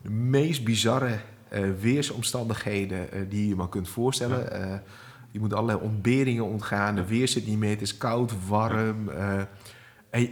De 0.03 0.11
meest 0.11 0.65
bizarre 0.65 1.19
eh, 1.49 1.63
weersomstandigheden 1.81 3.13
eh, 3.13 3.21
die 3.29 3.49
je 3.49 3.55
maar 3.55 3.69
kunt 3.69 3.89
voorstellen. 3.89 4.53
Eh, 4.53 4.75
je 5.31 5.41
moet 5.41 5.55
allerlei 5.55 5.79
ontberingen 5.83 6.45
ontgaan, 6.45 6.95
de 6.95 7.05
weer 7.07 7.29
zit 7.29 7.47
niet 7.47 7.59
mee, 7.59 7.71
het 7.71 7.81
is 7.81 7.97
koud, 7.97 8.33
warm. 8.49 9.09
en, 9.09 9.49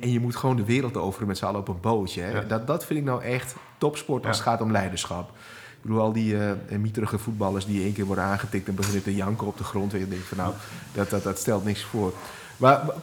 en 0.00 0.12
je 0.12 0.20
moet 0.20 0.36
gewoon 0.36 0.56
de 0.56 0.64
wereld 0.64 0.96
over 0.96 1.26
met 1.26 1.38
z'n 1.38 1.44
allen 1.44 1.60
op 1.60 1.68
een 1.68 1.80
bootje. 1.80 2.20
Hè. 2.20 2.30
Ja. 2.30 2.40
Dat, 2.40 2.66
dat 2.66 2.84
vind 2.86 2.98
ik 2.98 3.04
nou 3.04 3.22
echt 3.22 3.54
topsport 3.78 4.26
als 4.26 4.36
het 4.36 4.46
gaat 4.46 4.60
om 4.60 4.72
leiderschap. 4.72 5.28
Ik 5.76 5.82
bedoel, 5.86 6.00
al 6.00 6.12
die 6.12 6.36
mieterige 6.78 7.18
voetballers 7.18 7.66
die 7.66 7.82
één 7.82 7.92
keer 7.92 8.04
worden 8.04 8.24
aangetikt 8.24 8.68
en 8.68 8.74
beginnen 8.74 9.02
te 9.02 9.14
janken 9.14 9.46
op 9.46 9.56
de 9.58 9.64
grond. 9.64 9.92
En 9.92 9.98
je 9.98 10.08
denkt 10.08 10.24
van 10.26 10.36
nou, 10.36 10.54
dat, 10.94 11.10
dat, 11.10 11.22
dat 11.22 11.38
stelt 11.38 11.64
niks 11.64 11.82
voor. 11.84 12.14
Maar 12.56 12.86
wa- 12.86 12.94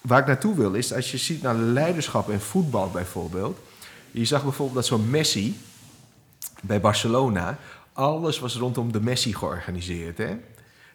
waar 0.00 0.20
ik 0.20 0.26
naartoe 0.26 0.54
wil 0.56 0.74
is, 0.74 0.92
als 0.92 1.10
je 1.10 1.16
ziet 1.16 1.42
naar 1.42 1.54
leiderschap 1.54 2.30
en 2.30 2.40
voetbal 2.40 2.90
bijvoorbeeld. 2.90 3.58
Je 4.10 4.24
zag 4.24 4.42
bijvoorbeeld 4.42 4.76
dat 4.76 4.86
zo'n 4.86 5.10
Messi 5.10 5.56
bij 6.66 6.80
Barcelona, 6.80 7.58
alles 7.92 8.38
was 8.38 8.56
rondom 8.56 8.92
de 8.92 9.00
Messi 9.00 9.34
georganiseerd. 9.34 10.18
Hè? 10.18 10.36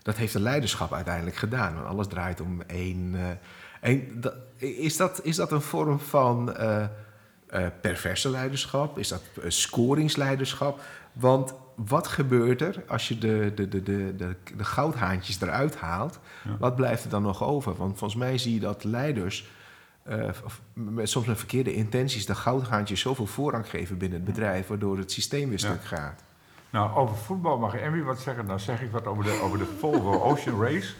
Dat 0.03 0.15
heeft 0.15 0.33
de 0.33 0.39
leiderschap 0.39 0.93
uiteindelijk 0.93 1.35
gedaan. 1.35 1.73
Want 1.73 1.87
alles 1.87 2.07
draait 2.07 2.41
om 2.41 2.61
één. 2.61 3.15
eh, 3.15 3.89
één 3.89 4.21
dat, 4.21 4.33
is, 4.57 4.97
dat, 4.97 5.19
is 5.23 5.35
dat 5.35 5.51
een 5.51 5.61
vorm 5.61 5.99
van 5.99 6.55
eh, 6.55 6.83
eh, 6.83 7.65
perverse 7.81 8.29
leiderschap? 8.29 8.97
Is 8.97 9.07
dat 9.07 9.21
scoringsleiderschap? 9.47 10.81
Want 11.13 11.53
wat 11.75 12.07
gebeurt 12.07 12.61
er 12.61 12.83
als 12.87 13.07
je 13.07 13.17
de, 13.17 13.51
de, 13.55 13.67
de, 13.67 13.83
de, 13.83 14.15
de, 14.15 14.35
de 14.57 14.63
goudhaantjes 14.63 15.41
eruit 15.41 15.75
haalt? 15.75 16.19
Ja. 16.43 16.57
Wat 16.59 16.75
blijft 16.75 17.03
er 17.03 17.09
dan 17.09 17.21
nog 17.21 17.43
over? 17.43 17.75
Want 17.75 17.97
volgens 17.97 18.19
mij 18.19 18.37
zie 18.37 18.53
je 18.53 18.59
dat 18.59 18.83
leiders 18.83 19.49
eh, 20.03 20.29
met 20.73 21.09
soms 21.09 21.25
met 21.25 21.37
verkeerde 21.37 21.73
intenties 21.73 22.25
de 22.25 22.35
goudhaantjes 22.35 22.99
zoveel 22.99 23.25
voorrang 23.25 23.69
geven 23.69 23.97
binnen 23.97 24.17
het 24.17 24.27
bedrijf, 24.27 24.67
waardoor 24.67 24.97
het 24.97 25.11
systeem 25.11 25.49
weer 25.49 25.59
Ja. 25.59 25.67
stuk 25.67 25.83
gaat. 25.85 26.23
Nou, 26.69 26.95
over 26.95 27.15
voetbal 27.15 27.57
mag 27.57 27.75
Emmy 27.75 28.01
wat 28.03 28.19
zeggen. 28.19 28.45
Dan 28.45 28.59
zeg 28.59 28.81
ik 28.81 28.91
wat 28.91 29.05
over 29.05 29.23
de, 29.23 29.39
over 29.43 29.57
de 29.57 29.65
Volvo 29.79 30.21
Ocean 30.21 30.61
Race. 30.63 30.93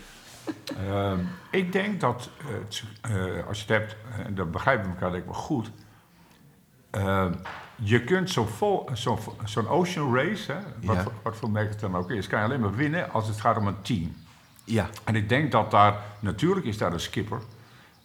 Ehm, 0.78 1.20
ik 1.52 1.72
denk 1.72 2.00
dat, 2.00 2.30
eh, 3.02 3.48
als 3.48 3.58
je 3.64 3.74
het 3.74 3.82
hebt, 3.82 3.96
en 4.26 4.36
dat 4.36 4.52
begrijpen 4.52 4.86
we 4.86 4.92
elkaar 4.94 5.12
denk 5.12 5.24
ik 5.24 5.30
wel 5.30 5.40
goed. 5.40 5.72
Ehm, 6.90 7.34
je 7.76 8.04
kunt 8.04 8.30
zo'n 8.30 8.48
zo'n 9.44 9.68
Ocean 9.68 10.16
Race, 10.16 10.52
hè, 10.52 10.58
wat, 10.82 10.96
Ja. 10.96 11.02
voor, 11.04 11.12
wat 11.24 11.36
voor 11.36 11.50
merk 11.50 11.70
het 11.70 11.80
dan 11.80 11.96
ook 11.96 12.12
is, 12.12 12.28
kan 12.28 12.40
je 12.40 12.46
alleen 12.46 12.60
maar 12.60 12.76
winnen 12.76 13.12
als 13.12 13.28
het 13.28 13.42
gaat 13.42 13.58
om 13.58 13.68
een 13.68 13.82
team. 13.82 14.16
Ja, 14.64 14.90
En 15.04 15.16
ik 15.16 15.30
denk 15.30 15.52
dat 15.52 15.72
daar, 15.72 15.96
natuurlijk 16.20 16.66
is 16.66 16.78
daar 16.78 16.94
een 16.94 17.00
skipper 17.00 17.40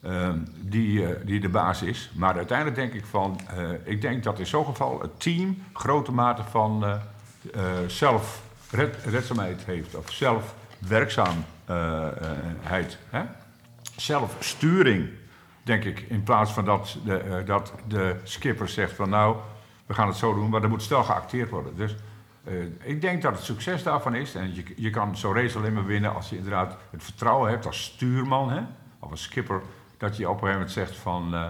ehm, 0.06 0.38
die, 0.60 1.06
eh, 1.06 1.16
die 1.24 1.40
de 1.40 1.48
baas 1.48 1.82
is. 1.82 2.10
Maar 2.14 2.36
uiteindelijk 2.36 2.76
denk 2.76 2.92
ik 2.92 3.04
van, 3.04 3.40
eh, 3.56 3.70
ik 3.84 4.00
denk 4.00 4.22
dat 4.22 4.38
in 4.38 4.46
zo'n 4.46 4.64
geval 4.64 5.00
het 5.00 5.20
team 5.20 5.62
grote 5.72 6.12
mate 6.12 6.42
van 6.50 6.84
eh, 6.84 6.98
zelfredzaamheid 7.86 9.64
heeft. 9.64 9.94
Of 9.94 10.12
zelfwerkzaamheid. 10.12 12.98
Zelfsturing, 13.96 15.08
denk 15.62 15.84
ik. 15.84 16.00
In 16.00 16.22
plaats 16.22 16.52
van 16.52 16.64
dat 16.64 16.96
de, 17.04 17.42
dat 17.46 17.72
de 17.88 18.16
skipper 18.22 18.68
zegt 18.68 18.92
van 18.92 19.08
nou, 19.08 19.36
we 19.86 19.94
gaan 19.94 20.08
het 20.08 20.16
zo 20.16 20.34
doen. 20.34 20.50
Maar 20.50 20.62
er 20.62 20.68
moet 20.68 20.82
snel 20.82 21.04
geacteerd 21.04 21.50
worden. 21.50 21.76
Dus 21.76 21.96
ik 22.82 23.00
denk 23.00 23.22
dat 23.22 23.32
het 23.32 23.44
succes 23.44 23.82
daarvan 23.82 24.14
is. 24.14 24.34
En 24.34 24.54
je, 24.54 24.64
je 24.76 24.90
kan 24.90 25.16
zo'n 25.16 25.34
race 25.34 25.58
alleen 25.58 25.72
maar 25.72 25.86
winnen 25.86 26.14
als 26.14 26.28
je 26.28 26.36
inderdaad 26.36 26.76
het 26.90 27.04
vertrouwen 27.04 27.50
hebt 27.50 27.66
als 27.66 27.84
stuurman. 27.84 28.50
Hè? 28.50 28.60
Of 28.98 29.10
als 29.10 29.22
skipper. 29.22 29.62
Dat 29.98 30.16
je 30.16 30.24
op 30.28 30.32
een 30.34 30.38
gegeven 30.38 30.52
moment 30.60 30.70
zegt 30.72 30.96
van 30.96 31.34
eh, 31.34 31.44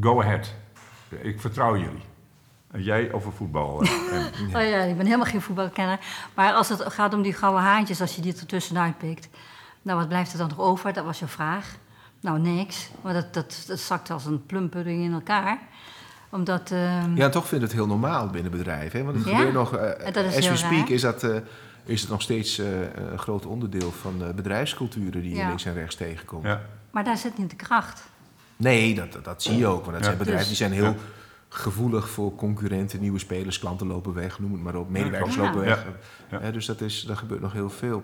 go 0.00 0.20
ahead. 0.22 0.54
Ik 1.20 1.40
vertrouw 1.40 1.76
jullie. 1.76 2.02
En 2.70 2.82
jij 2.82 3.12
over 3.12 3.32
voetbal. 3.32 3.82
eh, 3.82 3.90
en- 4.16 4.46
Oh 4.46 4.52
ja, 4.68 4.78
ik 4.82 4.96
ben 4.96 5.06
helemaal 5.06 5.26
geen 5.26 5.40
voetbalkenner. 5.42 5.98
Maar 6.34 6.52
als 6.52 6.68
het 6.68 6.82
gaat 6.92 7.14
om 7.14 7.22
die 7.22 7.32
gouden 7.32 7.62
haantjes, 7.62 8.00
als 8.00 8.14
je 8.16 8.22
die 8.22 8.36
er 8.36 8.46
tussenuit 8.46 8.98
pikt. 8.98 9.28
Nou, 9.82 9.98
wat 9.98 10.08
blijft 10.08 10.32
er 10.32 10.38
dan 10.38 10.48
nog 10.48 10.58
over? 10.58 10.92
Dat 10.92 11.04
was 11.04 11.18
je 11.18 11.26
vraag. 11.26 11.76
Nou, 12.20 12.38
niks. 12.38 12.90
Maar 13.02 13.12
dat, 13.12 13.34
dat, 13.34 13.64
dat 13.66 13.78
zakt 13.78 14.10
als 14.10 14.24
een 14.26 14.46
plumpudding 14.46 15.02
in 15.04 15.12
elkaar. 15.12 15.58
Omdat... 16.30 16.70
ehm, 16.70 17.16
ja, 17.16 17.24
en 17.24 17.30
toch 17.30 17.46
vind 17.48 17.62
ik 17.62 17.68
het 17.68 17.76
heel 17.76 17.86
normaal 17.86 18.26
binnen 18.28 18.50
bedrijven. 18.52 18.98
Hè? 18.98 19.04
Want 19.04 19.16
het 19.16 19.26
Ja, 19.26 19.36
gebeurt 19.36 19.54
nog, 19.54 19.76
eh 19.76 20.12
dat 20.12 20.24
is 20.24 20.36
as 20.36 20.48
we 20.48 20.56
speak, 20.56 20.78
raar. 20.78 20.90
is, 20.90 21.00
dat, 21.00 21.22
eh, 21.22 21.36
is 21.84 22.00
het 22.00 22.10
nog 22.10 22.22
steeds 22.22 22.58
eh, 22.58 22.66
een 22.94 23.18
groot 23.18 23.46
onderdeel 23.46 23.90
van 23.92 24.18
de 24.18 24.32
bedrijfsculturen 24.34 25.22
die 25.22 25.30
je 25.30 25.36
Ja. 25.36 25.46
links 25.46 25.64
en 25.64 25.74
rechts 25.74 25.94
tegenkomt. 25.94 26.44
ja. 26.44 26.60
Maar 26.90 27.04
daar 27.04 27.16
zit 27.18 27.38
niet 27.38 27.50
de 27.50 27.56
kracht. 27.56 28.02
Nee, 28.56 28.94
dat, 28.94 29.12
dat, 29.12 29.24
dat 29.24 29.42
zie 29.42 29.56
je 29.56 29.66
ook. 29.66 29.80
Want 29.84 29.90
dat 29.92 29.98
Ja. 29.98 30.04
zijn 30.04 30.18
bedrijven 30.18 30.46
die 30.46 30.56
zijn 30.56 30.72
heel 30.72 30.84
Ja. 30.84 30.94
gevoelig 31.48 32.08
voor 32.10 32.34
concurrenten, 32.34 33.00
nieuwe 33.00 33.18
spelers, 33.18 33.58
klanten 33.58 33.86
lopen 33.86 34.14
weg, 34.14 34.38
noem 34.38 34.52
het 34.52 34.62
maar 34.62 34.74
op, 34.76 34.90
medewerkers 34.90 35.36
lopen 35.36 35.60
Ja. 35.60 35.66
weg. 35.66 35.86
Ja. 36.42 36.50
Dus 36.50 36.66
dat 36.66 36.80
is, 36.80 37.02
daar 37.02 37.16
gebeurt 37.16 37.40
nog 37.40 37.52
heel 37.52 37.70
veel. 37.70 38.02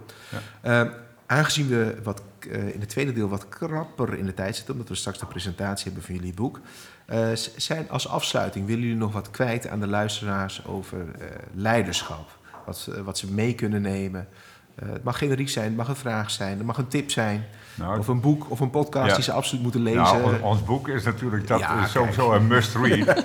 Ja. 0.61 0.83
Eh, 0.83 0.91
aangezien 1.27 1.69
we 1.69 1.97
wat, 2.03 2.23
eh, 2.51 2.69
in 2.75 2.81
het 2.81 2.89
tweede 2.89 3.13
deel 3.13 3.29
wat 3.29 3.49
krapper 3.49 4.15
in 4.19 4.27
de 4.27 4.35
tijd 4.35 4.57
zitten, 4.57 4.75
omdat 4.75 4.89
we 4.89 4.95
straks 4.95 5.19
de 5.19 5.27
presentatie 5.27 5.85
hebben 5.85 6.03
van 6.03 6.15
jullie 6.15 6.35
boek, 6.35 6.61
eh, 7.07 7.29
zijn 7.57 7.91
als 7.91 8.09
afsluiting, 8.09 8.67
willen 8.67 8.83
jullie 8.83 8.97
nog 8.97 9.13
wat 9.13 9.31
kwijt 9.31 9.69
aan 9.69 9.81
de 9.81 9.87
luisteraars 9.87 10.67
over 10.67 10.99
eh, 11.19 11.27
leiderschap? 11.55 12.39
Wat, 12.67 12.89
wat 13.05 13.19
ze 13.19 13.33
mee 13.33 13.55
kunnen 13.55 13.83
nemen? 13.83 14.29
Eh, 14.75 14.89
het 14.93 15.05
mag 15.05 15.19
generiek 15.19 15.49
zijn, 15.49 15.65
het 15.67 15.77
mag 15.77 15.89
een 15.89 15.97
vraag 15.97 16.31
zijn, 16.31 16.57
het 16.57 16.67
mag 16.67 16.79
een 16.79 16.89
tip 16.89 17.11
zijn. 17.11 17.45
Nou, 17.75 17.99
Of 17.99 18.09
een 18.09 18.21
boek 18.21 18.51
of 18.51 18.61
een 18.61 18.71
podcast 18.71 19.09
Ja. 19.09 19.15
die 19.15 19.23
ze 19.25 19.33
absoluut 19.33 19.63
moeten 19.63 19.83
lezen. 19.83 20.03
Nou, 20.03 20.23
on- 20.35 20.43
ons 20.43 20.65
boek 20.65 20.89
is 20.89 21.05
natuurlijk 21.05 21.47
dat 21.47 21.59
Ja, 21.61 21.85
is 21.85 21.91
sowieso 21.91 22.33
een 22.33 22.47
must-read. 22.47 23.25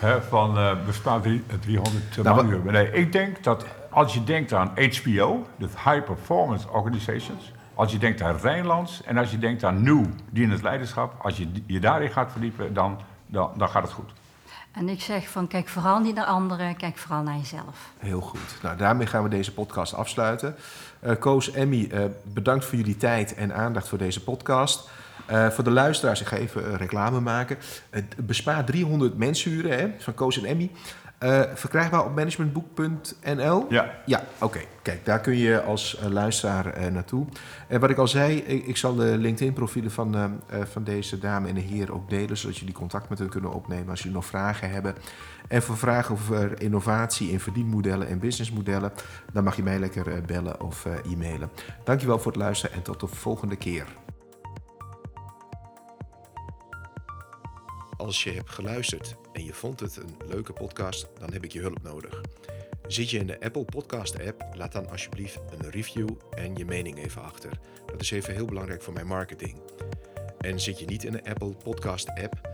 Hè, 0.00 0.22
van 0.22 0.58
bespaar 0.86 1.20
drie- 1.20 1.42
300 1.60 2.22
Nou, 2.22 2.36
manuren. 2.36 2.72
Nee, 2.72 2.90
ik 2.92 3.12
denk 3.12 3.42
dat 3.44 3.64
als 3.90 4.14
je 4.14 4.24
denkt 4.24 4.52
aan 4.52 4.66
HBO, 4.68 5.46
de 5.58 5.66
High 5.84 6.02
Performance 6.04 6.68
Organizations, 6.70 7.52
als 7.74 7.92
je 7.92 7.98
denkt 7.98 8.22
aan 8.22 8.36
Rijnlands 8.36 9.02
en 9.02 9.16
als 9.18 9.30
je 9.30 9.38
denkt 9.38 9.64
aan 9.64 9.82
New, 9.82 10.04
die 10.30 10.42
in 10.42 10.50
het 10.50 10.62
leiderschap, 10.62 11.14
als 11.22 11.36
je 11.36 11.48
je 11.66 11.80
daarin 11.80 12.10
gaat 12.10 12.30
verdiepen, 12.32 12.74
dan, 12.74 12.98
dan, 13.26 13.50
dan 13.56 13.68
gaat 13.68 13.82
het 13.82 13.92
goed. 13.92 14.10
En 14.72 14.88
ik 14.88 15.00
zeg 15.00 15.28
van, 15.28 15.46
kijk 15.46 15.68
vooral 15.68 15.98
niet 15.98 16.14
naar 16.14 16.24
anderen, 16.24 16.76
kijk 16.76 16.96
vooral 16.96 17.22
naar 17.22 17.36
jezelf. 17.36 17.90
Heel 17.98 18.20
goed. 18.20 18.58
Nou, 18.62 18.76
daarmee 18.76 19.06
gaan 19.06 19.22
we 19.22 19.28
deze 19.28 19.52
podcast 19.52 19.94
afsluiten. 19.94 20.56
Eh 21.00 21.16
Koos, 21.18 21.50
Emmy, 21.50 21.88
eh, 21.90 22.04
bedankt 22.22 22.64
voor 22.64 22.78
jullie 22.78 22.96
tijd 22.96 23.34
en 23.34 23.54
aandacht 23.54 23.88
voor 23.88 23.98
deze 23.98 24.22
podcast. 24.22 24.88
Eh, 25.26 25.48
voor 25.48 25.64
de 25.64 25.70
luisteraars, 25.70 26.20
ik 26.20 26.26
ga 26.26 26.36
even 26.36 26.76
reclame 26.76 27.20
maken. 27.20 27.58
Het 27.90 28.14
bespaart 28.16 28.66
300 28.66 29.16
mensuren 29.16 29.78
hè, 29.78 29.90
van 29.98 30.14
Koos 30.14 30.38
en 30.38 30.44
Emmy. 30.44 30.70
Eh, 31.20 31.42
verkrijgbaar 31.54 32.04
op 32.04 32.14
managementboek.nl. 32.14 33.66
Ja, 33.68 34.02
Ja, 34.06 34.22
oké. 34.38 34.60
Kijk, 34.82 35.04
daar 35.04 35.20
kun 35.20 35.36
je 35.36 35.62
als 35.62 35.96
eh, 35.96 36.06
luisteraar 36.06 36.66
eh, 36.66 36.92
naartoe. 36.92 37.26
En 37.68 37.80
wat 37.80 37.90
ik 37.90 37.98
al 37.98 38.08
zei, 38.08 38.36
ik, 38.36 38.66
ik 38.66 38.76
zal 38.76 38.94
de 38.94 39.18
LinkedIn-profielen 39.18 39.90
van, 39.90 40.40
van 40.70 40.84
deze 40.84 41.18
dame 41.18 41.48
en 41.48 41.54
de 41.54 41.60
heer 41.60 41.92
ook 41.92 42.10
delen, 42.10 42.36
zodat 42.36 42.56
jullie 42.56 42.74
contact 42.74 43.08
met 43.08 43.18
hen 43.18 43.28
kunnen 43.28 43.52
opnemen 43.52 43.88
als 43.88 43.98
jullie 43.98 44.16
nog 44.16 44.26
vragen 44.26 44.70
hebben. 44.70 44.94
En 45.50 45.62
voor 45.62 45.76
vragen 45.76 46.12
over 46.12 46.62
innovatie 46.62 47.30
in 47.30 47.40
verdienmodellen 47.40 48.08
en 48.08 48.18
businessmodellen, 48.18 48.92
dan 49.32 49.44
mag 49.44 49.56
je 49.56 49.62
mij 49.62 49.78
lekker 49.78 50.22
bellen 50.22 50.60
of 50.60 50.86
eh, 50.86 51.12
e-mailen. 51.12 51.50
Dankjewel 51.84 52.18
voor 52.18 52.32
het 52.32 52.40
luisteren 52.40 52.76
en 52.76 52.82
tot 52.82 53.00
de 53.00 53.06
volgende 53.06 53.56
keer. 53.56 53.86
Als 57.96 58.24
je 58.24 58.32
hebt 58.32 58.50
geluisterd 58.50 59.16
en 59.32 59.44
je 59.44 59.54
vond 59.54 59.80
het 59.80 59.96
een 59.96 60.16
leuke 60.28 60.52
podcast, 60.52 61.08
dan 61.18 61.32
heb 61.32 61.44
ik 61.44 61.52
je 61.52 61.60
hulp 61.60 61.82
nodig. 61.82 62.20
Zit 62.86 63.10
je 63.10 63.18
in 63.18 63.26
de 63.26 63.40
Apple 63.40 63.64
Podcast 63.64 64.26
app, 64.26 64.44
laat 64.54 64.72
dan 64.72 64.90
alsjeblieft 64.90 65.40
een 65.58 65.70
review 65.70 66.08
en 66.30 66.56
je 66.56 66.64
mening 66.64 66.98
even 66.98 67.22
achter. 67.22 67.50
Dat 67.86 68.00
is 68.00 68.10
even 68.10 68.34
heel 68.34 68.44
belangrijk 68.44 68.82
voor 68.82 68.92
mijn 68.92 69.06
marketing. 69.06 69.60
En 70.38 70.60
zit 70.60 70.78
je 70.78 70.86
niet 70.86 71.04
in 71.04 71.12
de 71.12 71.24
Apple 71.24 71.54
Podcast 71.64 72.08
app, 72.08 72.48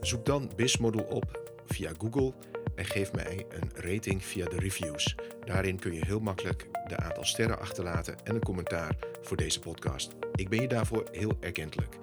zoek 0.00 0.26
dan 0.26 0.50
BizModel 0.56 1.04
op 1.04 1.54
via 1.66 1.92
Google 1.98 2.32
en 2.74 2.84
geef 2.84 3.12
mij 3.12 3.46
een 3.48 3.70
rating 3.74 4.24
via 4.24 4.48
de 4.48 4.58
reviews. 4.58 5.14
Daarin 5.44 5.78
kun 5.78 5.94
je 5.94 6.04
heel 6.04 6.20
makkelijk 6.20 6.66
de 6.88 6.96
aantal 6.96 7.24
sterren 7.24 7.58
achterlaten 7.58 8.16
en 8.24 8.34
een 8.34 8.44
commentaar 8.44 8.96
voor 9.22 9.36
deze 9.36 9.60
podcast. 9.60 10.12
Ik 10.34 10.48
ben 10.48 10.60
je 10.60 10.68
daarvoor 10.68 11.08
heel 11.12 11.36
erkentelijk. 11.40 11.96